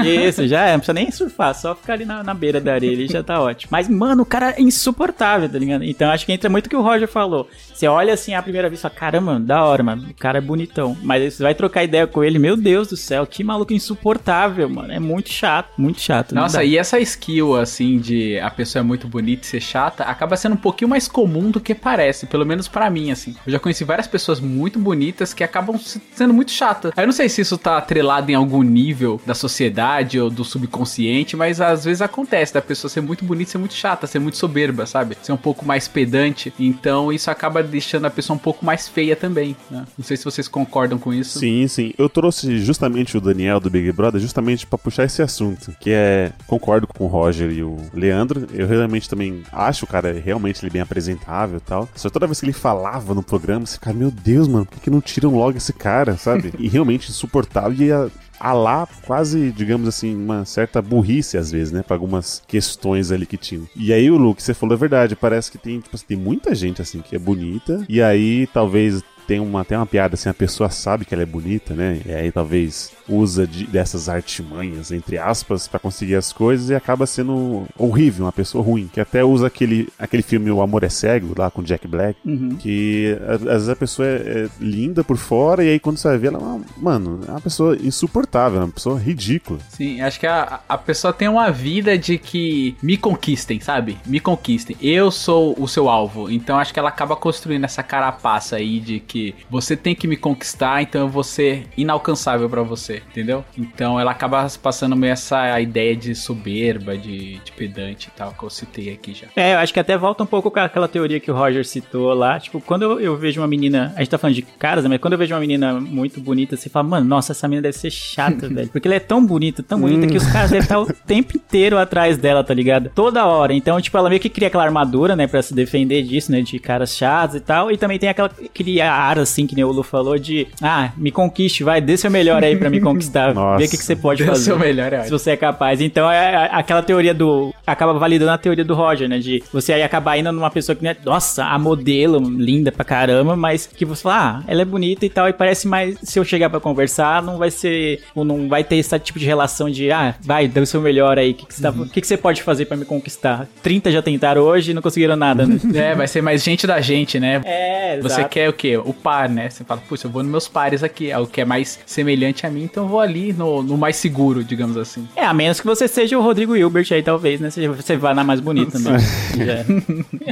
Isso, 0.05 0.47
já 0.47 0.67
é, 0.67 0.73
não 0.73 0.79
precisa 0.81 0.93
nem 0.95 1.11
surfar, 1.11 1.55
só 1.55 1.75
ficar 1.75 1.95
ali 1.95 2.05
na, 2.05 2.23
na 2.23 2.35
beira 2.35 2.61
da 2.61 2.75
areia 2.75 2.93
ali 2.93 3.07
já 3.09 3.23
tá 3.23 3.41
ótimo. 3.41 3.69
Mas, 3.71 3.89
mano, 3.89 4.23
o 4.23 4.27
cara 4.27 4.51
é 4.57 4.61
insuportável, 4.61 5.49
tá 5.49 5.59
ligado? 5.59 5.85
Então 5.85 6.11
acho 6.11 6.27
que 6.27 6.33
entra 6.33 6.49
muito 6.51 6.67
o 6.67 6.71
que 6.71 6.77
o 6.77 6.83
Roger 6.83 7.09
falou. 7.09 7.49
Você 7.73 7.87
olha 7.87 8.13
assim 8.15 8.35
à 8.35 8.43
primeira 8.43 8.69
e 8.73 8.77
fala, 8.77 8.95
caramba, 8.95 9.33
mano, 9.33 9.45
da 9.47 9.65
hora, 9.65 9.83
mano, 9.83 10.09
o 10.11 10.15
cara 10.15 10.39
é 10.39 10.41
bonitão. 10.41 10.97
Mas 11.03 11.23
aí 11.23 11.31
você 11.31 11.43
vai 11.43 11.55
trocar 11.55 11.83
ideia 11.85 12.07
com 12.07 12.23
ele, 12.23 12.39
meu 12.39 12.57
Deus 12.57 12.89
do 12.89 12.97
céu, 12.97 13.27
que 13.27 13.43
maluco 13.43 13.73
insuportável, 13.73 14.69
mano. 14.69 14.93
É 14.93 14.99
muito 14.99 15.31
chato, 15.31 15.69
muito 15.79 16.01
chato. 16.01 16.35
Nossa, 16.35 16.63
e 16.65 16.77
essa 16.77 16.99
skill, 17.01 17.57
assim, 17.57 17.99
de 17.99 18.39
a 18.41 18.51
pessoa 18.51 18.81
é 18.81 18.85
muito 18.85 19.07
bonita 19.09 19.43
e 19.45 19.47
ser 19.47 19.61
chata, 19.61 20.05
acaba 20.05 20.37
sendo 20.37 20.53
um 20.55 20.57
pouquinho 20.59 20.89
mais 20.89 21.09
comum 21.09 21.51
do 21.51 21.61
que 21.61 21.75
parece, 21.75 22.27
pelo 22.27 22.45
menos 22.45 22.69
pra 22.69 22.91
mim, 22.91 23.11
assim. 23.11 23.35
Eu 23.47 23.53
já 23.53 23.59
conheci 23.59 23.85
várias 23.85 24.07
pessoas 24.07 24.41
muito 24.41 24.79
bonitas 24.79 25.33
que 25.35 25.43
acabam 25.45 25.79
se- 25.79 26.01
sendo 26.15 26.35
muito 26.35 26.51
chatas. 26.51 26.93
Aí 26.97 27.03
eu 27.05 27.07
não 27.07 27.13
sei 27.13 27.29
se 27.29 27.41
isso 27.41 27.57
tá 27.59 27.77
atrelado 27.79 28.31
em 28.31 28.35
algum 28.35 28.63
nível 28.63 29.21
da 29.25 29.35
sociedade 29.35 30.19
ou 30.19 30.31
do 30.31 30.45
subconsciente, 30.45 31.37
mas 31.37 31.61
às 31.61 31.85
vezes 31.85 32.03
acontece 32.03 32.53
da 32.53 32.63
pessoa 32.63 32.91
ser 32.91 33.01
muito 33.01 33.25
bonita 33.25 33.53
ser 33.53 33.59
muito 33.59 33.75
chata, 33.75 34.07
ser 34.07 34.19
muito 34.19 34.37
soberba, 34.37 34.87
sabe? 34.87 35.17
Ser 35.23 35.33
um 35.33 35.37
pouco 35.37 35.65
mais 35.65 35.89
pedante. 35.89 36.53
Então 36.59 37.13
isso 37.13 37.31
acaba 37.31 37.63
deixando 37.63 38.07
a 38.07 38.11
pessoa 38.11 38.37
um 38.37 38.41
pouco 38.41 38.65
mais 38.65 38.89
feia 38.89 39.15
também, 39.15 39.57
né? 39.71 39.85
Não 39.97 40.05
sei 40.05 40.17
se 40.17 40.25
vocês 40.25 40.49
concordam 40.49 40.99
com 40.99 41.13
isso. 41.13 41.39
Sim, 41.39 41.67
sim. 41.69 41.93
Eu 41.99 42.09
trouxe 42.09 42.59
justamente 42.59 43.17
o 43.17 43.21
Daniel 43.21 43.61
do 43.61 43.71
Big 43.71 43.91
Brother 43.93 44.21
justamente 44.21 44.67
pra 44.67 44.79
puxar 44.79 45.05
esse 45.05 45.23
assunto, 45.23 45.75
que 45.81 45.91
é 45.91 46.33
concordo 46.47 46.87
com 46.87 47.05
o 47.05 47.09
Roger 47.09 47.51
e 47.51 47.63
o 47.63 47.77
Leandro. 47.95 48.47
Eu 48.53 48.67
realmente 48.67 49.09
também 49.09 49.43
acho 49.53 49.85
o 49.85 49.89
cara 49.89 50.13
realmente 50.13 50.63
ele 50.63 50.71
bem 50.71 50.83
apresentável 50.83 51.59
e 51.59 51.61
tal. 51.61 51.89
Só 51.95 52.09
toda 52.11 52.27
vez 52.27 52.41
que 52.41 52.47
ele 52.47 52.53
falava 52.53 53.15
no 53.15 53.23
programa, 53.23 53.67
você 53.67 53.75
fica, 53.75 53.93
meu 53.93 54.11
Deus, 54.11 54.49
mano, 54.49 54.67
por 54.67 54.75
que, 54.75 54.81
que 54.81 54.91
não 54.91 55.01
tiram 55.01 55.35
logo 55.35 55.57
esse 55.57 55.73
cara, 55.73 56.17
sabe? 56.17 56.53
E 56.63 56.69
realmente 56.69 57.11
insuportável 57.11 57.73
e 57.85 57.91
a, 57.91 58.09
a 58.43 58.53
lá 58.53 58.89
quase, 59.07 59.53
digamos 59.53 59.87
assim, 59.87 60.17
uma 60.17 60.45
certa 60.45 60.83
burrice 60.83 61.39
às 61.39 61.53
vezes, 61.53 61.73
né? 61.73 61.83
Pra 61.83 61.95
algumas 61.95 62.43
questões 62.49 63.13
ali 63.13 63.25
que 63.25 63.37
tinham. 63.37 63.69
E 63.77 63.93
aí 63.93 64.11
o 64.11 64.17
Luke, 64.17 64.43
você 64.43 64.53
falou 64.53 64.75
a 64.75 64.79
verdade, 64.79 65.15
parece 65.15 65.51
que 65.51 65.59
tem, 65.59 65.79
tipo, 65.79 65.95
assim, 65.95 66.07
tem 66.09 66.17
muita 66.17 66.53
gente 66.53 66.83
assim 66.83 67.01
que 67.01 67.15
é 67.15 67.19
bonita, 67.21 67.85
e 67.89 68.03
aí 68.03 68.49
talvez 68.53 69.03
tem 69.27 69.41
uma, 69.41 69.61
até 69.63 69.77
uma 69.77 69.87
piada 69.87 70.15
assim, 70.15 70.29
a 70.29 70.35
pessoa 70.35 70.71
sabe 70.71 71.05
que 71.05 71.15
ela 71.15 71.23
é 71.23 71.27
bonita, 71.27 71.75
né? 71.75 72.01
E 72.07 72.13
aí 72.13 72.33
talvez 72.33 72.93
usa 73.09 73.47
de- 73.47 73.67
dessas 73.67 74.09
artimanhas, 74.09 74.91
entre 74.93 75.19
aspas, 75.19 75.67
pra 75.69 75.79
conseguir 75.79 76.15
as 76.17 76.33
coisas 76.33 76.71
e 76.71 76.75
acaba 76.75 77.07
sendo 77.07 77.67
horrível, 77.77 78.25
uma 78.27 78.33
pessoa 78.33 78.63
ruim. 78.65 78.89
Que 78.93 79.01
até 79.01 79.25
usa 79.25 79.47
aquele, 79.47 79.89
aquele 79.99 80.23
filme 80.23 80.51
O 80.51 80.63
Amor 80.63 80.85
é 80.85 80.89
Cego, 80.89 81.35
lá 81.37 81.51
com 81.51 81.63
Jack 81.63 81.87
Black, 81.89 82.19
que 82.59 83.17
a- 83.27 83.35
às 83.35 83.41
vezes 83.43 83.69
a 83.69 83.77
pessoa 83.77 84.07
é, 84.09 84.13
é 84.45 84.49
linda 84.61 85.03
por 85.05 85.17
fora 85.17 85.65
e 85.65 85.69
aí 85.71 85.79
quando 85.81 85.97
você 85.99 86.09
vai 86.09 86.19
ver 86.19 86.29
ela, 86.29 86.39
é 86.39 86.81
mano, 86.81 87.21
é 87.27 87.31
uma 87.31 87.41
pessoa 87.41 87.77
insuportável, 87.77 88.61
é 88.61 88.65
uma 88.65 88.71
pessoa 88.73 88.99
ridícula. 88.99 89.59
Sim, 89.69 90.01
acho 90.01 90.19
que 90.21 90.27
a, 90.27 90.61
a 90.69 90.79
pessoa 90.79 91.13
tem 91.13 91.29
uma 91.29 91.51
vida 91.51 91.97
de 91.99 92.19
que 92.19 92.77
me 92.83 92.97
conquistem, 92.97 93.61
sabe? 93.61 93.99
Me 94.07 94.21
conquistem. 94.21 94.77
Eu 94.81 95.11
sou 95.11 95.55
o 95.59 95.67
seu 95.69 95.89
alvo. 95.89 96.31
Então 96.31 96.59
acho 96.59 96.73
que 96.73 96.79
ela 96.79 96.89
acaba 96.89 97.17
construindo 97.17 97.65
essa 97.65 97.83
carapaça 97.83 98.57
aí 98.57 98.81
de 98.81 99.01
que 99.13 99.35
você 99.51 99.77
tem 99.77 99.95
que 99.95 100.09
me 100.09 100.17
conquistar, 100.17 100.83
então 100.83 101.03
eu 101.03 101.09
vou 101.09 101.23
ser 101.23 101.67
inalcançável 101.77 102.49
pra 102.49 102.63
você, 102.63 103.03
entendeu? 103.11 103.45
Então 103.59 104.01
ela 104.01 104.11
acaba 104.11 104.47
passando 104.63 104.97
meio 104.97 105.13
essa 105.13 105.61
ideia 105.61 105.95
de 105.95 106.15
soberba, 106.15 106.97
de, 106.97 107.39
de 107.39 107.53
pedante 107.53 108.09
e 108.09 108.17
tal, 108.17 108.33
que 108.33 108.43
eu 108.43 108.49
citei 108.49 108.93
aqui 108.93 109.13
já. 109.13 109.27
É, 109.37 109.55
eu 109.55 109.59
acho 109.59 109.73
que 109.73 109.81
até 109.81 109.97
volta 109.99 110.23
um 110.23 110.27
pouco 110.27 110.51
com 110.51 110.61
aquela 110.61 110.89
teoria 110.89 111.21
que 111.21 111.31
o 111.31 111.35
Roger 111.35 111.65
citou 111.67 112.15
lá. 112.15 112.41
Tipo, 112.41 112.61
quando 112.61 112.83
eu, 112.83 113.01
eu 113.01 113.17
vejo 113.17 113.41
uma 113.41 113.47
menina. 113.47 113.93
A 113.97 114.01
gente 114.01 114.11
tá 114.11 114.19
falando 114.19 114.35
de 114.35 114.43
caras, 114.43 114.85
né? 114.85 114.91
Mas 114.91 115.01
quando 115.01 115.13
eu 115.13 115.19
vejo 115.19 115.35
uma 115.35 115.41
menina 115.41 115.75
muito 115.81 116.21
bonita, 116.21 116.57
você 116.57 116.71
fala, 116.71 116.89
mano, 116.89 117.07
nossa, 117.07 117.33
essa 117.33 117.47
menina 117.47 117.63
deve 117.63 117.77
ser 117.77 117.91
chata, 117.91 118.49
velho. 118.51 118.69
Porque 118.69 118.89
ela 118.89 118.95
é 118.95 119.01
tão 119.01 119.25
bonita, 119.25 119.63
tão 119.63 119.81
bonita, 119.81 120.07
que 120.07 120.17
os 120.17 120.27
caras 120.27 120.51
devem 120.51 120.63
estar 120.63 120.81
o 120.81 120.87
tempo 121.07 121.37
inteiro 121.37 121.79
atrás 121.79 122.17
dela, 122.17 122.43
tá 122.43 122.55
ligado? 122.55 122.91
Toda 122.95 123.27
hora. 123.27 123.53
Então, 123.53 123.81
tipo, 123.81 123.97
ela 123.99 124.09
meio 124.09 124.21
que 124.21 124.31
cria 124.31 124.49
aquela 124.49 124.65
armadura, 124.65 125.15
né? 125.15 125.27
Pra 125.27 125.43
se 125.43 125.55
defender 125.55 126.03
disso, 126.03 126.33
né? 126.33 126.41
De 126.41 126.59
caras 126.59 126.97
chatos 126.97 127.37
e 127.37 127.41
tal. 127.41 127.71
E 127.71 127.77
também 127.77 127.99
tem 127.99 128.09
aquela. 128.09 128.31
Cria 128.55 128.91
ar, 129.03 129.19
assim, 129.19 129.47
que 129.47 129.55
nem 129.55 129.65
o 129.65 129.73
Lu 129.73 129.83
falou, 129.83 130.19
de. 130.19 130.47
Ah, 130.63 130.91
me 130.97 131.11
conquiste, 131.11 131.63
vai, 131.65 131.81
dê 131.81 131.97
seu 131.97 132.11
melhor 132.11 132.43
aí 132.43 132.57
pra 132.57 132.71
me 132.71 132.81
conquistar. 132.81 133.35
Nossa. 133.35 133.59
Vê 133.59 133.65
o 133.65 133.69
que, 133.71 133.77
que 133.77 133.85
você 133.85 133.97
pode 133.97 134.25
fazer. 134.25 134.45
seu 134.45 134.59
melhor, 134.59 134.93
é 134.93 135.03
Se 135.05 135.11
você 135.11 135.31
é 135.33 135.37
capaz. 135.37 135.81
Então 135.81 136.11
é 136.11 136.35
a- 136.37 136.45
aquela 136.59 136.83
teoria 136.83 137.13
do. 137.15 137.53
Acaba 137.67 137.93
validando 137.95 138.31
a 138.33 138.39
teoria 138.39 138.65
do 138.65 138.75
Roger, 138.75 139.09
né? 139.09 139.19
De 139.19 139.43
você 139.53 139.73
aí 139.73 139.83
acabar 139.83 140.17
indo 140.17 140.31
numa 140.33 140.51
pessoa 140.51 140.75
que 140.77 140.83
não 140.83 140.91
é. 140.91 140.97
Nossa, 141.05 141.45
a 141.45 141.59
modelo, 141.59 142.19
linda 142.21 142.71
pra 142.73 142.85
caramba, 142.85 143.35
mas 143.37 143.67
que 143.67 143.85
você 143.85 144.03
fala, 144.03 144.41
ah, 144.41 144.45
ela 144.47 144.63
é 144.63 144.65
bonita 144.65 145.05
e 145.07 145.11
tal, 145.11 145.29
e 145.29 145.33
parece 145.33 145.67
mais. 145.67 145.97
Se 146.03 146.19
eu 146.19 146.25
chegar 146.25 146.51
pra 146.51 146.61
conversar, 146.61 147.23
não 147.23 147.39
vai 147.39 147.51
ser. 147.51 148.01
ou 148.15 148.25
Não 148.25 148.49
vai 148.49 148.63
ter 148.65 148.77
esse 148.77 148.99
tipo 148.99 149.19
de 149.19 149.27
relação 149.27 149.71
de, 149.71 149.91
ah, 149.91 150.15
vai, 150.21 150.47
dê 150.49 150.61
o 150.61 150.67
seu 150.67 150.81
melhor 150.81 151.19
aí. 151.19 151.31
O 151.33 151.35
que, 151.35 151.47
que, 151.47 151.55
você, 151.55 151.63
tá- 151.63 151.71
o 151.71 151.89
que, 151.89 152.01
que 152.01 152.07
você 152.07 152.17
pode 152.17 152.43
fazer 152.43 152.67
pra 152.67 152.77
me 152.77 152.85
conquistar? 152.85 153.47
30 153.63 153.91
já 153.91 154.03
tentaram 154.03 154.43
hoje 154.43 154.71
e 154.71 154.75
não 154.75 154.83
conseguiram 154.83 155.17
nada, 155.17 155.47
né? 155.47 155.59
É, 155.75 155.95
vai 155.95 156.07
ser 156.07 156.21
mais 156.23 156.43
gente 156.45 156.67
da 156.67 156.81
gente, 156.81 157.19
né? 157.19 157.41
é, 157.45 157.99
Você 158.01 158.07
exato. 158.21 158.29
quer 158.29 158.49
o 158.49 158.53
quê? 158.53 158.77
O 158.77 158.92
par, 158.93 159.29
né? 159.29 159.51
Você 159.51 159.65
fala, 159.65 159.81
puxa, 159.89 160.07
eu 160.07 160.11
vou 160.11 160.23
nos 160.23 160.31
meus 160.31 160.49
pares 160.49 160.83
aqui, 160.83 161.11
é 161.11 161.19
o 161.19 161.27
que 161.27 161.41
é 161.41 161.45
mais 161.45 161.79
semelhante 161.87 162.47
a 162.47 162.51
mim, 162.51 162.65
então 162.65 162.85
eu 162.85 162.89
vou 162.89 163.01
ali 163.01 163.33
no, 163.33 163.63
no 163.63 163.77
mais 163.77 163.97
seguro, 163.97 164.45
digamos 164.45 164.77
assim. 164.77 165.09
É, 165.17 165.25
a 165.25 165.35
menos 165.35 165.61
que 165.61 165.67
você 165.67 165.89
seja 165.89 166.19
o 166.19 166.23
Rodrigo 166.23 166.57
Hilbert 166.57 166.87
aí, 166.91 167.03
talvez, 167.03 167.41
né? 167.41 167.51
Você, 167.51 167.69
você 167.69 167.97
vá 167.97 168.15
na 168.15 168.25
mais 168.25 168.41
bonita, 168.41 168.79
né? 168.79 168.97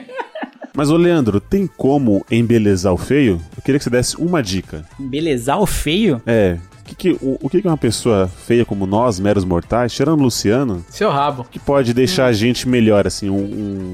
Mas, 0.74 0.90
ô 0.90 0.96
Leandro, 0.96 1.40
tem 1.40 1.66
como 1.66 2.24
embelezar 2.30 2.92
o 2.92 2.96
feio? 2.96 3.40
Eu 3.56 3.62
queria 3.62 3.78
que 3.78 3.84
você 3.84 3.90
desse 3.90 4.16
uma 4.16 4.42
dica. 4.42 4.84
Belezar 4.98 5.60
o 5.60 5.66
feio? 5.66 6.22
É. 6.26 6.58
O 6.90 6.94
que, 6.96 7.14
que, 7.14 7.24
o, 7.24 7.38
o 7.42 7.48
que 7.48 7.62
que 7.62 7.68
uma 7.68 7.76
pessoa 7.76 8.28
feia 8.28 8.64
como 8.64 8.86
nós, 8.86 9.20
meros 9.20 9.44
mortais, 9.44 9.92
tirando 9.92 10.18
o 10.20 10.22
Luciano, 10.24 10.84
Seu 10.88 11.10
rabo. 11.10 11.46
que 11.50 11.58
pode 11.58 11.94
deixar 11.94 12.26
a 12.26 12.32
gente 12.32 12.68
melhor, 12.68 13.06
assim, 13.06 13.30
um, 13.30 13.36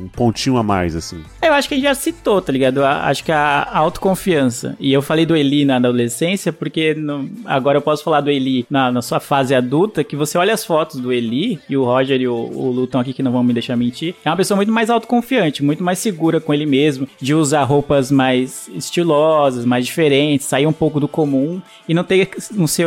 um 0.05 0.09
pontinho 0.15 0.57
a 0.57 0.63
mais, 0.63 0.97
assim? 0.97 1.23
Eu 1.43 1.53
acho 1.53 1.69
que 1.69 1.75
a 1.75 1.77
gente 1.77 1.87
já 1.87 1.95
citou, 1.95 2.41
tá 2.41 2.53
ligado? 2.53 2.83
A- 2.85 3.05
acho 3.09 3.23
que 3.23 3.31
a 3.33 3.69
autoconfiança. 3.73 4.77
E 4.81 4.93
eu 4.93 5.03
falei 5.03 5.27
do 5.27 5.37
Eli 5.37 5.65
na 5.65 5.77
adolescência, 5.77 6.53
porque 6.53 6.95
no- 6.95 7.29
agora 7.45 7.79
eu 7.79 7.83
posso 7.83 8.03
falar 8.03 8.21
do 8.21 8.31
Eli 8.31 8.67
na, 8.71 8.91
na 8.91 9.03
sua 9.03 9.21
fase 9.21 9.55
adulta, 9.55 10.03
que 10.03 10.17
você 10.17 10.39
olha 10.39 10.55
as 10.55 10.65
fotos 10.65 11.01
do 11.01 11.13
Eli, 11.13 11.61
e 11.69 11.77
o 11.77 11.85
Roger 11.85 12.21
e 12.21 12.29
o, 12.29 12.35
o 12.35 12.89
aqui 12.99 13.13
que 13.13 13.23
não 13.23 13.33
vão 13.33 13.43
me 13.45 13.53
deixar 13.53 13.77
mentir. 13.77 14.15
É 14.25 14.31
uma 14.31 14.37
pessoa 14.37 14.57
muito 14.57 14.73
mais 14.73 14.89
autoconfiante, 14.89 15.63
muito 15.63 15.83
mais 15.85 15.99
segura 15.99 16.41
com 16.41 16.55
ele 16.55 16.65
mesmo, 16.67 17.07
de 17.21 17.35
usar 17.35 17.65
roupas 17.65 18.11
mais 18.11 18.69
estilosas, 18.75 19.65
mais 19.65 19.85
diferentes, 19.85 20.47
sair 20.47 20.67
um 20.67 20.73
pouco 20.73 20.99
do 20.99 21.07
comum 21.09 21.61
e 21.89 21.93
não 21.93 22.05
ter 22.05 22.31
não 22.53 22.67
ser, 22.67 22.86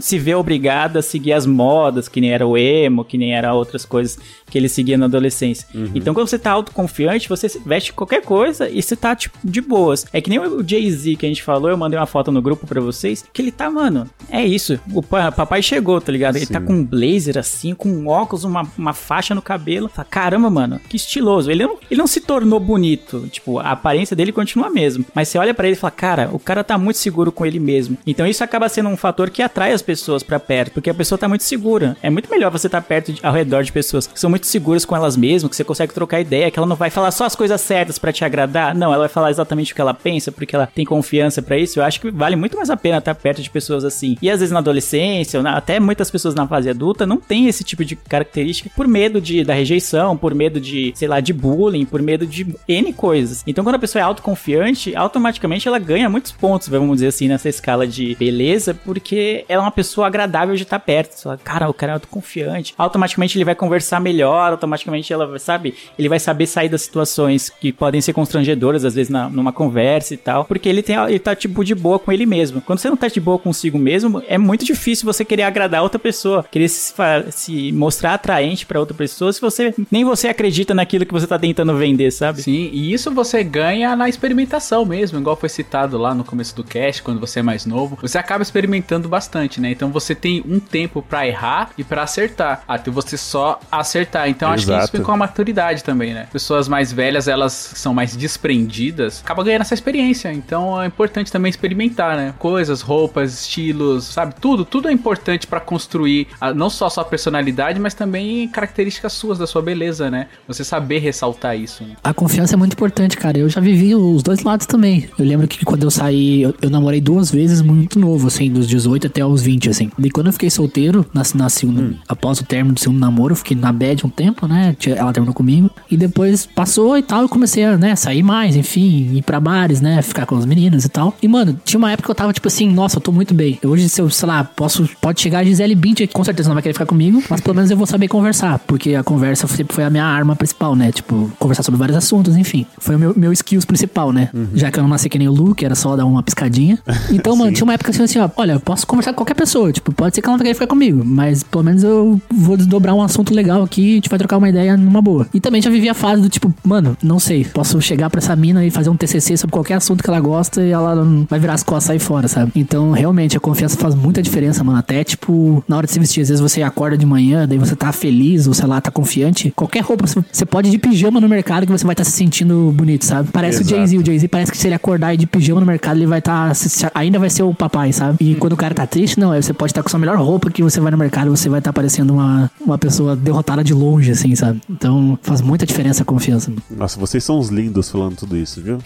se 0.00 0.18
ver 0.18 0.34
obrigado 0.34 0.96
a 0.98 1.02
seguir 1.02 1.32
as 1.32 1.46
modas, 1.46 2.08
que 2.08 2.20
nem 2.20 2.32
era 2.32 2.46
o 2.46 2.56
emo, 2.56 3.04
que 3.04 3.16
nem 3.18 3.34
era 3.34 3.52
outras 3.54 3.84
coisas 3.84 4.18
que 4.50 4.58
ele 4.58 4.68
seguia 4.68 4.98
na 4.98 5.06
adolescência. 5.06 5.66
Então, 5.94 6.12
quando 6.12 6.28
você 6.28 6.38
tá 6.38 6.50
autoconfiante, 6.50 7.28
você 7.28 7.46
veste 7.64 7.92
qualquer 7.92 8.22
coisa 8.22 8.68
e 8.68 8.82
você 8.82 8.94
tá, 8.94 9.14
tipo, 9.16 9.38
de 9.42 9.60
boas. 9.60 10.04
É 10.12 10.20
que 10.20 10.28
nem 10.28 10.38
o 10.38 10.62
Jay-Z 10.66 11.16
que 11.16 11.24
a 11.24 11.28
gente 11.28 11.42
falou, 11.42 11.70
eu 11.70 11.76
mandei 11.76 11.98
uma 11.98 12.06
foto 12.06 12.30
no 12.30 12.42
grupo 12.42 12.66
pra 12.66 12.80
vocês, 12.80 13.24
que 13.32 13.40
ele 13.40 13.50
tá, 13.50 13.70
mano, 13.70 14.08
é 14.30 14.44
isso. 14.44 14.78
O 14.92 15.02
pa- 15.02 15.32
papai 15.32 15.62
chegou, 15.62 16.00
tá 16.00 16.12
ligado? 16.12 16.36
Ele 16.36 16.46
Sim. 16.46 16.52
tá 16.52 16.60
com 16.60 16.74
um 16.74 16.84
blazer 16.84 17.38
assim, 17.38 17.74
com 17.74 17.88
um 17.88 18.08
óculos, 18.08 18.44
uma, 18.44 18.66
uma 18.76 18.92
faixa 18.92 19.34
no 19.34 19.40
cabelo. 19.42 19.88
Fala, 19.88 20.06
Caramba, 20.10 20.50
mano, 20.50 20.78
que 20.88 20.96
estiloso. 20.96 21.50
Ele 21.50 21.64
não, 21.64 21.78
ele 21.90 21.98
não 21.98 22.06
se 22.06 22.20
tornou 22.20 22.60
bonito. 22.60 23.26
Tipo, 23.30 23.58
a 23.58 23.70
aparência 23.70 24.14
dele 24.14 24.32
continua 24.32 24.66
a 24.66 24.70
mesma. 24.70 25.04
Mas 25.14 25.28
você 25.28 25.38
olha 25.38 25.54
pra 25.54 25.66
ele 25.66 25.76
e 25.76 25.78
fala, 25.80 25.90
cara, 25.90 26.28
o 26.32 26.38
cara 26.38 26.62
tá 26.62 26.76
muito 26.76 26.96
seguro 26.98 27.32
com 27.32 27.46
ele 27.46 27.58
mesmo. 27.58 27.96
Então 28.06 28.26
isso 28.26 28.44
acaba 28.44 28.68
sendo 28.68 28.88
um 28.90 28.96
fator 28.96 29.30
que 29.32 29.42
atrai 29.42 29.72
as 29.72 29.82
pessoas 29.82 30.22
pra 30.22 30.38
perto, 30.38 30.72
porque 30.72 30.90
a 30.90 30.94
pessoa 30.94 31.18
tá 31.18 31.28
muito 31.28 31.42
segura. 31.44 31.96
É 32.02 32.10
muito 32.10 32.30
melhor 32.30 32.50
você 32.50 32.66
estar 32.68 32.80
perto 32.82 33.12
de, 33.12 33.20
ao 33.24 33.32
redor 33.32 33.62
de 33.64 33.72
pessoas 33.72 34.06
que 34.06 34.20
são 34.20 34.30
muito 34.30 34.46
seguras 34.46 34.84
com 34.84 34.94
elas 34.94 35.16
mesmas, 35.16 35.50
que 35.50 35.56
você 35.56 35.64
consegue 35.64 35.92
trocar 35.94 36.20
ideia, 36.20 36.50
que 36.50 36.58
ela 36.58 36.66
não 36.68 36.76
vai 36.76 36.90
falar 36.90 37.10
só 37.10 37.24
as 37.24 37.34
coisas 37.34 37.60
certas 37.60 37.98
pra 37.98 38.12
te 38.12 38.24
agradar. 38.24 38.74
Não, 38.74 38.88
ela 38.88 39.00
vai 39.00 39.08
falar 39.08 39.30
exatamente 39.30 39.72
o 39.72 39.74
que 39.74 39.80
ela 39.80 39.94
pensa, 39.94 40.30
porque 40.30 40.54
ela 40.54 40.66
tem 40.66 40.84
confiança 40.84 41.40
pra 41.42 41.56
isso. 41.58 41.78
Eu 41.80 41.84
acho 41.84 42.00
que 42.00 42.10
vale 42.10 42.36
muito 42.36 42.56
mais 42.56 42.70
a 42.70 42.76
pena 42.76 42.98
estar 42.98 43.14
perto 43.14 43.42
de 43.42 43.50
pessoas 43.50 43.84
assim. 43.84 44.16
E 44.20 44.30
às 44.30 44.40
vezes 44.40 44.52
na 44.52 44.58
adolescência, 44.60 45.42
na- 45.42 45.56
até 45.56 45.80
muitas 45.80 46.10
pessoas 46.10 46.34
na 46.34 46.46
fase 46.46 46.68
adulta 46.68 47.06
não 47.06 47.16
tem 47.16 47.46
esse 47.48 47.64
tipo 47.64 47.84
de 47.84 47.96
característica 47.96 48.70
por 48.76 48.86
medo 48.86 49.20
de 49.20 49.42
da 49.44 49.54
rejeição, 49.54 50.16
por 50.16 50.34
medo 50.34 50.60
de, 50.60 50.92
sei 50.94 51.08
lá, 51.08 51.20
de 51.20 51.32
bullying, 51.32 51.84
por 51.84 52.02
medo 52.02 52.26
de 52.26 52.46
N 52.68 52.92
coisas. 52.92 53.42
Então 53.46 53.64
quando 53.64 53.76
a 53.76 53.78
pessoa 53.78 54.00
é 54.00 54.04
autoconfiante, 54.04 54.94
automaticamente 54.96 55.66
ela 55.68 55.78
ganha 55.78 56.08
muitos 56.08 56.32
pontos, 56.32 56.68
vamos 56.68 56.96
dizer 56.96 57.08
assim, 57.08 57.28
nessa 57.28 57.48
escala 57.48 57.86
de 57.86 58.14
beleza, 58.16 58.74
porque 58.74 59.16
ela 59.48 59.62
é 59.62 59.64
uma 59.64 59.70
pessoa 59.70 60.06
agradável 60.06 60.54
de 60.54 60.62
estar 60.62 60.78
perto. 60.78 61.12
Você 61.12 61.22
fala, 61.22 61.38
cara, 61.38 61.68
o 61.68 61.74
cara 61.74 61.92
é 61.92 61.94
autoconfiante. 61.94 62.74
Automaticamente 62.76 63.36
ele 63.36 63.44
vai 63.44 63.54
conversar 63.54 64.00
melhor, 64.00 64.52
automaticamente 64.52 65.12
ela, 65.12 65.38
sabe, 65.38 65.74
ele 65.98 66.08
vai 66.08 66.18
saber 66.18 66.46
sair 66.46 66.68
das 66.68 66.82
situações 66.82 67.50
que 67.50 67.72
podem 67.72 68.00
ser 68.00 68.12
constrangedoras, 68.12 68.84
às 68.84 68.94
vezes 68.94 69.10
na, 69.10 69.28
numa 69.28 69.52
conversa 69.52 70.14
e 70.14 70.16
tal, 70.16 70.44
porque 70.44 70.68
ele 70.68 70.82
tem 70.82 70.96
ele 70.96 71.18
tá 71.18 71.34
tipo 71.34 71.64
de 71.64 71.74
boa 71.74 71.98
com 71.98 72.12
ele 72.12 72.26
mesmo. 72.26 72.60
Quando 72.60 72.78
você 72.78 72.88
não 72.88 72.96
tá 72.96 73.08
de 73.08 73.20
boa 73.20 73.38
consigo 73.38 73.78
mesmo, 73.78 74.22
é 74.26 74.38
muito 74.38 74.64
difícil 74.64 75.04
você 75.04 75.24
querer 75.24 75.42
agradar 75.42 75.82
outra 75.82 75.98
pessoa, 75.98 76.44
querer 76.50 76.68
se, 76.68 76.94
se 77.30 77.72
mostrar 77.72 78.14
atraente 78.14 78.66
pra 78.66 78.80
outra 78.80 78.94
pessoa 78.94 79.32
se 79.32 79.40
você 79.40 79.74
nem 79.90 80.04
você 80.04 80.28
acredita 80.28 80.74
naquilo 80.74 81.06
que 81.06 81.12
você 81.12 81.26
tá 81.26 81.38
tentando 81.38 81.76
vender, 81.76 82.10
sabe? 82.10 82.42
Sim, 82.42 82.70
e 82.72 82.92
isso 82.92 83.10
você 83.10 83.42
ganha 83.42 83.94
na 83.96 84.08
experimentação 84.08 84.84
mesmo, 84.84 85.18
igual 85.18 85.36
foi 85.36 85.48
citado 85.48 85.98
lá 85.98 86.14
no 86.14 86.24
começo 86.24 86.54
do 86.54 86.64
cast, 86.64 87.02
quando 87.02 87.20
você 87.20 87.40
é 87.40 87.42
mais 87.42 87.66
novo. 87.66 87.98
Você 88.00 88.18
acaba 88.18 88.42
experimentando 88.42 89.01
bastante, 89.08 89.60
né? 89.60 89.70
Então 89.70 89.90
você 89.90 90.14
tem 90.14 90.42
um 90.48 90.58
tempo 90.58 91.02
pra 91.02 91.26
errar 91.26 91.70
e 91.76 91.84
pra 91.84 92.02
acertar, 92.02 92.62
até 92.66 92.90
você 92.90 93.16
só 93.16 93.60
acertar. 93.70 94.28
Então 94.28 94.50
acho 94.50 94.66
que 94.66 94.70
isso 94.72 94.78
Exato. 94.80 94.96
vem 94.96 95.02
com 95.02 95.12
a 95.12 95.16
maturidade 95.16 95.82
também, 95.84 96.12
né? 96.14 96.26
Pessoas 96.32 96.68
mais 96.68 96.92
velhas, 96.92 97.28
elas 97.28 97.52
são 97.52 97.92
mais 97.94 98.16
desprendidas, 98.16 99.20
acaba 99.24 99.42
ganhando 99.42 99.62
essa 99.62 99.74
experiência. 99.74 100.32
Então 100.32 100.80
é 100.80 100.86
importante 100.86 101.30
também 101.32 101.50
experimentar, 101.50 102.16
né? 102.16 102.34
Coisas, 102.38 102.80
roupas, 102.80 103.32
estilos, 103.40 104.04
sabe? 104.04 104.34
Tudo, 104.40 104.64
tudo 104.64 104.88
é 104.88 104.92
importante 104.92 105.46
pra 105.46 105.60
construir 105.60 106.28
a- 106.40 106.52
não 106.54 106.68
só 106.70 106.86
a 106.86 106.90
sua 106.90 107.04
personalidade, 107.04 107.78
mas 107.80 107.94
também 107.94 108.48
características 108.48 109.12
suas 109.12 109.38
da 109.38 109.46
sua 109.46 109.62
beleza, 109.62 110.10
né? 110.10 110.28
Você 110.46 110.64
saber 110.64 110.98
ressaltar 110.98 111.56
isso. 111.58 111.82
Né? 111.84 111.96
A 112.02 112.12
confiança 112.14 112.54
é 112.54 112.56
muito 112.56 112.74
importante, 112.74 113.16
cara. 113.16 113.38
Eu 113.38 113.48
já 113.48 113.60
vivi 113.60 113.94
os 113.94 114.22
dois 114.22 114.42
lados 114.42 114.66
também. 114.66 115.08
Eu 115.18 115.24
lembro 115.24 115.48
que 115.48 115.64
quando 115.64 115.82
eu 115.84 115.90
saí, 115.90 116.42
eu, 116.42 116.54
eu 116.60 116.70
namorei 116.70 117.00
duas 117.00 117.30
vezes 117.30 117.60
muito 117.62 117.98
novo, 117.98 118.26
assim, 118.28 118.50
dos 118.50 118.66
18 118.68 118.91
até 119.06 119.24
os 119.24 119.42
20, 119.42 119.70
assim. 119.70 119.90
E 119.98 120.10
quando 120.10 120.28
eu 120.28 120.32
fiquei 120.32 120.50
solteiro, 120.50 121.06
na, 121.12 121.22
na 121.34 121.48
segunda, 121.48 121.96
após 122.08 122.40
o 122.40 122.44
término 122.44 122.74
do 122.74 122.80
segundo 122.80 122.98
namoro, 122.98 123.32
eu 123.32 123.36
fiquei 123.36 123.56
na 123.56 123.72
bad 123.72 124.06
um 124.06 124.10
tempo, 124.10 124.46
né? 124.46 124.76
Ela 124.86 125.12
terminou 125.12 125.34
comigo. 125.34 125.70
E 125.90 125.96
depois 125.96 126.46
passou 126.46 126.96
e 126.96 127.02
tal, 127.02 127.22
eu 127.22 127.28
comecei 127.28 127.64
a, 127.64 127.76
né, 127.76 127.96
sair 127.96 128.22
mais, 128.22 128.56
enfim, 128.56 129.16
ir 129.16 129.22
pra 129.22 129.40
bares, 129.40 129.80
né? 129.80 130.00
Ficar 130.02 130.26
com 130.26 130.36
os 130.36 130.44
meninos 130.44 130.84
e 130.84 130.88
tal. 130.88 131.14
E, 131.22 131.28
mano, 131.28 131.58
tinha 131.64 131.78
uma 131.78 131.90
época 131.90 132.06
que 132.06 132.10
eu 132.10 132.14
tava 132.14 132.32
tipo 132.32 132.48
assim, 132.48 132.68
nossa, 132.70 132.98
eu 132.98 133.00
tô 133.00 133.12
muito 133.12 133.34
bem. 133.34 133.58
Hoje, 133.64 133.88
se 133.88 134.00
eu, 134.00 134.08
sei 134.10 134.28
lá, 134.28 134.44
posso, 134.44 134.88
pode 135.00 135.20
chegar 135.20 135.40
a 135.40 135.44
Gisele 135.44 135.76
que 135.82 136.06
com 136.06 136.24
certeza 136.24 136.48
não 136.48 136.54
vai 136.54 136.62
querer 136.62 136.74
ficar 136.74 136.86
comigo, 136.86 137.22
mas 137.28 137.40
pelo 137.40 137.54
menos 137.54 137.70
eu 137.70 137.76
vou 137.76 137.86
saber 137.86 138.08
conversar, 138.08 138.58
porque 138.60 138.94
a 138.94 139.02
conversa 139.02 139.46
sempre 139.46 139.74
foi 139.74 139.84
a 139.84 139.90
minha 139.90 140.04
arma 140.04 140.36
principal, 140.36 140.76
né? 140.76 140.92
Tipo, 140.92 141.30
conversar 141.38 141.62
sobre 141.62 141.78
vários 141.78 141.96
assuntos, 141.96 142.36
enfim. 142.36 142.66
Foi 142.78 142.96
o 142.96 142.98
meu, 142.98 143.14
meu 143.16 143.32
skills 143.32 143.64
principal, 143.64 144.12
né? 144.12 144.30
Já 144.54 144.70
que 144.70 144.78
eu 144.78 144.82
não 144.82 144.90
nasci 144.90 145.08
que 145.08 145.18
nem 145.18 145.28
o 145.28 145.32
Luke, 145.32 145.64
era 145.64 145.74
só 145.74 145.96
dar 145.96 146.06
uma 146.06 146.22
piscadinha. 146.22 146.78
Então, 147.12 147.36
mano, 147.36 147.52
tinha 147.52 147.64
uma 147.64 147.74
época 147.74 147.90
assim, 147.90 148.02
assim, 148.02 148.18
ó, 148.18 148.28
olha, 148.36 148.52
eu 148.52 148.60
posso 148.60 148.81
conversar 148.86 149.12
com 149.12 149.16
qualquer 149.18 149.34
pessoa, 149.34 149.72
tipo, 149.72 149.92
pode 149.92 150.14
ser 150.14 150.20
que 150.22 150.28
ela 150.28 150.36
não 150.36 150.42
querer 150.42 150.54
ficar 150.54 150.66
comigo, 150.66 151.02
mas 151.04 151.42
pelo 151.42 151.64
menos 151.64 151.82
eu 151.82 152.20
vou 152.30 152.56
desdobrar 152.56 152.94
um 152.94 153.02
assunto 153.02 153.34
legal 153.34 153.62
aqui 153.62 153.82
e 153.82 153.90
a 153.92 153.94
gente 153.96 154.08
vai 154.08 154.18
trocar 154.18 154.38
uma 154.38 154.48
ideia 154.48 154.76
numa 154.76 155.00
boa. 155.02 155.26
E 155.32 155.40
também 155.40 155.60
já 155.62 155.70
vivi 155.70 155.88
a 155.88 155.94
fase 155.94 156.22
do 156.22 156.28
tipo, 156.28 156.52
mano, 156.64 156.96
não 157.02 157.18
sei, 157.18 157.44
posso 157.44 157.80
chegar 157.80 158.10
pra 158.10 158.18
essa 158.18 158.34
mina 158.36 158.64
e 158.64 158.70
fazer 158.70 158.90
um 158.90 158.96
TCC 158.96 159.36
sobre 159.36 159.52
qualquer 159.52 159.74
assunto 159.74 160.02
que 160.02 160.08
ela 160.10 160.20
gosta 160.20 160.62
e 160.62 160.70
ela 160.70 160.94
vai 161.28 161.38
virar 161.38 161.54
as 161.54 161.62
costas 161.62 161.84
e 161.84 161.86
sair 161.88 161.98
fora, 161.98 162.28
sabe? 162.28 162.52
Então, 162.54 162.92
realmente, 162.92 163.36
a 163.36 163.40
confiança 163.40 163.76
faz 163.76 163.94
muita 163.94 164.22
diferença, 164.22 164.62
mano. 164.62 164.78
Até, 164.78 165.02
tipo, 165.04 165.62
na 165.68 165.76
hora 165.76 165.86
de 165.86 165.92
se 165.92 165.98
vestir, 165.98 166.20
às 166.22 166.28
vezes 166.28 166.40
você 166.40 166.62
acorda 166.62 166.96
de 166.96 167.04
manhã, 167.06 167.46
daí 167.48 167.58
você 167.58 167.74
tá 167.74 167.90
feliz, 167.92 168.46
ou 168.46 168.54
sei 168.54 168.66
lá, 168.66 168.80
tá 168.80 168.90
confiante. 168.90 169.50
Qualquer 169.56 169.80
roupa, 169.80 170.06
você- 170.06 170.44
pode 170.46 170.68
ir 170.68 170.70
de 170.72 170.78
pijama 170.78 171.20
no 171.20 171.28
mercado 171.28 171.66
que 171.66 171.72
você 171.72 171.84
vai 171.84 171.94
estar 171.94 172.04
se 172.04 172.10
sentindo 172.12 172.72
bonito, 172.74 173.04
sabe? 173.04 173.28
Parece 173.32 173.60
Exato. 173.62 173.74
o 173.74 173.78
Jay-Z. 173.78 173.98
O 173.98 174.04
Jay-Z 174.06 174.28
parece 174.28 174.50
que 174.52 174.58
se 174.58 174.66
ele 174.68 174.74
acordar 174.74 175.14
e 175.14 175.16
de 175.16 175.26
pijama 175.26 175.60
no 175.60 175.66
mercado, 175.66 175.96
ele 175.98 176.06
vai 176.06 176.18
estar. 176.18 176.52
ainda 176.94 177.18
vai 177.18 177.30
ser 177.30 177.42
o 177.42 177.54
papai, 177.54 177.92
sabe? 177.92 178.16
E 178.20 178.34
quando 178.34 178.52
o 178.52 178.56
cara 178.56 178.71
tá 178.74 178.86
triste, 178.86 179.18
não, 179.18 179.32
aí 179.32 179.42
você 179.42 179.52
pode 179.52 179.72
estar 179.72 179.82
com 179.82 179.88
a 179.88 179.90
sua 179.90 179.98
melhor 179.98 180.16
roupa 180.18 180.50
que 180.50 180.62
você 180.62 180.80
vai 180.80 180.90
no 180.90 180.98
mercado, 180.98 181.30
você 181.30 181.48
vai 181.48 181.58
estar 181.58 181.72
parecendo 181.72 182.14
uma, 182.14 182.50
uma 182.60 182.78
pessoa 182.78 183.16
derrotada 183.16 183.62
de 183.62 183.74
longe, 183.74 184.10
assim, 184.10 184.34
sabe? 184.34 184.60
Então 184.68 185.18
faz 185.22 185.40
muita 185.40 185.66
diferença 185.66 186.02
a 186.02 186.06
confiança. 186.06 186.52
Nossa, 186.70 186.98
vocês 186.98 187.22
são 187.24 187.38
os 187.38 187.48
lindos 187.48 187.90
falando 187.90 188.16
tudo 188.16 188.36
isso, 188.36 188.60
viu? 188.60 188.78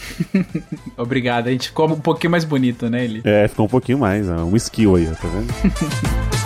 Obrigado, 0.97 1.49
a 1.49 1.51
gente 1.51 1.69
ficou 1.69 1.89
um 1.91 2.01
pouquinho 2.01 2.31
mais 2.31 2.45
bonito, 2.45 2.89
né, 2.89 3.05
ele? 3.05 3.21
É, 3.25 3.49
ficou 3.49 3.67
um 3.67 3.69
pouquinho 3.69 3.99
mais, 3.99 4.29
ó, 4.29 4.45
um 4.45 4.57
skill 4.57 4.97
aí, 4.97 5.09
ó, 5.11 5.15
tá 5.15 5.29
vendo? 5.29 6.37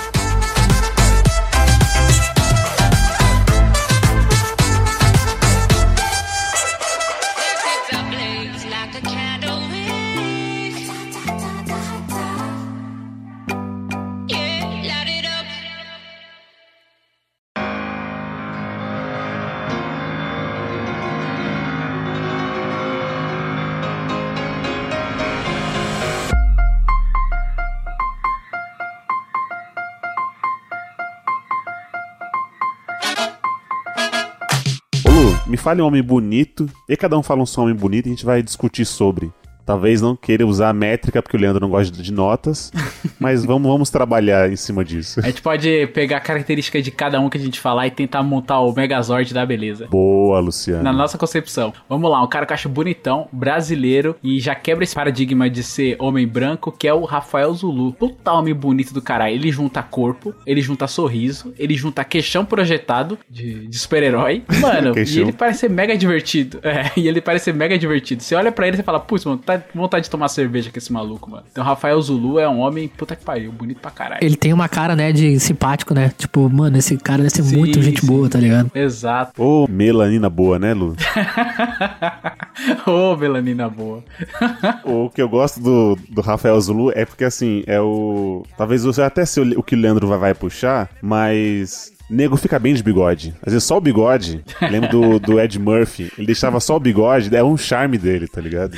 Fale 35.71 35.83
um 35.83 35.87
homem 35.87 36.03
bonito, 36.03 36.69
e 36.89 36.97
cada 36.97 37.17
um 37.17 37.23
fala 37.23 37.43
um 37.43 37.47
só 37.47 37.63
homem 37.63 37.77
bonito 37.77 38.07
e 38.07 38.09
a 38.09 38.11
gente 38.11 38.25
vai 38.25 38.43
discutir 38.43 38.85
sobre. 38.85 39.31
Talvez 39.71 40.03
não 40.03 40.17
queira 40.17 40.45
usar 40.45 40.71
a 40.71 40.73
métrica, 40.73 41.23
porque 41.23 41.37
o 41.37 41.41
Leandro 41.41 41.61
não 41.61 41.71
gosta 41.71 42.03
de 42.03 42.13
notas, 42.13 42.73
mas 43.21 43.45
vamos, 43.45 43.71
vamos 43.71 43.89
trabalhar 43.89 44.51
em 44.51 44.57
cima 44.57 44.85
disso. 44.85 45.21
A 45.21 45.27
gente 45.27 45.41
pode 45.41 45.87
pegar 45.95 46.17
a 46.17 46.21
característica 46.21 46.83
de 46.83 46.91
cada 46.91 47.21
um 47.21 47.31
que 47.31 47.39
a 47.39 47.41
gente 47.41 47.61
falar 47.61 47.87
e 47.87 47.91
tentar 47.93 48.21
montar 48.25 48.59
o 48.59 48.73
Megazord 48.73 49.33
da 49.33 49.47
beleza. 49.47 49.87
Boa, 49.89 50.41
Luciano. 50.41 50.83
Na 50.83 50.93
nossa 50.93 51.17
concepção. 51.17 51.73
Vamos 51.89 52.11
lá, 52.11 52.21
um 52.21 52.27
cara 52.27 52.47
que 52.47 52.53
eu 52.53 52.55
acho 52.57 52.69
bonitão, 52.69 53.29
brasileiro, 53.31 54.17
e 54.25 54.41
já 54.41 54.57
quebra 54.57 54.83
esse 54.83 54.93
paradigma 54.93 55.49
de 55.49 55.63
ser 55.63 55.95
homem 56.01 56.27
branco, 56.27 56.73
que 56.73 56.89
é 56.89 56.93
o 56.93 57.05
Rafael 57.05 57.55
Zulu. 57.55 57.93
Puta 57.93 58.33
homem 58.33 58.53
bonito 58.53 58.93
do 58.93 59.01
caralho. 59.01 59.37
Ele 59.37 59.53
junta 59.53 59.85
corpo, 59.85 60.35
ele 60.45 60.61
junta 60.61 60.89
sorriso, 60.89 61.55
ele 61.57 61.77
junta 61.77 62.03
queixão 62.03 62.45
projetado 62.45 63.17
de, 63.31 63.69
de 63.69 63.79
super-herói. 63.79 64.43
Mano, 64.61 64.95
e 64.99 65.21
ele 65.21 65.33
parece 65.33 65.61
ser 65.61 65.71
mega 65.71 65.97
divertido. 65.97 66.59
É, 66.65 66.91
e 66.97 67.07
ele 67.07 67.21
parece 67.21 67.45
ser 67.45 67.55
mega 67.55 67.79
divertido. 67.79 68.21
Você 68.21 68.35
olha 68.35 68.51
pra 68.51 68.67
ele 68.67 68.81
e 68.81 68.83
fala, 68.83 68.99
putz, 68.99 69.25
mano, 69.25 69.39
tá 69.39 69.60
até 69.61 69.79
vontade 69.79 70.05
de 70.05 70.11
tomar 70.11 70.29
cerveja 70.29 70.71
com 70.71 70.79
esse 70.79 70.93
maluco, 70.93 71.31
mano. 71.31 71.45
Então, 71.51 71.63
Rafael 71.63 72.01
Zulu 72.01 72.39
é 72.39 72.49
um 72.49 72.59
homem, 72.59 72.89
puta 72.89 73.15
que 73.15 73.25
pariu, 73.25 73.53
bonito 73.53 73.81
pra 73.81 73.91
caralho. 73.91 74.25
Ele 74.25 74.37
tem 74.37 74.53
uma 74.53 74.69
cara, 74.69 74.97
né, 74.97 75.13
de 75.13 75.39
simpático, 75.39 75.95
né? 75.95 76.13
Tipo, 76.17 76.49
mano, 76.49 76.77
esse 76.77 76.97
cara 76.97 77.19
deve 77.19 77.31
ser 77.31 77.43
Sim, 77.43 77.57
muito 77.57 77.81
gente 77.83 78.01
sim. 78.01 78.07
boa, 78.07 78.29
tá 78.29 78.39
ligado? 78.39 78.71
Exato. 78.75 79.41
Ô, 79.41 79.67
melanina 79.69 80.29
boa, 80.29 80.59
né, 80.59 80.75
Lu? 80.75 80.97
Ô, 82.87 83.17
melanina 83.17 83.69
boa. 83.69 84.03
o 84.85 85.11
que 85.11 85.21
eu 85.21 85.29
gosto 85.29 85.61
do, 85.61 85.97
do 86.09 86.21
Rafael 86.21 86.61
Zulu 86.61 86.93
é 86.95 87.05
porque, 87.05 87.25
assim, 87.25 87.63
é 87.67 87.81
o... 87.81 88.45
Talvez 88.57 88.85
você 88.85 89.03
até 89.03 89.25
sei 89.25 89.43
o, 89.43 89.61
o 89.61 89.63
que 89.63 89.75
o 89.75 89.79
Leandro 89.79 90.07
vai, 90.09 90.19
vai 90.19 90.35
puxar, 90.35 90.89
mas... 91.03 91.93
Nego 92.11 92.37
fica 92.37 92.59
bem 92.59 92.75
de 92.75 92.83
bigode. 92.83 93.35
Às 93.45 93.53
vezes 93.53 93.67
só 93.67 93.77
o 93.77 93.81
bigode. 93.81 94.43
Lembro 94.63 94.89
do, 94.91 95.19
do 95.21 95.41
Ed 95.41 95.59
Murphy. 95.59 96.11
Ele 96.19 96.27
deixava 96.27 96.59
só 96.61 96.77
o 96.77 96.81
bigode, 96.81 97.35
é 97.35 97.43
um 97.45 97.57
charme 97.57 97.97
dele, 97.97 98.27
tá 98.27 98.41
ligado? 98.41 98.77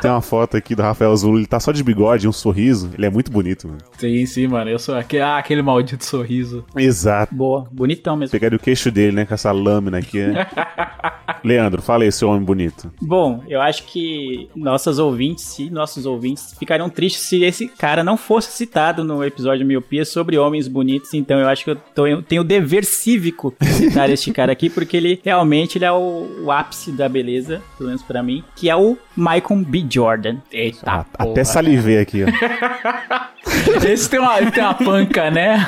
Tem 0.00 0.10
uma 0.10 0.22
foto 0.22 0.56
aqui 0.56 0.74
do 0.74 0.82
Rafael 0.82 1.14
Zulu, 1.16 1.38
ele 1.38 1.46
tá 1.46 1.60
só 1.60 1.72
de 1.72 1.82
bigode, 1.84 2.26
um 2.26 2.32
sorriso. 2.32 2.90
Ele 2.96 3.06
é 3.06 3.10
muito 3.10 3.30
bonito, 3.30 3.68
mano. 3.68 3.80
Sim, 3.98 4.24
sim, 4.26 4.46
mano. 4.46 4.70
Eu 4.70 4.78
sou 4.78 4.94
aquele, 4.96 5.22
ah, 5.22 5.36
aquele 5.38 5.62
maldito 5.62 6.04
sorriso. 6.04 6.64
Exato. 6.76 7.34
Boa, 7.34 7.66
bonitão 7.70 8.16
mesmo. 8.16 8.32
Pegaria 8.32 8.56
o 8.56 8.60
queixo 8.60 8.90
dele, 8.90 9.12
né? 9.16 9.24
Com 9.26 9.34
essa 9.34 9.50
lâmina 9.52 9.98
aqui, 9.98 10.18
né? 10.26 10.46
Leandro, 11.44 11.80
fala 11.82 12.04
aí, 12.04 12.10
seu 12.12 12.28
homem 12.28 12.42
bonito. 12.42 12.90
Bom, 13.00 13.42
eu 13.48 13.60
acho 13.60 13.84
que 13.84 14.48
nossas 14.56 14.98
ouvintes, 14.98 15.44
se 15.44 15.70
nossos 15.70 16.06
ouvintes 16.06 16.54
ficariam 16.58 16.88
tristes 16.88 17.22
se 17.22 17.42
esse 17.44 17.68
cara 17.68 18.02
não 18.02 18.16
fosse 18.16 18.52
citado 18.52 19.04
no 19.04 19.22
episódio 19.24 19.66
Miopia 19.66 20.04
sobre 20.04 20.38
homens 20.38 20.66
bonitos. 20.68 21.12
Então 21.14 21.38
eu 21.38 21.48
acho 21.48 21.64
que 21.64 21.70
eu 21.70 21.76
tô- 21.76 22.06
eu 22.06 22.22
tenho 22.22 22.42
o 22.42 22.44
dever 22.46 22.84
cívico 22.84 23.54
citar 23.62 24.08
este 24.10 24.30
cara 24.32 24.52
aqui, 24.52 24.70
porque 24.70 24.96
ele 24.96 25.20
realmente 25.24 25.76
ele 25.78 25.84
é 25.84 25.92
o, 25.92 26.26
o 26.44 26.50
ápice 26.50 26.92
da 26.92 27.08
beleza, 27.08 27.60
pelo 27.76 27.88
menos 27.88 28.02
pra 28.02 28.22
mim, 28.22 28.42
que 28.54 28.70
é 28.70 28.76
o 28.76 28.96
Michael 29.16 29.64
B. 29.66 29.84
Jordan. 29.90 30.36
Eita, 30.52 30.78
Ah, 30.86 31.04
porra. 31.04 31.30
até 31.32 31.44
salivei 31.44 31.98
aqui, 31.98 32.22
ó. 32.24 32.26
Esse 33.86 34.08
tem 34.10 34.18
uma, 34.20 34.50
tem 34.50 34.62
uma 34.62 34.74
panca, 34.74 35.30
né? 35.30 35.66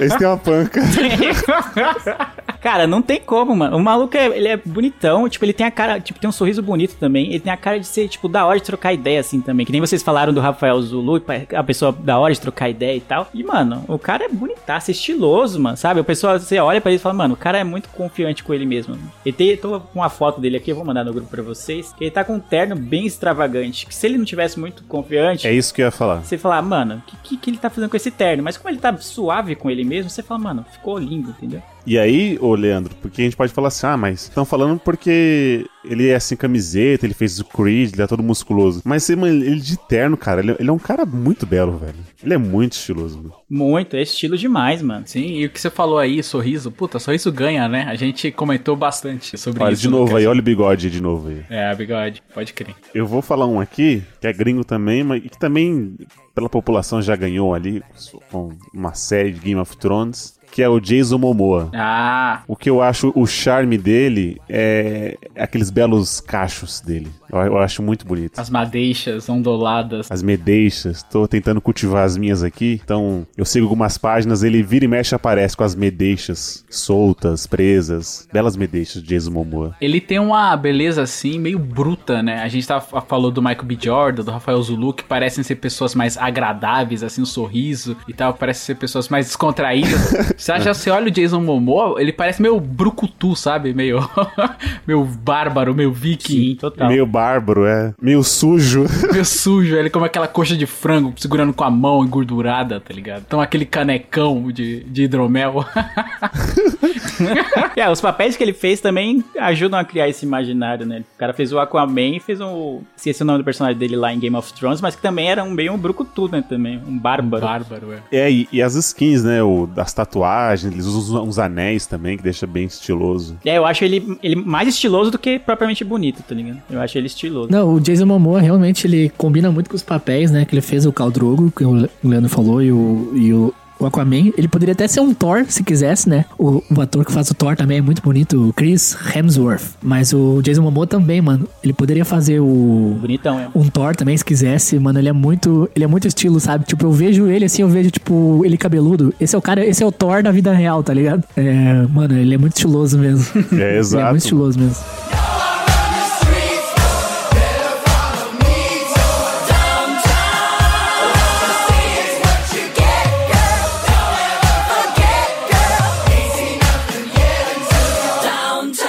Esse 0.00 0.16
tem 0.18 0.26
uma 0.26 0.36
panca. 0.38 0.80
Cara, 2.60 2.86
não 2.86 3.02
tem 3.02 3.20
como, 3.20 3.54
mano. 3.54 3.76
O 3.76 3.80
maluco, 3.80 4.16
é, 4.16 4.26
ele 4.26 4.48
é 4.48 4.56
bonitão, 4.56 5.28
tipo, 5.28 5.44
ele 5.44 5.52
tem 5.52 5.66
a 5.66 5.70
cara, 5.70 6.00
tipo, 6.00 6.18
tem 6.18 6.28
um 6.28 6.32
sorriso 6.32 6.62
bonito 6.62 6.96
também. 6.98 7.26
Ele 7.28 7.40
tem 7.40 7.52
a 7.52 7.56
cara 7.58 7.78
de 7.78 7.86
ser, 7.86 8.08
tipo, 8.08 8.26
da 8.26 8.46
hora 8.46 8.58
de 8.58 8.64
trocar 8.64 8.92
ideia, 8.92 9.20
assim, 9.20 9.40
também. 9.42 9.66
Que 9.66 9.72
nem 9.72 9.80
vocês 9.82 10.02
falaram 10.02 10.32
do 10.32 10.40
Rafael 10.40 10.80
Zulu, 10.80 11.22
a 11.54 11.62
pessoa 11.62 11.92
da 11.92 12.18
hora 12.18 12.32
de 12.32 12.40
trocar 12.40 12.70
ideia 12.70 12.96
e 12.96 13.00
tal. 13.02 13.28
E, 13.34 13.44
mano, 13.44 13.84
o 13.86 13.98
cara 13.98 14.24
é 14.24 14.28
bonitaço, 14.30 14.90
é 14.90 14.92
estiloso, 14.92 15.60
mano, 15.60 15.76
sabe? 15.76 15.93
O 16.00 16.04
pessoal, 16.04 16.38
você 16.38 16.58
olha 16.58 16.80
pra 16.80 16.90
ele 16.90 16.98
e 16.98 17.02
fala, 17.02 17.14
mano, 17.14 17.34
o 17.34 17.36
cara 17.36 17.58
é 17.58 17.64
muito 17.64 17.88
confiante 17.90 18.42
com 18.42 18.52
ele 18.52 18.66
mesmo. 18.66 18.98
Ele 19.24 19.36
tem, 19.36 19.56
tô 19.56 19.80
com 19.80 20.00
uma 20.00 20.08
foto 20.08 20.40
dele 20.40 20.56
aqui, 20.56 20.70
eu 20.70 20.76
vou 20.76 20.84
mandar 20.84 21.04
no 21.04 21.12
grupo 21.12 21.28
pra 21.30 21.42
vocês. 21.42 21.94
Ele 22.00 22.10
tá 22.10 22.24
com 22.24 22.34
um 22.34 22.40
terno 22.40 22.76
bem 22.76 23.06
extravagante. 23.06 23.86
Que 23.86 23.94
se 23.94 24.06
ele 24.06 24.18
não 24.18 24.24
tivesse 24.24 24.58
muito 24.58 24.82
confiante, 24.84 25.46
É 25.46 25.52
isso 25.52 25.72
que 25.72 25.82
eu 25.82 25.86
ia 25.86 25.90
falar. 25.90 26.22
você 26.22 26.36
fala, 26.38 26.58
ah, 26.58 26.62
mano, 26.62 26.96
o 26.96 27.00
que, 27.10 27.16
que, 27.22 27.36
que 27.36 27.50
ele 27.50 27.58
tá 27.58 27.70
fazendo 27.70 27.90
com 27.90 27.96
esse 27.96 28.10
terno? 28.10 28.42
Mas 28.42 28.56
como 28.56 28.70
ele 28.70 28.78
tá 28.78 28.96
suave 28.96 29.54
com 29.54 29.70
ele 29.70 29.84
mesmo, 29.84 30.10
você 30.10 30.22
fala, 30.22 30.40
mano, 30.40 30.66
ficou 30.72 30.98
lindo, 30.98 31.30
entendeu? 31.30 31.62
E 31.86 31.98
aí, 31.98 32.38
ô 32.40 32.54
Leandro, 32.54 32.94
porque 33.02 33.20
a 33.20 33.24
gente 33.24 33.36
pode 33.36 33.52
falar 33.52 33.68
assim, 33.68 33.86
ah, 33.86 33.96
mas 33.96 34.22
estão 34.22 34.44
falando 34.44 34.78
porque 34.80 35.66
ele 35.84 36.08
é 36.08 36.18
sem 36.18 36.36
camiseta, 36.36 37.04
ele 37.04 37.12
fez 37.12 37.38
o 37.38 37.44
Creed, 37.44 37.92
ele 37.92 38.02
é 38.02 38.06
todo 38.06 38.22
musculoso. 38.22 38.80
Mas 38.84 39.08
mano, 39.10 39.44
ele 39.44 39.60
de 39.60 39.76
terno, 39.76 40.16
cara, 40.16 40.40
ele, 40.40 40.56
ele 40.58 40.70
é 40.70 40.72
um 40.72 40.78
cara 40.78 41.04
muito 41.04 41.44
belo, 41.44 41.76
velho. 41.76 41.98
Ele 42.22 42.34
é 42.34 42.38
muito 42.38 42.72
estiloso, 42.72 43.18
mano. 43.18 43.34
Muito, 43.50 43.96
é 43.96 44.02
estilo 44.02 44.36
demais, 44.36 44.80
mano. 44.80 45.06
Sim, 45.06 45.26
e 45.26 45.46
o 45.46 45.50
que 45.50 45.60
você 45.60 45.68
falou 45.68 45.98
aí, 45.98 46.22
sorriso, 46.22 46.70
puta, 46.70 46.98
sorriso 46.98 47.30
ganha, 47.30 47.68
né? 47.68 47.84
A 47.88 47.94
gente 47.94 48.30
comentou 48.32 48.74
bastante 48.74 49.36
sobre 49.36 49.62
Olha, 49.62 49.74
isso. 49.74 49.82
de 49.82 49.88
no 49.88 49.98
novo 49.98 50.16
aí, 50.16 50.26
olha 50.26 50.40
o 50.40 50.42
bigode 50.42 50.88
de 50.90 51.02
novo 51.02 51.28
aí. 51.28 51.44
É, 51.50 51.74
bigode, 51.74 52.22
pode 52.32 52.52
crer. 52.54 52.74
Eu 52.94 53.06
vou 53.06 53.20
falar 53.20 53.46
um 53.46 53.60
aqui, 53.60 54.02
que 54.20 54.26
é 54.26 54.32
gringo 54.32 54.64
também, 54.64 55.04
mas 55.04 55.22
que 55.22 55.38
também 55.38 55.96
pela 56.34 56.48
população 56.48 57.00
já 57.00 57.14
ganhou 57.14 57.54
ali 57.54 57.82
com 58.30 58.50
uma 58.72 58.94
série 58.94 59.32
de 59.32 59.40
Game 59.40 59.60
of 59.60 59.76
Thrones, 59.76 60.34
que 60.54 60.62
é 60.62 60.68
o 60.68 60.78
Jason 60.78 61.18
Momoa. 61.18 61.68
Ah, 61.74 62.42
O 62.46 62.54
que 62.54 62.70
eu 62.70 62.80
acho 62.80 63.12
o 63.16 63.26
charme 63.26 63.76
dele 63.76 64.40
é 64.48 65.18
aqueles 65.36 65.68
belos 65.68 66.20
cachos 66.20 66.80
dele. 66.80 67.10
Eu, 67.28 67.40
eu 67.40 67.58
acho 67.58 67.82
muito 67.82 68.06
bonito. 68.06 68.38
as 68.38 68.48
madeixas 68.48 69.28
onduladas. 69.28 70.06
As 70.08 70.22
medeixas, 70.22 71.02
tô 71.02 71.26
tentando 71.26 71.60
cultivar 71.60 72.04
as 72.04 72.16
minhas 72.16 72.44
aqui. 72.44 72.80
Então, 72.84 73.26
eu 73.36 73.44
sigo 73.44 73.66
algumas 73.66 73.98
páginas, 73.98 74.44
ele 74.44 74.62
vira 74.62 74.84
e 74.84 74.88
mexe 74.88 75.12
aparece 75.12 75.56
com 75.56 75.64
as 75.64 75.74
medeixas 75.74 76.64
soltas, 76.70 77.48
presas. 77.48 78.28
Belas 78.32 78.56
medeixas 78.56 79.02
de 79.02 79.08
Jason 79.08 79.32
Momoa. 79.32 79.74
Ele 79.80 80.00
tem 80.00 80.20
uma 80.20 80.56
beleza 80.56 81.02
assim, 81.02 81.36
meio 81.36 81.58
bruta, 81.58 82.22
né? 82.22 82.40
A 82.40 82.46
gente 82.48 82.68
tá, 82.68 82.80
falou 82.80 83.32
do 83.32 83.42
Michael 83.42 83.64
B. 83.64 83.76
Jordan, 83.80 84.22
do 84.22 84.30
Rafael 84.30 84.62
Zulu, 84.62 84.94
que 84.94 85.02
parecem 85.02 85.42
ser 85.42 85.56
pessoas 85.56 85.96
mais 85.96 86.16
agradáveis, 86.16 87.02
assim, 87.02 87.22
o 87.22 87.26
sorriso 87.26 87.96
e 88.06 88.12
tal, 88.12 88.34
parecem 88.34 88.66
ser 88.66 88.74
pessoas 88.76 89.08
mais 89.08 89.26
descontraídas. 89.26 90.14
Você 90.44 90.52
acha, 90.52 90.74
você 90.74 90.90
olha 90.90 91.06
o 91.06 91.10
Jason 91.10 91.40
Momoa, 91.40 91.98
ele 91.98 92.12
parece 92.12 92.42
meio 92.42 92.60
brucutu, 92.60 93.34
sabe? 93.34 93.72
Meio, 93.72 94.06
meio 94.86 95.02
bárbaro, 95.02 95.74
meio 95.74 95.90
viking. 95.90 96.50
Sim, 96.50 96.56
total. 96.56 96.88
Meio 96.88 97.06
bárbaro, 97.06 97.64
é. 97.64 97.94
Meio 97.98 98.22
sujo. 98.22 98.84
Meio 99.10 99.24
sujo, 99.24 99.74
ele 99.74 99.88
come 99.88 100.04
aquela 100.04 100.28
coxa 100.28 100.54
de 100.54 100.66
frango 100.66 101.14
segurando 101.16 101.54
com 101.54 101.64
a 101.64 101.70
mão 101.70 102.04
engordurada, 102.04 102.78
tá 102.78 102.92
ligado? 102.92 103.24
Então 103.26 103.40
aquele 103.40 103.64
canecão 103.64 104.52
de, 104.52 104.84
de 104.84 105.04
hidromel. 105.04 105.64
é, 107.74 107.88
os 107.88 108.02
papéis 108.02 108.36
que 108.36 108.42
ele 108.42 108.52
fez 108.52 108.82
também 108.82 109.24
ajudam 109.38 109.78
a 109.78 109.84
criar 109.84 110.10
esse 110.10 110.26
imaginário, 110.26 110.84
né? 110.84 111.04
O 111.14 111.18
cara 111.18 111.32
fez 111.32 111.54
o 111.54 111.58
Aquaman 111.58 112.16
e 112.16 112.20
fez 112.20 112.42
um. 112.42 112.82
Se 112.96 113.08
esse 113.08 113.22
é 113.22 113.24
o 113.24 113.26
nome 113.26 113.38
do 113.38 113.44
personagem 113.44 113.78
dele 113.78 113.96
lá 113.96 114.12
em 114.12 114.18
Game 114.18 114.36
of 114.36 114.52
Thrones, 114.52 114.82
mas 114.82 114.94
que 114.94 115.00
também 115.00 115.30
era 115.30 115.42
um 115.42 115.54
bem 115.54 115.70
um 115.70 115.78
brucutu, 115.78 116.28
né? 116.28 116.44
Também, 116.46 116.82
um 116.86 116.98
bárbaro. 116.98 117.46
Bárbaro, 117.46 117.92
é. 117.92 118.02
É, 118.12 118.30
e, 118.30 118.46
e 118.52 118.60
as 118.60 118.74
skins, 118.74 119.24
né? 119.24 119.42
O, 119.42 119.66
das 119.66 119.94
tatuagens, 119.94 120.33
eles 120.64 120.86
usam 120.86 121.24
uns 121.24 121.38
anéis 121.38 121.86
também, 121.86 122.16
que 122.16 122.22
deixa 122.22 122.46
bem 122.46 122.64
estiloso. 122.64 123.36
É, 123.44 123.58
eu 123.58 123.66
acho 123.66 123.84
ele, 123.84 124.18
ele 124.22 124.36
mais 124.36 124.68
estiloso 124.68 125.10
do 125.10 125.18
que 125.18 125.38
propriamente 125.38 125.84
bonito, 125.84 126.22
tá 126.22 126.34
ligado? 126.34 126.62
Eu 126.70 126.80
acho 126.80 126.96
ele 126.98 127.06
estiloso. 127.06 127.50
Não, 127.50 127.74
o 127.74 127.80
Jason 127.80 128.06
Momoa 128.06 128.40
realmente 128.40 128.86
ele 128.86 129.12
combina 129.16 129.50
muito 129.50 129.70
com 129.70 129.76
os 129.76 129.82
papéis, 129.82 130.30
né? 130.30 130.44
Que 130.44 130.54
ele 130.54 130.62
fez 130.62 130.86
o 130.86 130.92
Khal 130.92 131.10
Drogo, 131.10 131.50
que 131.50 131.64
o 131.64 131.88
Leandro 132.02 132.28
falou, 132.28 132.62
e 132.62 132.72
o, 132.72 133.12
e 133.14 133.32
o, 133.32 133.54
o 133.78 133.86
Aquaman. 133.86 134.32
Ele 134.36 134.48
poderia 134.48 134.72
até 134.72 134.86
ser 134.86 135.00
um 135.00 135.12
Thor, 135.12 135.44
se 135.48 135.62
quisesse, 135.62 136.08
né? 136.08 136.24
O, 136.38 136.62
o 136.74 136.80
ator 136.80 137.04
que 137.04 137.12
faz 137.12 137.30
o 137.30 137.34
Thor 137.34 137.56
também 137.56 137.78
é 137.78 137.82
muito 137.82 138.02
bonito, 138.02 138.48
o 138.48 138.52
Chris 138.52 138.96
Hemsworth. 139.14 139.76
Mas 139.82 140.12
o 140.12 140.40
Jason 140.42 140.62
Momoa 140.62 140.86
também, 140.86 141.20
mano. 141.20 141.48
Ele 141.62 141.72
poderia 141.72 142.04
fazer 142.04 142.40
o... 142.40 142.96
Bonitão, 143.00 143.38
é. 143.38 143.48
Um 143.54 143.68
Thor 143.68 143.94
também, 143.96 144.16
se 144.16 144.24
quisesse, 144.24 144.78
mano, 144.78 144.98
ele 144.98 145.08
é 145.08 145.12
muito. 145.12 145.68
Ele 145.74 145.84
é 145.84 145.88
muito 145.88 146.06
estilo, 146.06 146.40
sabe? 146.40 146.64
Tipo, 146.64 146.86
eu 146.86 146.92
vejo 146.92 147.26
ele 147.26 147.44
assim, 147.44 147.62
eu 147.62 147.68
vejo, 147.68 147.90
tipo, 147.90 148.42
ele 148.44 148.56
cabeludo. 148.56 149.14
Esse 149.20 149.34
é 149.34 149.38
o 149.38 149.42
cara, 149.42 149.64
esse 149.64 149.82
é 149.82 149.86
o 149.86 149.92
Thor 149.92 150.22
da 150.22 150.30
vida 150.30 150.52
real, 150.52 150.82
tá 150.82 150.92
ligado? 150.92 151.24
É, 151.36 151.86
mano, 151.90 152.16
ele 152.16 152.34
é 152.34 152.38
muito 152.38 152.54
estiloso 152.54 152.98
mesmo. 152.98 153.26
É, 153.52 153.54
ele 153.54 153.62
é 153.62 153.78
exato. 153.78 154.10
muito 154.10 154.22
estiloso 154.22 154.58
mesmo. 154.58 154.76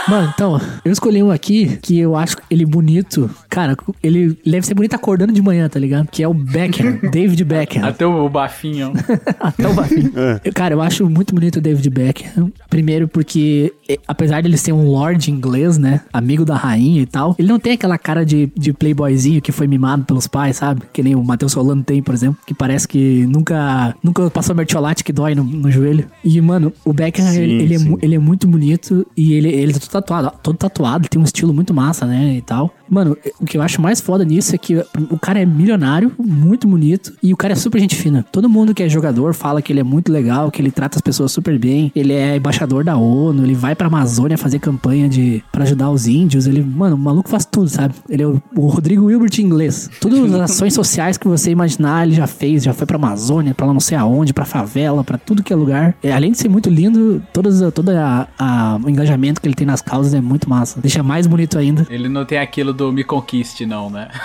Mano, 0.07 0.31
então, 0.35 0.61
eu 0.83 0.91
escolhi 0.91 1.23
um 1.23 1.31
aqui 1.31 1.77
que 1.77 1.97
eu 1.97 2.15
acho 2.15 2.37
ele 2.49 2.63
bonito. 2.63 3.29
Cara, 3.55 3.77
ele 4.03 4.37
deve 4.45 4.65
ser 4.67 4.73
bonito 4.73 4.93
acordando 4.95 5.31
de 5.31 5.41
manhã, 5.41 5.69
tá 5.69 5.79
ligado? 5.79 6.09
Que 6.11 6.21
é 6.21 6.27
o 6.27 6.33
Beckham, 6.33 6.99
David 7.09 7.41
Beckham. 7.45 7.85
Até 7.87 8.05
o 8.05 8.27
bafinho. 8.27 8.91
Até 9.39 9.65
o 9.65 9.73
bafinho. 9.73 10.11
Eu- 10.43 10.51
Cara, 10.53 10.73
eu 10.73 10.81
acho 10.81 11.09
muito 11.09 11.33
bonito 11.33 11.55
o 11.55 11.61
David 11.61 11.89
Beckham. 11.89 12.51
Primeiro 12.69 13.07
porque, 13.07 13.71
apesar 14.05 14.41
de 14.41 14.49
ele 14.49 14.57
ser 14.57 14.73
um 14.73 14.85
lord 14.89 15.31
inglês, 15.31 15.77
né? 15.77 16.01
Amigo 16.11 16.43
da 16.43 16.57
rainha 16.57 17.01
e 17.01 17.05
tal, 17.05 17.33
ele 17.39 17.47
não 17.47 17.57
tem 17.57 17.71
aquela 17.71 17.97
cara 17.97 18.25
de, 18.25 18.51
de 18.57 18.73
playboyzinho 18.73 19.41
que 19.41 19.53
foi 19.53 19.67
mimado 19.67 20.03
pelos 20.03 20.27
pais, 20.27 20.57
sabe? 20.57 20.81
Que 20.91 21.01
nem 21.01 21.15
o 21.15 21.23
Matheus 21.23 21.53
Solano 21.53 21.81
tem, 21.81 22.03
por 22.03 22.13
exemplo. 22.13 22.37
Que 22.45 22.53
parece 22.53 22.85
que 22.85 23.25
nunca, 23.25 23.95
nunca 24.03 24.29
passou 24.29 24.53
mertiolate 24.53 25.01
que 25.01 25.13
dói 25.13 25.33
no, 25.33 25.45
no 25.45 25.71
joelho. 25.71 26.05
E, 26.25 26.41
mano, 26.41 26.73
o 26.83 26.91
Beckham, 26.91 27.25
Sim, 27.31 27.39
ele, 27.41 27.53
ele 27.63 27.75
é, 27.75 27.79
sim. 27.79 27.87
mu- 27.89 27.99
ele 28.01 28.15
é 28.15 28.19
muito 28.19 28.45
bonito 28.47 29.07
e 29.15 29.31
ele, 29.33 29.47
ele 29.47 29.71
tá 29.71 29.79
todo 29.79 29.91
tatuado, 29.91 30.31
todo 30.43 30.57
tatuado, 30.57 31.07
tem 31.07 31.21
um 31.21 31.23
estilo 31.23 31.53
muito 31.53 31.73
massa, 31.73 32.05
né? 32.05 32.35
E 32.35 32.41
tal. 32.41 32.73
Mano, 32.89 33.17
o 33.39 33.45
que 33.45 33.57
eu 33.57 33.61
acho 33.61 33.81
mais 33.81 33.99
foda 33.99 34.23
nisso 34.23 34.53
é 34.55 34.57
que 34.57 34.75
o 35.09 35.17
cara 35.19 35.39
é 35.39 35.45
milionário, 35.45 36.11
muito 36.17 36.67
bonito, 36.67 37.13
e 37.21 37.33
o 37.33 37.37
cara 37.37 37.53
é 37.53 37.55
super 37.55 37.79
gente 37.79 37.95
fina. 37.95 38.25
Todo 38.31 38.49
mundo 38.49 38.73
que 38.73 38.83
é 38.83 38.89
jogador 38.89 39.33
fala 39.33 39.61
que 39.61 39.71
ele 39.73 39.79
é 39.79 39.83
muito 39.83 40.11
legal, 40.11 40.51
que 40.51 40.61
ele 40.61 40.71
trata 40.71 40.97
as 40.97 41.01
pessoas 41.01 41.31
super 41.31 41.57
bem. 41.57 41.91
Ele 41.95 42.13
é 42.13 42.35
embaixador 42.37 42.83
da 42.83 42.95
ONU, 42.97 43.43
ele 43.43 43.53
vai 43.55 43.75
pra 43.75 43.87
Amazônia 43.87 44.37
fazer 44.37 44.59
campanha 44.59 45.07
de 45.09 45.43
para 45.51 45.63
ajudar 45.63 45.89
os 45.89 46.07
índios. 46.07 46.47
Ele, 46.47 46.61
mano, 46.61 46.95
o 46.95 46.99
maluco 46.99 47.29
faz 47.29 47.45
tudo, 47.45 47.69
sabe? 47.69 47.93
Ele 48.09 48.23
é 48.23 48.27
o, 48.27 48.41
o 48.55 48.67
Rodrigo 48.67 49.05
Wilbert 49.05 49.39
inglês. 49.39 49.89
Todas 49.99 50.19
as 50.33 50.51
ações 50.51 50.73
sociais 50.73 51.17
que 51.17 51.27
você 51.27 51.51
imaginar, 51.51 52.05
ele 52.05 52.15
já 52.15 52.27
fez. 52.27 52.63
Já 52.63 52.73
foi 52.73 52.85
pra 52.85 52.97
Amazônia, 52.97 53.53
pra 53.53 53.65
lá 53.65 53.73
não 53.73 53.79
sei 53.79 53.97
aonde, 53.97 54.33
pra 54.33 54.45
favela, 54.45 55.03
pra 55.03 55.17
tudo 55.17 55.43
que 55.43 55.51
é 55.51 55.55
lugar. 55.55 55.95
É, 56.03 56.11
além 56.11 56.31
de 56.31 56.37
ser 56.37 56.49
muito 56.49 56.69
lindo, 56.69 57.21
todas, 57.33 57.61
todo 57.73 57.89
a, 57.89 58.27
a- 58.37 58.79
o 58.83 58.89
engajamento 58.89 59.41
que 59.41 59.47
ele 59.47 59.55
tem 59.55 59.65
nas 59.67 59.81
causas 59.81 60.13
é 60.13 60.21
muito 60.21 60.49
massa. 60.49 60.79
Deixa 60.79 61.01
mais 61.03 61.25
bonito 61.27 61.57
ainda. 61.57 61.85
Ele 61.89 62.07
não 62.09 62.25
tem 62.25 62.37
aquilo 62.37 62.73
do 62.75 62.91
me 62.91 63.03
conquiste 63.03 63.65
não, 63.65 63.89
né? 63.89 64.09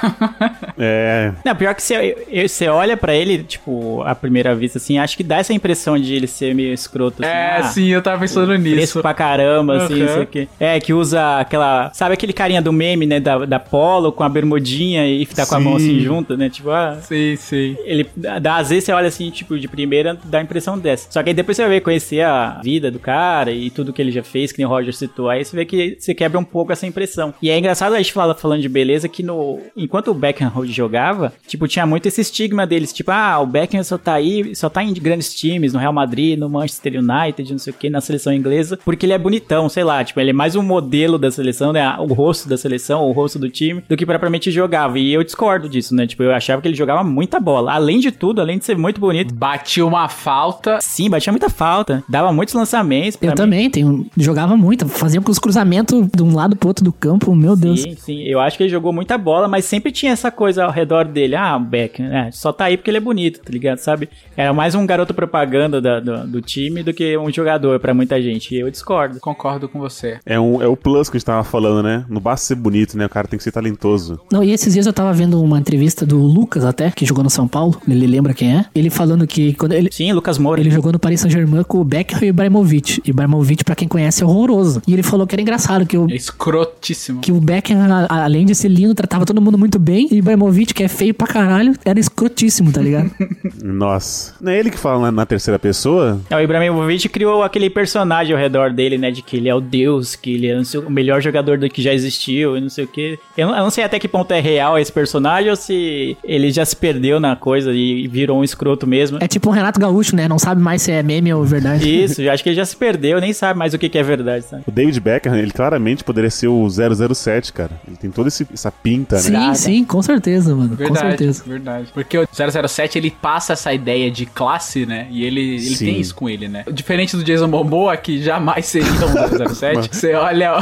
É. 0.83 1.33
Não, 1.45 1.55
pior 1.55 1.75
que 1.75 1.83
você, 1.83 2.17
você 2.49 2.69
olha 2.69 2.97
pra 2.97 3.15
ele, 3.15 3.43
tipo, 3.43 4.03
à 4.03 4.15
primeira 4.15 4.55
vista, 4.55 4.79
assim, 4.79 4.99
acho 4.99 5.17
que 5.17 5.23
dá 5.23 5.37
essa 5.39 5.53
impressão 5.53 5.99
de 5.99 6.15
ele 6.15 6.27
ser 6.27 6.55
meio 6.55 6.73
escroto, 6.73 7.23
assim. 7.23 7.31
é, 7.31 7.57
ah, 7.59 7.63
sim, 7.65 7.89
eu 7.89 8.01
tava 8.03 8.19
pensando 8.21 8.47
Fresco 8.59 8.69
nisso. 8.77 9.03
pra 9.03 9.13
caramba, 9.15 9.85
assim, 9.85 9.95
Uhum. 9.95 10.01
não 10.01 10.09
sei 10.15 10.23
o 10.23 10.27
quê. 10.27 10.49
É, 10.59 10.81
que 10.81 10.93
usa 10.95 11.39
aquela. 11.41 11.91
Sabe 11.93 12.15
aquele 12.15 12.33
carinha 12.33 12.63
do 12.63 12.73
meme, 12.73 13.05
né? 13.07 13.21
Da, 13.21 13.45
da 13.45 13.59
Polo 13.59 14.11
com 14.13 14.23
a 14.25 14.29
bermudinha 14.29 15.07
e 15.07 15.27
tá 15.27 15.45
com 15.47 15.55
a 15.55 15.61
mão 15.61 15.77
assim 15.77 15.99
Sim. 15.99 16.01
junta, 16.01 16.37
né? 16.37 16.49
Tipo, 16.49 16.71
ah. 16.71 16.99
Sim, 17.03 17.37
sim. 17.37 17.77
Ele 17.85 18.09
dá, 18.17 18.57
às 18.57 18.71
vezes 18.71 18.85
você 18.85 18.93
olha 18.93 19.09
assim, 19.09 19.31
tipo, 19.31 19.59
de 19.59 19.69
primeira, 19.69 20.19
dá 20.25 20.39
a 20.39 20.43
impressão 20.43 20.79
dessa. 20.79 21.09
Só 21.11 21.23
que 21.23 21.29
aí 21.31 21.35
depois 21.35 21.57
você 21.57 21.67
vai 21.67 21.81
conhecer 21.81 22.23
a 22.23 22.61
vida 22.63 22.91
do 22.91 22.99
cara 22.99 23.51
e 23.53 23.71
tudo 23.71 23.93
que 23.93 24.01
ele 24.01 24.11
já 24.13 24.23
fez, 24.23 24.51
que 24.53 24.59
nem 24.59 24.67
o 24.67 24.71
Roger 24.71 24.95
citou, 24.95 25.29
aí 25.29 25.45
você 25.45 25.55
vê 25.57 25.65
que 25.65 25.97
você 25.99 26.15
quebra 26.15 26.39
um 26.39 26.45
pouco 26.45 26.73
essa 26.73 26.87
impressão. 26.87 27.35
E 27.43 27.51
é 27.51 27.59
engraçado 27.59 27.93
a 27.95 27.99
gente 27.99 28.13
fala, 28.13 28.35
falando 28.41 28.62
de 28.62 28.68
beleza 28.68 29.09
que 29.09 29.22
no. 29.22 29.59
Enquanto 29.76 30.09
o 30.11 30.14
Beckham 30.14 30.51
jogava, 30.66 31.32
tipo, 31.47 31.68
tinha 31.68 31.86
muito 31.86 32.07
esse 32.07 32.20
estigma 32.20 32.66
deles, 32.66 32.93
tipo, 32.93 33.11
ah, 33.11 33.38
o 33.41 33.47
Beckham 33.47 33.82
só 33.84 33.99
tá 33.99 34.14
aí, 34.14 34.55
só 34.55 34.68
tá 34.68 34.82
em 34.82 34.93
grandes 34.95 35.34
times, 35.34 35.72
no 35.72 35.78
Real 35.78 35.93
Madrid, 35.93 36.38
no 36.38 36.49
Manchester 36.49 36.95
United, 37.01 37.53
não 37.53 37.59
sei 37.59 37.72
o 37.72 37.76
que, 37.76 37.91
na 37.91 38.01
seleção 38.01 38.32
inglesa, 38.32 38.78
porque 38.84 39.07
ele 39.07 39.12
é 39.12 39.18
bonitão, 39.18 39.68
sei 39.68 39.84
lá, 39.84 40.03
tipo, 40.05 40.18
ele 40.20 40.30
é 40.30 40.32
mais 40.32 40.57
um 40.57 40.62
modelo 40.62 41.18
da 41.18 41.30
seleção, 41.30 41.72
né? 41.72 41.97
O 41.99 42.12
rosto 42.12 42.49
da 42.49 42.57
seleção, 42.57 43.05
o 43.09 43.12
rosto 43.12 43.38
do 43.38 43.49
time, 43.49 43.82
do 43.88 43.97
que 43.97 44.07
propriamente 44.07 44.51
jogava. 44.51 44.99
E 44.99 45.12
eu 45.12 45.22
discordo 45.24 45.68
disso, 45.68 45.95
né? 45.95 46.07
Tipo, 46.07 46.22
eu 46.22 46.32
achava 46.32 46.61
que 46.62 46.68
ele 46.68 46.76
jogava 46.76 47.03
muita 47.05 47.38
bola. 47.41 47.72
Além 47.72 47.99
de 48.01 48.11
tudo, 48.11 48.41
além 48.41 48.59
de 48.59 48.64
ser 48.64 48.76
muito 48.76 49.01
bonito. 49.01 49.34
Bati 49.34 49.82
uma 49.82 50.09
falta. 50.09 50.78
Sim, 50.80 51.11
batia 51.11 51.32
muita 51.32 51.49
falta. 51.49 52.03
Dava 52.09 52.32
muitos 52.32 52.55
lançamentos. 52.55 53.16
pra 53.16 53.26
Eu 53.28 53.30
mim. 53.30 53.36
também, 53.36 53.70
tenho, 53.70 54.07
jogava 54.16 54.57
muito. 54.57 54.86
Fazia 54.88 55.20
com 55.20 55.30
os 55.30 55.38
cruzamentos 55.38 56.09
de 56.14 56.22
um 56.22 56.34
lado 56.34 56.57
pro 56.57 56.68
outro 56.68 56.84
do 56.84 56.93
campo, 56.93 57.34
meu 57.34 57.57
Deus. 57.57 57.80
Sim, 57.82 57.97
sim. 57.97 58.30
Eu 58.31 58.41
acho 58.41 58.57
que 58.57 58.62
ele 58.62 58.70
jogou 58.70 58.93
muita 58.93 59.16
bola, 59.18 59.49
mas 59.49 59.64
sempre 59.64 59.91
tinha 59.93 60.12
essa 60.12 60.31
coisa 60.31 60.64
ao 60.64 60.70
redor 60.70 61.05
dele. 61.05 61.35
Ah, 61.37 61.57
o 61.57 61.61
Beckham, 61.61 62.07
é, 62.07 62.31
só 62.31 62.53
tá 62.53 62.66
aí 62.66 62.76
porque 62.76 62.91
ele 62.91 62.99
é 62.99 63.01
bonito, 63.01 63.41
tá 63.41 63.51
ligado? 63.53 63.78
Sabe? 63.78 64.09
Era 64.37 64.53
mais 64.53 64.74
um 64.74 64.87
garoto 64.87 65.12
propaganda 65.14 65.81
da- 65.81 66.01
do, 66.01 66.26
do 66.26 66.41
time 66.43 66.83
do 66.83 66.93
que 66.93 67.16
um 67.18 67.31
jogador 67.33 67.78
pra 67.81 67.93
muita 67.95 68.20
gente. 68.20 68.55
E 68.55 68.61
eu 68.61 68.70
discordo. 68.70 69.18
Concordo 69.20 69.68
com 69.68 69.78
você. 69.78 70.18
É, 70.24 70.39
um, 70.39 70.62
é 70.62 70.66
o 70.66 70.76
plus 70.76 71.09
que 71.11 71.16
a 71.16 71.18
gente 71.18 71.26
tava 71.26 71.45
falando, 71.45 71.83
né? 71.83 72.05
Não 72.09 72.20
basta 72.20 72.47
ser 72.47 72.55
bonito, 72.55 72.97
né? 72.97 73.07
O 73.07 73.09
cara 73.09 73.26
tem 73.28 73.37
que 73.37 73.43
ser 73.45 73.53
talentoso. 73.53 74.20
Não, 74.33 74.43
e 74.45 74.53
esses 74.53 74.72
dias 74.74 74.87
eu 74.87 74.93
tava 74.93 75.12
vendo 75.12 75.43
uma 75.43 75.59
entrevista 75.59 76.05
do 76.07 76.18
Lucas 76.18 76.64
até, 76.64 76.91
que 76.91 77.05
jogou 77.07 77.24
no 77.24 77.31
São 77.31 77.47
Paulo, 77.49 77.81
ele 77.89 78.07
lembra 78.07 78.33
quem 78.35 78.57
é. 78.57 78.64
Ele 78.74 78.91
falando 78.91 79.26
que 79.26 79.55
quando 79.55 79.72
ele, 79.72 79.89
Sim, 79.93 80.12
Lucas 80.12 80.39
Moura. 80.39 80.61
ele 80.61 80.70
jogou 80.70 80.93
no 80.93 80.99
Paris 80.99 81.20
Saint-Germain 81.20 81.62
com 81.64 81.78
o 81.78 81.85
Beckham 81.85 82.20
e 82.22 82.26
o 82.26 82.28
Ibrahimovic. 82.28 83.03
E 83.05 83.11
Ibrahimovic, 83.11 83.64
pra 83.64 83.74
quem 83.74 83.89
conhece, 83.89 84.22
é 84.22 84.26
horroroso. 84.26 84.83
E 84.87 84.93
ele 84.93 85.03
falou 85.03 85.26
que 85.26 85.35
era 85.35 85.43
engraçado, 85.43 85.87
que 85.87 85.97
o, 85.99 86.11
É 86.11 86.14
escrotíssimo. 86.14 87.20
que 87.20 87.33
o 87.33 87.41
Beckham, 87.41 87.78
a- 88.09 88.20
além 88.25 88.45
de 88.47 88.55
ser 88.55 88.68
lindo, 88.68 88.95
tratava 88.95 89.25
todo 89.25 89.41
mundo 89.41 89.57
muito 89.59 89.79
bem. 89.79 90.09
E 90.11 90.14
o 90.14 90.18
Ibrahimovic, 90.18 90.73
que 90.75 90.83
é 90.83 90.89
feio 90.89 91.14
pra 91.14 91.27
caralho, 91.27 91.75
era 91.85 91.99
escrotíssimo, 91.99 92.73
tá 92.73 92.81
ligado? 92.81 93.11
Nossa. 93.62 94.35
Não 94.41 94.53
é 94.53 94.59
ele 94.59 94.71
que 94.71 94.79
fala 94.79 95.11
na, 95.11 95.27
terceira 95.27 95.59
pessoa? 95.59 96.21
É, 96.31 96.37
o 96.37 96.41
Ibrahimovic 96.41 97.09
criou 97.09 97.43
aquele 97.43 97.71
personagem 97.71 98.35
ao 98.35 98.41
redor 98.41 98.73
dele, 98.73 98.99
né? 98.99 99.11
De 99.11 99.23
que 99.23 99.37
ele 99.37 99.49
é 99.49 99.55
o 99.55 99.61
deus, 99.61 100.16
que 100.16 100.35
ele 100.35 100.47
é 100.49 100.61
o 100.87 100.91
melhor 100.91 101.21
jogador 101.21 101.59
do 101.59 101.68
que 101.68 101.83
já 101.83 101.93
existiu 101.93 102.57
e 102.57 102.61
não 102.61 102.68
sei 102.68 102.85
o 102.85 102.89
que. 102.89 103.18
Eu, 103.37 103.49
não- 103.49 103.57
eu 103.57 103.62
não 103.62 103.71
sei 103.71 103.85
até 103.85 103.99
que 103.99 104.09
ponto 104.09 104.33
é 104.33 104.41
real 104.41 104.79
esse 104.79 104.93
personagem 104.93 105.51
ou 105.51 105.57
se 105.57 106.16
ele 106.25 106.51
já 106.51 106.64
se 106.64 106.75
perdeu 106.77 107.21
na 107.21 107.37
coisa 107.37 107.73
e 107.73 108.07
virou 108.09 108.41
um 108.41 108.45
escroto 108.45 108.87
mesmo. 108.87 109.18
É 109.21 109.29
tipo 109.29 109.49
um 109.49 109.53
Renato 109.53 109.79
Gaúcho, 109.81 110.16
né? 110.16 110.29
Não 110.29 110.39
sabe 110.39 110.61
mais 110.62 110.83
se 110.83 110.91
é 110.91 111.03
meme 111.03 111.33
ou 111.33 111.45
verdade. 111.45 111.89
Isso, 112.05 112.23
eu 112.23 112.33
acho 112.33 112.43
que 112.43 112.49
ele 112.51 112.57
já 112.57 112.64
se 112.64 112.77
perdeu, 112.77 113.21
nem 113.21 113.33
sabe 113.33 113.59
mais 113.59 113.75
o 113.75 113.79
que, 113.79 113.89
que 113.89 113.99
é 113.99 114.03
verdade, 114.03 114.45
sabe? 114.47 114.62
O 114.66 114.71
David 114.71 115.01
Beckham, 115.01 115.37
ele 115.37 115.51
claramente 115.51 116.03
poderia 116.05 116.31
ser 116.31 116.49
o 116.49 116.66
007, 116.68 117.53
cara. 117.53 117.73
Ele 117.87 117.97
tem 117.97 118.10
toda 118.11 118.29
esse- 118.29 118.47
essa 118.53 118.71
pinta, 118.71 119.19
Sim, 119.19 119.33
né? 119.33 119.55
sim, 119.55 119.85
com 119.85 120.03
certeza, 120.03 120.55
mano. 120.55 120.71
Com 120.71 120.77
Verdade, 120.77 121.09
certeza. 121.09 121.43
verdade. 121.47 121.89
Porque 121.93 122.19
o 122.19 122.27
007, 122.33 122.99
ele 122.99 123.11
passa 123.11 123.53
essa 123.53 123.73
ideia 123.73 124.11
de 124.11 124.27
classe, 124.27 124.87
né? 124.87 125.07
E 125.11 125.25
ele, 125.25 125.41
ele 125.41 125.61
Sim. 125.77 125.85
tem 125.87 126.01
isso 126.01 126.15
com 126.15 126.29
ele, 126.29 126.49
né? 126.49 126.65
Diferente 126.73 127.17
do 127.17 127.25
Jason 127.25 127.47
Momoa, 127.49 127.97
que 127.97 128.23
jamais 128.23 128.67
seria 128.67 128.91
um 128.91 129.49
007, 129.55 129.89
você 129.93 130.15
olha... 130.15 130.55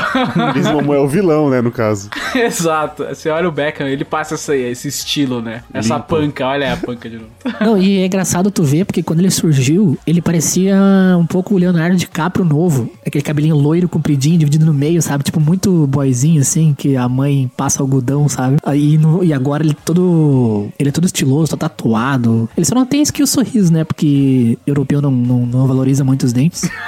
Jason 0.55 0.73
Momoa 0.75 0.97
é 0.97 1.01
o 1.01 1.09
vilão, 1.09 1.51
né, 1.51 1.61
no 1.61 1.71
caso. 1.71 2.09
Exato. 2.35 3.05
Você 3.05 3.29
olha 3.31 3.49
o 3.49 3.53
Beckham, 3.53 3.87
ele 3.89 4.05
passa 4.05 4.35
essa- 4.35 4.57
esse 4.57 4.89
estilo, 4.89 5.41
né? 5.43 5.63
Essa 5.73 5.95
Limpo. 5.95 6.07
panca, 6.09 6.47
olha 6.47 6.73
a 6.73 6.77
panca 6.77 7.09
de 7.09 7.17
novo. 7.17 7.31
Não, 7.61 7.79
e 7.79 7.99
é 8.01 8.07
engraçado 8.07 8.51
tu 8.51 8.63
ver, 8.63 8.85
porque 8.85 9.03
quando 9.03 9.21
ele 9.21 9.31
surgiu, 9.31 9.99
ele 10.07 10.21
parecia 10.21 10.77
um 11.19 11.27
pouco 11.27 11.55
o 11.55 11.59
Leonardo 11.59 11.97
DiCaprio 11.97 12.45
novo. 12.45 12.91
Aquele 13.07 13.23
cabelinho 13.23 13.57
loiro, 13.57 13.89
compridinho, 13.89 14.39
dividido 14.39 14.65
no 14.67 14.75
meio, 14.75 15.01
sabe? 15.03 15.25
Tipo, 15.25 15.41
muito 15.41 15.87
boyzinho, 15.87 16.41
assim, 16.41 16.75
que 16.77 16.97
a 16.97 17.09
mãe 17.09 17.38
passa 17.47 17.83
algodão, 17.83 18.29
sabe? 18.29 18.57
Aí, 18.65 18.97
no- 18.99 19.23
e 19.23 19.33
agora 19.33 19.63
ele 19.63 19.75
todo... 19.85 20.69
Ele 20.79 20.89
é 20.89 20.93
todo 20.93 21.05
estiloso, 21.05 21.51
todo 21.51 21.61
tatuado. 21.61 22.49
Ele 22.57 22.65
só 22.67 22.75
não 22.75 22.87
tem 22.87 23.03
skill 23.03 23.27
sorriso, 23.27 23.73
né? 23.73 23.85
Porque 23.85 24.59
europeu 24.67 25.01
não, 25.03 25.11
não, 25.11 25.47
não 25.47 25.67
valoriza 25.67 26.03
muito 26.03 26.25
os 26.25 26.33
dentes. 26.33 26.69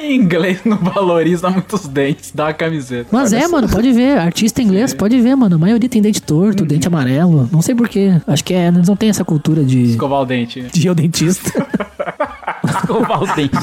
Inglês 0.00 0.60
não 0.64 0.76
valoriza 0.78 1.48
muitos 1.48 1.86
dentes, 1.86 2.32
uma 2.36 2.52
camiseta. 2.52 3.06
Mas 3.12 3.32
é, 3.32 3.46
mano, 3.46 3.68
pode 3.68 3.92
ver. 3.92 4.18
Artista 4.18 4.60
inglês, 4.60 4.92
pode 4.92 5.18
ver, 5.20 5.34
mano. 5.36 5.54
A 5.54 5.58
maioria 5.58 5.88
tem 5.88 6.02
dente 6.02 6.20
torto, 6.20 6.64
dente 6.64 6.86
amarelo. 6.88 7.48
Não 7.52 7.62
sei 7.62 7.74
porquê. 7.74 8.20
Acho 8.26 8.44
que 8.44 8.52
é, 8.52 8.66
eles 8.68 8.88
não 8.88 8.96
tem 8.96 9.08
essa 9.10 9.24
cultura 9.24 9.64
de, 9.64 9.82
Escovar 9.84 10.20
o 10.20 10.24
dente. 10.26 10.60
de 10.62 10.86
ir 10.86 10.88
ao 10.88 10.94
dentista. 10.94 11.66
Escovar 12.80 13.22
o 13.22 13.26
dente. 13.34 13.56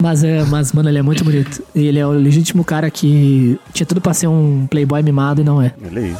Mas, 0.00 0.24
é, 0.24 0.44
mas, 0.44 0.72
mano, 0.72 0.88
ele 0.88 0.98
é 0.98 1.02
muito 1.02 1.24
bonito. 1.24 1.62
E 1.74 1.86
ele 1.86 1.98
é 1.98 2.06
o 2.06 2.10
legítimo 2.10 2.64
cara 2.64 2.90
que 2.90 3.58
tinha 3.72 3.86
tudo 3.86 4.00
pra 4.00 4.14
ser 4.14 4.26
um 4.26 4.66
playboy 4.68 5.02
mimado 5.02 5.40
e 5.40 5.44
não 5.44 5.60
é. 5.60 5.72
Olha 5.84 6.00
aí. 6.00 6.16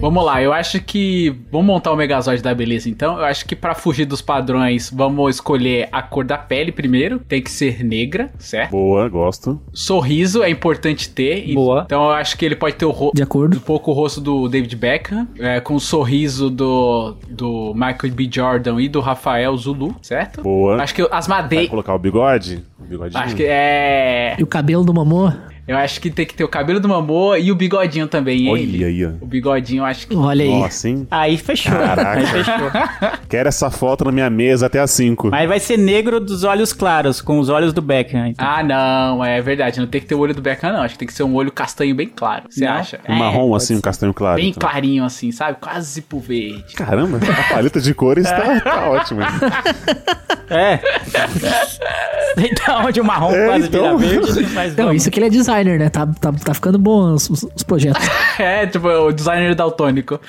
Vamos 0.00 0.24
lá, 0.24 0.40
eu 0.40 0.52
acho 0.52 0.80
que. 0.80 1.34
Vamos 1.50 1.66
montar 1.66 1.90
o 1.92 1.96
Megazord 1.96 2.40
da 2.40 2.54
beleza 2.54 2.88
então. 2.88 3.18
Eu 3.18 3.24
acho 3.24 3.44
que 3.44 3.56
pra 3.56 3.74
fugir 3.74 4.04
dos 4.04 4.22
padrões, 4.22 4.90
vamos 4.94 5.34
escolher 5.34 5.88
a 5.90 6.00
cor 6.00 6.24
da 6.24 6.38
pele 6.38 6.70
primeiro. 6.70 7.18
Tem 7.18 7.42
que 7.42 7.50
ser 7.50 7.84
negra, 7.84 8.30
certo? 8.38 8.70
Boa, 8.70 9.08
gosto. 9.08 9.60
Sorriso 9.72 10.44
é 10.44 10.48
importante 10.50 11.10
ter. 11.10 11.52
Boa. 11.52 11.82
Então 11.84 12.04
eu 12.04 12.10
acho 12.12 12.38
que 12.38 12.44
ele 12.46 12.54
pode 12.54 12.76
ter 12.76 12.84
o 12.84 12.90
rosto. 12.92 13.16
De 13.16 13.22
acordo? 13.24 13.56
Um 13.56 13.60
pouco 13.60 13.90
o 13.90 13.94
rosto 13.94 14.20
do 14.20 14.48
David 14.48 14.76
Beckham, 14.76 15.26
é, 15.36 15.58
com 15.58 15.74
o 15.74 15.80
sorriso 15.80 16.48
do, 16.48 17.16
do 17.28 17.74
Michael 17.74 18.14
B. 18.14 18.28
Jordan 18.30 18.80
e 18.80 18.88
do 18.88 19.00
Rafael 19.00 19.56
Zulu, 19.56 19.96
certo? 20.00 20.42
Boa. 20.42 20.80
Acho 20.80 20.94
que 20.94 21.02
as 21.10 21.26
Vai 21.26 21.42
madeiras. 21.42 21.68
colocar 21.70 21.94
o 21.94 21.98
bigode? 21.98 22.64
O 22.78 22.84
bigodinho? 22.84 23.20
Acho 23.20 23.34
que 23.34 23.44
é. 23.44 24.36
E 24.38 24.42
o 24.44 24.46
cabelo 24.46 24.84
do 24.84 24.94
Momô? 24.94 25.32
Eu 25.68 25.76
acho 25.76 26.00
que 26.00 26.10
tem 26.10 26.24
que 26.24 26.34
ter 26.34 26.42
o 26.44 26.48
cabelo 26.48 26.80
do 26.80 26.88
Mamô 26.88 27.36
e 27.36 27.52
o 27.52 27.54
bigodinho 27.54 28.08
também. 28.08 28.48
Olha 28.50 28.60
ele. 28.60 28.84
aí, 28.84 29.04
ó. 29.04 29.10
O 29.20 29.26
bigodinho, 29.26 29.80
eu 29.80 29.84
acho 29.84 30.08
que. 30.08 30.16
Olha 30.16 30.42
aí. 30.42 30.50
Nossa, 30.50 30.88
hein? 30.88 31.06
Aí 31.10 31.36
fechou. 31.36 31.72
Caraca. 31.72 32.10
Aí 32.18 32.26
fechou. 32.26 32.54
Quero 33.28 33.48
essa 33.48 33.70
foto 33.70 34.04
na 34.06 34.10
minha 34.12 34.30
mesa 34.30 34.64
até 34.66 34.80
às 34.80 34.90
5. 34.92 35.28
Mas 35.30 35.46
vai 35.46 35.60
ser 35.60 35.76
negro 35.76 36.18
dos 36.18 36.42
olhos 36.42 36.72
claros, 36.72 37.20
com 37.20 37.38
os 37.38 37.50
olhos 37.50 37.74
do 37.74 37.82
Beckham. 37.82 38.28
Então. 38.28 38.46
Ah, 38.46 38.62
não, 38.62 39.22
é 39.22 39.40
verdade. 39.42 39.78
Não 39.78 39.86
tem 39.86 40.00
que 40.00 40.06
ter 40.06 40.14
o 40.14 40.20
olho 40.20 40.34
do 40.34 40.40
Beckham, 40.40 40.72
não. 40.72 40.80
Acho 40.80 40.94
que 40.94 41.00
tem 41.00 41.08
que 41.08 41.12
ser 41.14 41.22
um 41.24 41.34
olho 41.34 41.52
castanho 41.52 41.94
bem 41.94 42.08
claro. 42.08 42.44
Você 42.48 42.64
Não? 42.64 42.72
acha? 42.72 42.98
Um 43.06 43.14
marrom, 43.14 43.50
pode 43.50 43.62
assim, 43.62 43.76
um 43.76 43.80
castanho 43.82 44.14
claro. 44.14 44.36
Bem 44.36 44.48
então. 44.48 44.66
clarinho, 44.66 45.04
assim, 45.04 45.30
sabe? 45.32 45.58
Quase 45.60 46.00
pro 46.00 46.18
verde. 46.18 46.74
Caramba, 46.74 47.18
a 47.18 47.54
paleta 47.54 47.78
de 47.78 47.92
cores 47.92 48.24
tá, 48.24 48.60
tá 48.60 48.88
ótima. 48.90 49.26
É. 50.50 50.78
Sei 52.38 52.54
da 52.54 52.78
onde 52.84 53.00
o 53.00 53.04
marrom 53.04 53.32
É, 53.32 53.46
quase 53.46 53.66
então. 53.66 53.98
vira 53.98 54.20
verde, 54.22 54.46
mas 54.54 54.76
Não, 54.76 54.84
vamos. 54.86 55.02
isso 55.02 55.10
que 55.10 55.18
ele 55.18 55.26
é 55.26 55.30
designer, 55.30 55.78
né? 55.78 55.88
Tá, 55.88 56.06
tá, 56.06 56.32
tá 56.32 56.54
ficando 56.54 56.78
bom 56.78 57.12
os, 57.14 57.28
os- 57.28 57.46
os 57.54 57.62
projetos. 57.62 58.02
É, 58.38 58.64
tipo, 58.68 58.86
o 58.86 59.10
designer 59.12 59.52
daltônico. 59.56 60.20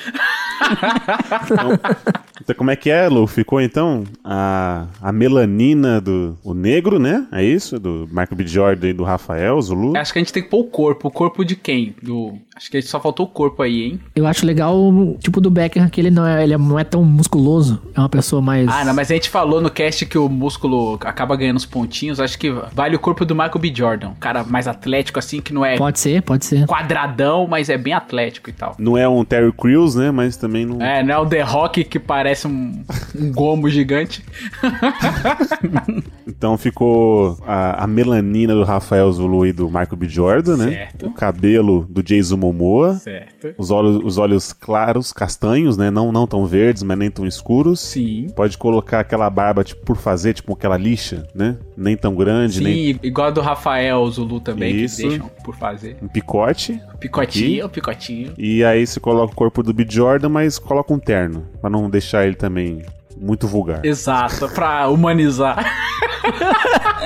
Então, 2.42 2.56
como 2.56 2.72
é 2.72 2.76
que 2.76 2.90
é, 2.90 3.08
Lu? 3.08 3.28
Ficou 3.28 3.62
então 3.62 4.04
a, 4.24 4.88
a 5.02 5.12
melanina 5.12 6.02
do 6.02 6.36
o 6.44 6.54
negro, 6.56 6.98
né? 6.98 7.26
É 7.32 7.44
isso? 7.44 7.80
Do 7.80 8.08
Michael 8.10 8.36
B. 8.36 8.48
Jordan 8.48 8.88
e 8.90 8.94
do 8.94 9.04
Rafael, 9.04 9.62
Zulu. 9.62 9.96
Acho 9.96 10.12
que 10.14 10.20
a 10.20 10.22
gente 10.22 10.34
tem 10.34 10.42
que 10.42 10.50
pôr 10.50 10.60
o 10.62 10.64
corpo. 10.64 11.08
O 11.08 11.12
corpo 11.12 11.46
de 11.46 11.56
quem? 11.56 11.96
Do... 12.02 12.34
Acho 12.56 12.72
que 12.72 12.82
só 12.82 13.00
faltou 13.00 13.26
o 13.26 13.30
corpo 13.30 13.62
aí, 13.62 13.84
hein? 13.84 14.00
Eu 14.16 14.26
acho 14.26 14.46
legal 14.46 14.76
o 14.76 15.18
tipo 15.20 15.40
do 15.40 15.50
Beckham, 15.52 15.88
que 15.88 16.02
ele 16.02 16.10
não 16.12 16.26
é, 16.26 16.44
ele 16.44 16.58
não 16.58 16.78
é 16.80 16.84
tão 16.84 17.04
musculoso. 17.04 17.82
É 17.96 18.00
uma 18.00 18.10
pessoa 18.10 18.42
mais. 18.42 18.68
Ah, 18.68 18.84
não, 18.84 18.94
mas 18.94 19.10
a 19.12 19.14
gente 19.14 19.30
falou 19.30 19.62
no 19.62 19.70
cast 19.70 20.06
que 20.10 20.18
o 20.18 20.28
músculo 20.28 20.99
acaba 21.01 21.36
ganhando 21.36 21.57
os 21.57 21.66
pontinhos. 21.66 22.20
Acho 22.20 22.38
que 22.38 22.51
vale 22.74 22.95
o 22.95 22.99
corpo 22.99 23.24
do 23.26 23.34
Michael 23.34 23.60
B. 23.60 23.74
Jordan. 23.74 24.10
Um 24.10 24.16
cara 24.16 24.43
mais 24.43 24.68
atlético, 24.68 25.20
assim, 25.20 25.39
que 25.41 25.53
não 25.53 25.64
é 25.64 25.78
Pode 25.78 25.99
ser, 25.99 26.22
pode 26.22 26.45
ser. 26.45 26.66
quadradão, 26.66 27.47
mas 27.47 27.70
é 27.70 27.78
bem 27.78 27.93
atlético 27.93 28.49
e 28.49 28.53
tal. 28.53 28.76
Não 28.78 28.97
é 28.97 29.07
um 29.07 29.24
Terry 29.24 29.53
Crews, 29.53 29.95
né? 29.95 30.12
Mas 30.12 30.36
também 30.36 30.49
também 30.49 30.66
não. 30.66 30.82
É, 30.82 31.03
não 31.03 31.14
é 31.14 31.18
o 31.20 31.26
The 31.26 31.41
Rock 31.41 31.84
que 31.84 31.99
parece 31.99 32.47
um, 32.47 32.84
um 33.16 33.32
gomo 33.32 33.70
gigante. 33.70 34.24
Então 36.39 36.57
ficou 36.57 37.38
a, 37.45 37.84
a 37.84 37.88
melanina 37.88 38.53
do 38.53 38.64
Rafael 38.64 39.12
Zulu 39.12 39.45
e 39.45 39.51
do 39.51 39.66
Michael 39.66 39.97
B. 39.97 40.07
Jordan, 40.07 40.57
né? 40.57 40.72
Certo. 40.72 41.07
O 41.07 41.12
cabelo 41.12 41.86
do 41.89 42.01
Jason 42.01 42.38
Momoa. 42.38 42.93
Certo. 42.93 43.53
Os 43.57 43.72
olhos, 43.72 44.01
os 44.05 44.18
olhos 44.18 44.53
claros, 44.53 45.12
castanhos, 45.12 45.76
né? 45.76 45.89
Não, 45.89 46.12
não 46.12 46.26
tão 46.26 46.45
verdes, 46.45 46.84
mas 46.84 46.97
nem 46.97 47.12
tão 47.12 47.26
escuros. 47.26 47.82
Sim. 47.82 48.28
Pode 48.36 48.57
colocar 48.57 49.01
aquela 49.01 49.30
barba, 49.30 49.64
tipo, 49.66 49.84
por 49.84 49.97
fazer, 50.00 50.34
tipo, 50.34 50.54
aquela 50.54 50.78
lixa, 50.78 51.28
né? 51.34 51.58
Nem 51.78 51.95
tão 51.95 52.16
grande, 52.16 52.60
Sim, 52.60 52.64
nem 52.64 53.00
igual 53.04 53.28
a 53.28 53.32
do 53.32 53.41
Rafael 53.41 54.06
Zulu 54.10 54.39
também, 54.39 54.76
Isso. 54.76 54.97
que 55.02 55.08
deixam 55.08 55.30
por 55.43 55.56
fazer. 55.56 55.97
um 56.02 56.08
picote. 56.08 56.82
Picotinho, 57.00 57.70
picotinho. 57.70 58.34
E 58.38 58.64
aí 58.64 58.86
você 58.86 59.00
coloca 59.00 59.34
o 59.34 59.36
corpo 59.36 59.62
do 59.64 59.74
B. 59.74 59.86
Jordan, 59.88 60.30
mas 60.30 60.58
coloca 60.60 60.93
um 60.93 61.00
terno. 61.00 61.45
Pra 61.62 61.70
não 61.70 61.89
deixar 61.89 62.26
ele 62.26 62.36
também 62.36 62.84
muito 63.20 63.47
vulgar. 63.47 63.86
Exato, 63.86 64.47
pra 64.50 64.88
humanizar. 64.88 65.58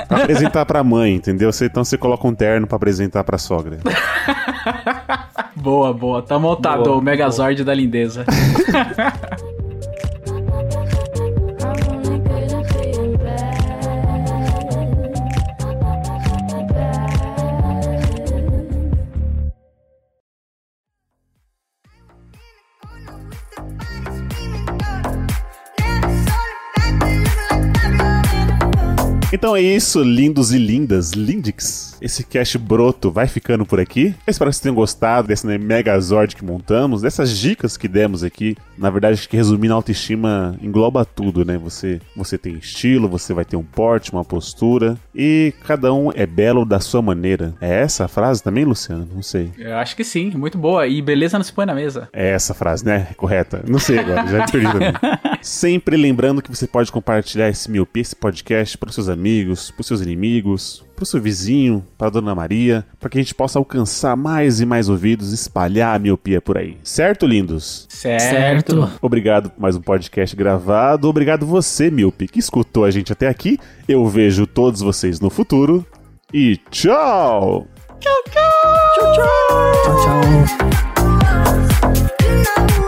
Pra 0.07 0.23
apresentar 0.23 0.65
pra 0.65 0.83
mãe, 0.83 1.15
entendeu? 1.15 1.49
Então 1.61 1.83
você 1.83 1.97
coloca 1.97 2.27
um 2.27 2.35
terno 2.35 2.67
pra 2.67 2.75
apresentar 2.75 3.23
pra 3.23 3.37
sogra. 3.37 3.77
boa, 5.55 5.93
boa. 5.93 6.21
Tá 6.21 6.37
montado 6.37 6.83
Boa, 6.83 6.97
o 6.97 7.01
Megazord 7.01 7.63
da 7.63 7.73
lindeza. 7.73 8.25
Então 29.34 29.55
é 29.55 29.61
isso, 29.63 30.03
lindos 30.03 30.53
e 30.53 30.59
lindas, 30.59 31.13
lindix. 31.13 31.97
Esse 31.99 32.23
cast 32.23 32.55
broto 32.59 33.09
vai 33.09 33.25
ficando 33.25 33.65
por 33.65 33.79
aqui. 33.79 34.13
Eu 34.27 34.31
espero 34.31 34.51
que 34.51 34.55
vocês 34.55 34.61
tenham 34.61 34.75
gostado 34.75 35.27
desse 35.27 35.47
né, 35.47 35.57
Megazord 35.57 36.36
que 36.36 36.45
montamos, 36.45 37.01
dessas 37.01 37.36
dicas 37.36 37.75
que 37.75 37.88
demos 37.88 38.23
aqui. 38.23 38.55
Na 38.77 38.91
verdade, 38.91 39.15
acho 39.15 39.27
que 39.27 39.36
resumindo, 39.36 39.73
a 39.73 39.77
autoestima 39.77 40.55
engloba 40.61 41.03
tudo, 41.03 41.43
né? 41.43 41.57
Você, 41.57 41.99
você 42.15 42.38
tem 42.38 42.53
estilo, 42.53 43.09
você 43.09 43.34
vai 43.34 43.43
ter 43.43 43.55
um 43.55 43.63
porte, 43.63 44.11
uma 44.11 44.23
postura, 44.23 44.95
e 45.15 45.51
cada 45.65 45.91
um 45.91 46.11
é 46.13 46.27
belo 46.27 46.63
da 46.63 46.79
sua 46.79 47.01
maneira. 47.01 47.55
É 47.59 47.81
essa 47.81 48.05
a 48.05 48.07
frase 48.07 48.43
também, 48.43 48.65
Luciano? 48.65 49.07
Não 49.11 49.23
sei. 49.23 49.51
Eu 49.57 49.77
acho 49.77 49.95
que 49.95 50.03
sim, 50.03 50.29
muito 50.36 50.59
boa. 50.59 50.86
E 50.86 51.01
beleza 51.01 51.39
não 51.39 51.43
se 51.43 51.53
põe 51.53 51.65
na 51.65 51.73
mesa. 51.73 52.07
É 52.13 52.29
essa 52.29 52.53
a 52.53 52.55
frase, 52.55 52.86
né? 52.86 53.07
Correta. 53.17 53.63
Não 53.67 53.79
sei 53.79 53.97
agora, 53.97 54.27
já 54.27 54.45
perdi 54.45 54.71
também. 54.71 54.93
Sempre 55.41 55.97
lembrando 55.97 56.41
que 56.41 56.49
você 56.49 56.67
pode 56.67 56.91
compartilhar 56.91 57.49
esse 57.49 57.69
miopia, 57.71 58.01
esse 58.01 58.15
podcast 58.15 58.77
para 58.77 58.89
os 58.89 58.95
seus 58.95 59.09
amigos, 59.09 59.22
para 59.71 59.82
os 59.82 59.88
seus 59.88 60.01
inimigos, 60.01 60.84
para 60.95 61.03
o 61.03 61.05
seu 61.05 61.21
vizinho, 61.21 61.86
para 61.97 62.07
a 62.07 62.09
Dona 62.09 62.36
Maria, 62.36 62.86
para 62.99 63.09
que 63.09 63.17
a 63.17 63.21
gente 63.21 63.34
possa 63.34 63.59
alcançar 63.59 64.15
mais 64.15 64.61
e 64.61 64.65
mais 64.65 64.89
ouvidos, 64.89 65.32
espalhar 65.32 65.95
a 65.95 65.99
miopia 65.99 66.41
por 66.41 66.57
aí. 66.57 66.78
Certo, 66.84 67.26
lindos? 67.26 67.86
Certo. 67.89 68.89
Obrigado 69.01 69.49
por 69.49 69.61
mais 69.61 69.76
um 69.76 69.82
podcast 69.82 70.36
gravado. 70.36 71.07
Obrigado 71.07 71.45
você, 71.45 71.89
Miope, 71.89 72.28
que 72.28 72.39
escutou 72.39 72.86
a 72.86 72.91
gente 72.91 73.11
até 73.11 73.28
aqui. 73.28 73.57
Eu 73.88 74.07
vejo 74.07 74.45
todos 74.45 74.82
vocês 74.82 75.19
no 75.19 75.30
futuro. 75.30 75.86
E 76.34 76.57
tchau! 76.69 77.67
Tchau, 77.99 78.24
tchau. 82.65 82.82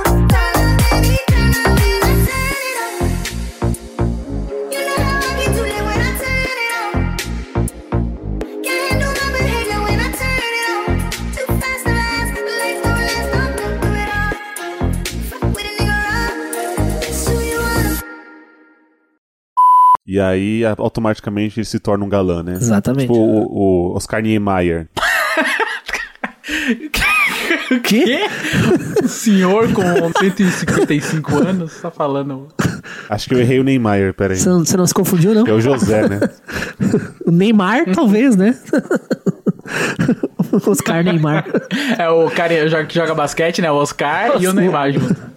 E 20.15 20.19
aí, 20.21 20.61
automaticamente, 20.77 21.59
ele 21.59 21.65
se 21.65 21.77
torna 21.77 22.05
um 22.05 22.07
galã, 22.07 22.41
né? 22.41 22.53
Exatamente. 22.53 23.01
Tipo 23.01 23.17
o, 23.17 23.91
o 23.91 23.95
Oscar 23.97 24.21
Niemeyer. 24.21 24.87
O 27.69 27.79
quê? 27.81 28.21
O 29.03 29.07
senhor 29.09 29.73
com 29.73 29.83
155 30.17 31.35
anos 31.35 31.81
tá 31.81 31.91
falando. 31.91 32.47
Acho 33.09 33.27
que 33.27 33.35
eu 33.35 33.39
errei 33.39 33.59
o 33.59 33.63
Neymar, 33.65 34.13
peraí. 34.13 34.37
Você 34.37 34.47
não, 34.47 34.63
você 34.63 34.77
não 34.77 34.87
se 34.87 34.93
confundiu, 34.93 35.33
não? 35.33 35.45
É 35.45 35.51
o 35.51 35.59
José, 35.59 36.07
né? 36.07 36.21
O 37.25 37.31
Neymar, 37.31 37.91
talvez, 37.93 38.37
né? 38.37 38.57
Oscar 40.65 41.03
Neymar. 41.03 41.45
É 41.99 42.07
o 42.07 42.29
cara 42.31 42.85
que 42.85 42.95
joga 42.95 43.13
basquete, 43.13 43.61
né? 43.61 43.69
O 43.69 43.75
Oscar 43.75 44.41
e 44.41 44.47
o 44.47 44.53
Neymar 44.53 44.93
junto. 44.93 45.35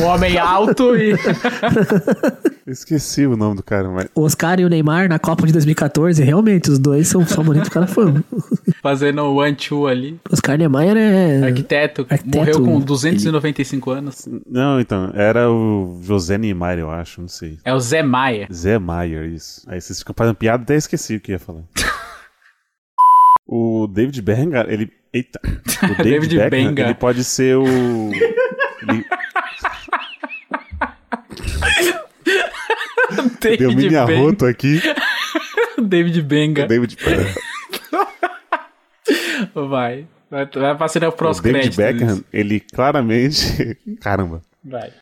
Um 0.00 0.04
homem 0.04 0.38
alto 0.38 0.96
e. 0.96 1.14
Esqueci 2.66 3.26
o 3.26 3.36
nome 3.36 3.56
do 3.56 3.62
cara, 3.62 3.88
mas. 3.90 4.08
O 4.14 4.22
Oscar 4.22 4.60
e 4.60 4.64
o 4.64 4.68
Neymar 4.68 5.08
na 5.08 5.18
Copa 5.18 5.46
de 5.46 5.52
2014, 5.52 6.22
realmente, 6.22 6.70
os 6.70 6.78
dois 6.78 7.08
são 7.08 7.26
só 7.26 7.42
bonitos 7.42 7.68
cara 7.68 7.86
fã. 7.86 8.22
Fazendo 8.80 9.22
o 9.22 9.36
one-two 9.36 9.86
ali. 9.86 10.20
Oscar 10.30 10.56
Niemeyer 10.56 10.96
é. 10.96 11.42
Arquiteto, 11.44 12.06
Arquiteto, 12.08 12.38
morreu 12.38 12.64
com 12.64 12.76
ele- 12.76 12.84
295 12.84 13.90
anos. 13.90 14.28
Não, 14.48 14.80
então, 14.80 15.10
era 15.14 15.50
o 15.50 16.00
José 16.02 16.38
Neymar, 16.38 16.78
eu 16.78 16.90
acho, 16.90 17.20
não 17.20 17.28
sei. 17.28 17.58
É 17.64 17.74
o 17.74 17.80
Zé 17.80 18.02
Maia. 18.02 18.46
Zé 18.52 18.78
Maier, 18.78 19.24
isso. 19.26 19.62
Aí 19.68 19.80
vocês 19.80 19.98
ficam 19.98 20.14
fazendo 20.16 20.36
piada, 20.36 20.62
até 20.62 20.76
esqueci 20.76 21.16
o 21.16 21.20
que 21.20 21.32
ia 21.32 21.38
falar. 21.38 21.62
o 23.46 23.86
David 23.88 24.20
Benga, 24.22 24.66
ele. 24.68 24.90
Eita. 25.12 25.40
O 25.44 26.02
David, 26.02 26.28
David 26.28 26.36
Beckham, 26.36 26.50
Benga. 26.50 26.82
ele 26.84 26.94
pode 26.94 27.22
ser 27.24 27.56
o. 27.56 27.64
ele 27.64 29.04
deu 33.40 33.58
David 33.58 33.76
mini 33.76 33.88
Benga. 33.88 34.02
arroto 34.02 34.46
aqui. 34.46 34.80
David 35.82 36.22
Benga. 36.22 36.66
David, 36.66 36.96
Vai. 39.54 40.06
Vai, 40.30 40.46
vai 40.46 40.76
passando 40.76 41.08
o 41.08 41.12
pros 41.12 41.40
David 41.40 41.74
créditos. 41.74 41.76
Beckham, 41.76 42.24
ele 42.32 42.60
claramente. 42.60 43.76
Caramba. 44.00 44.40
Vai. 44.64 44.90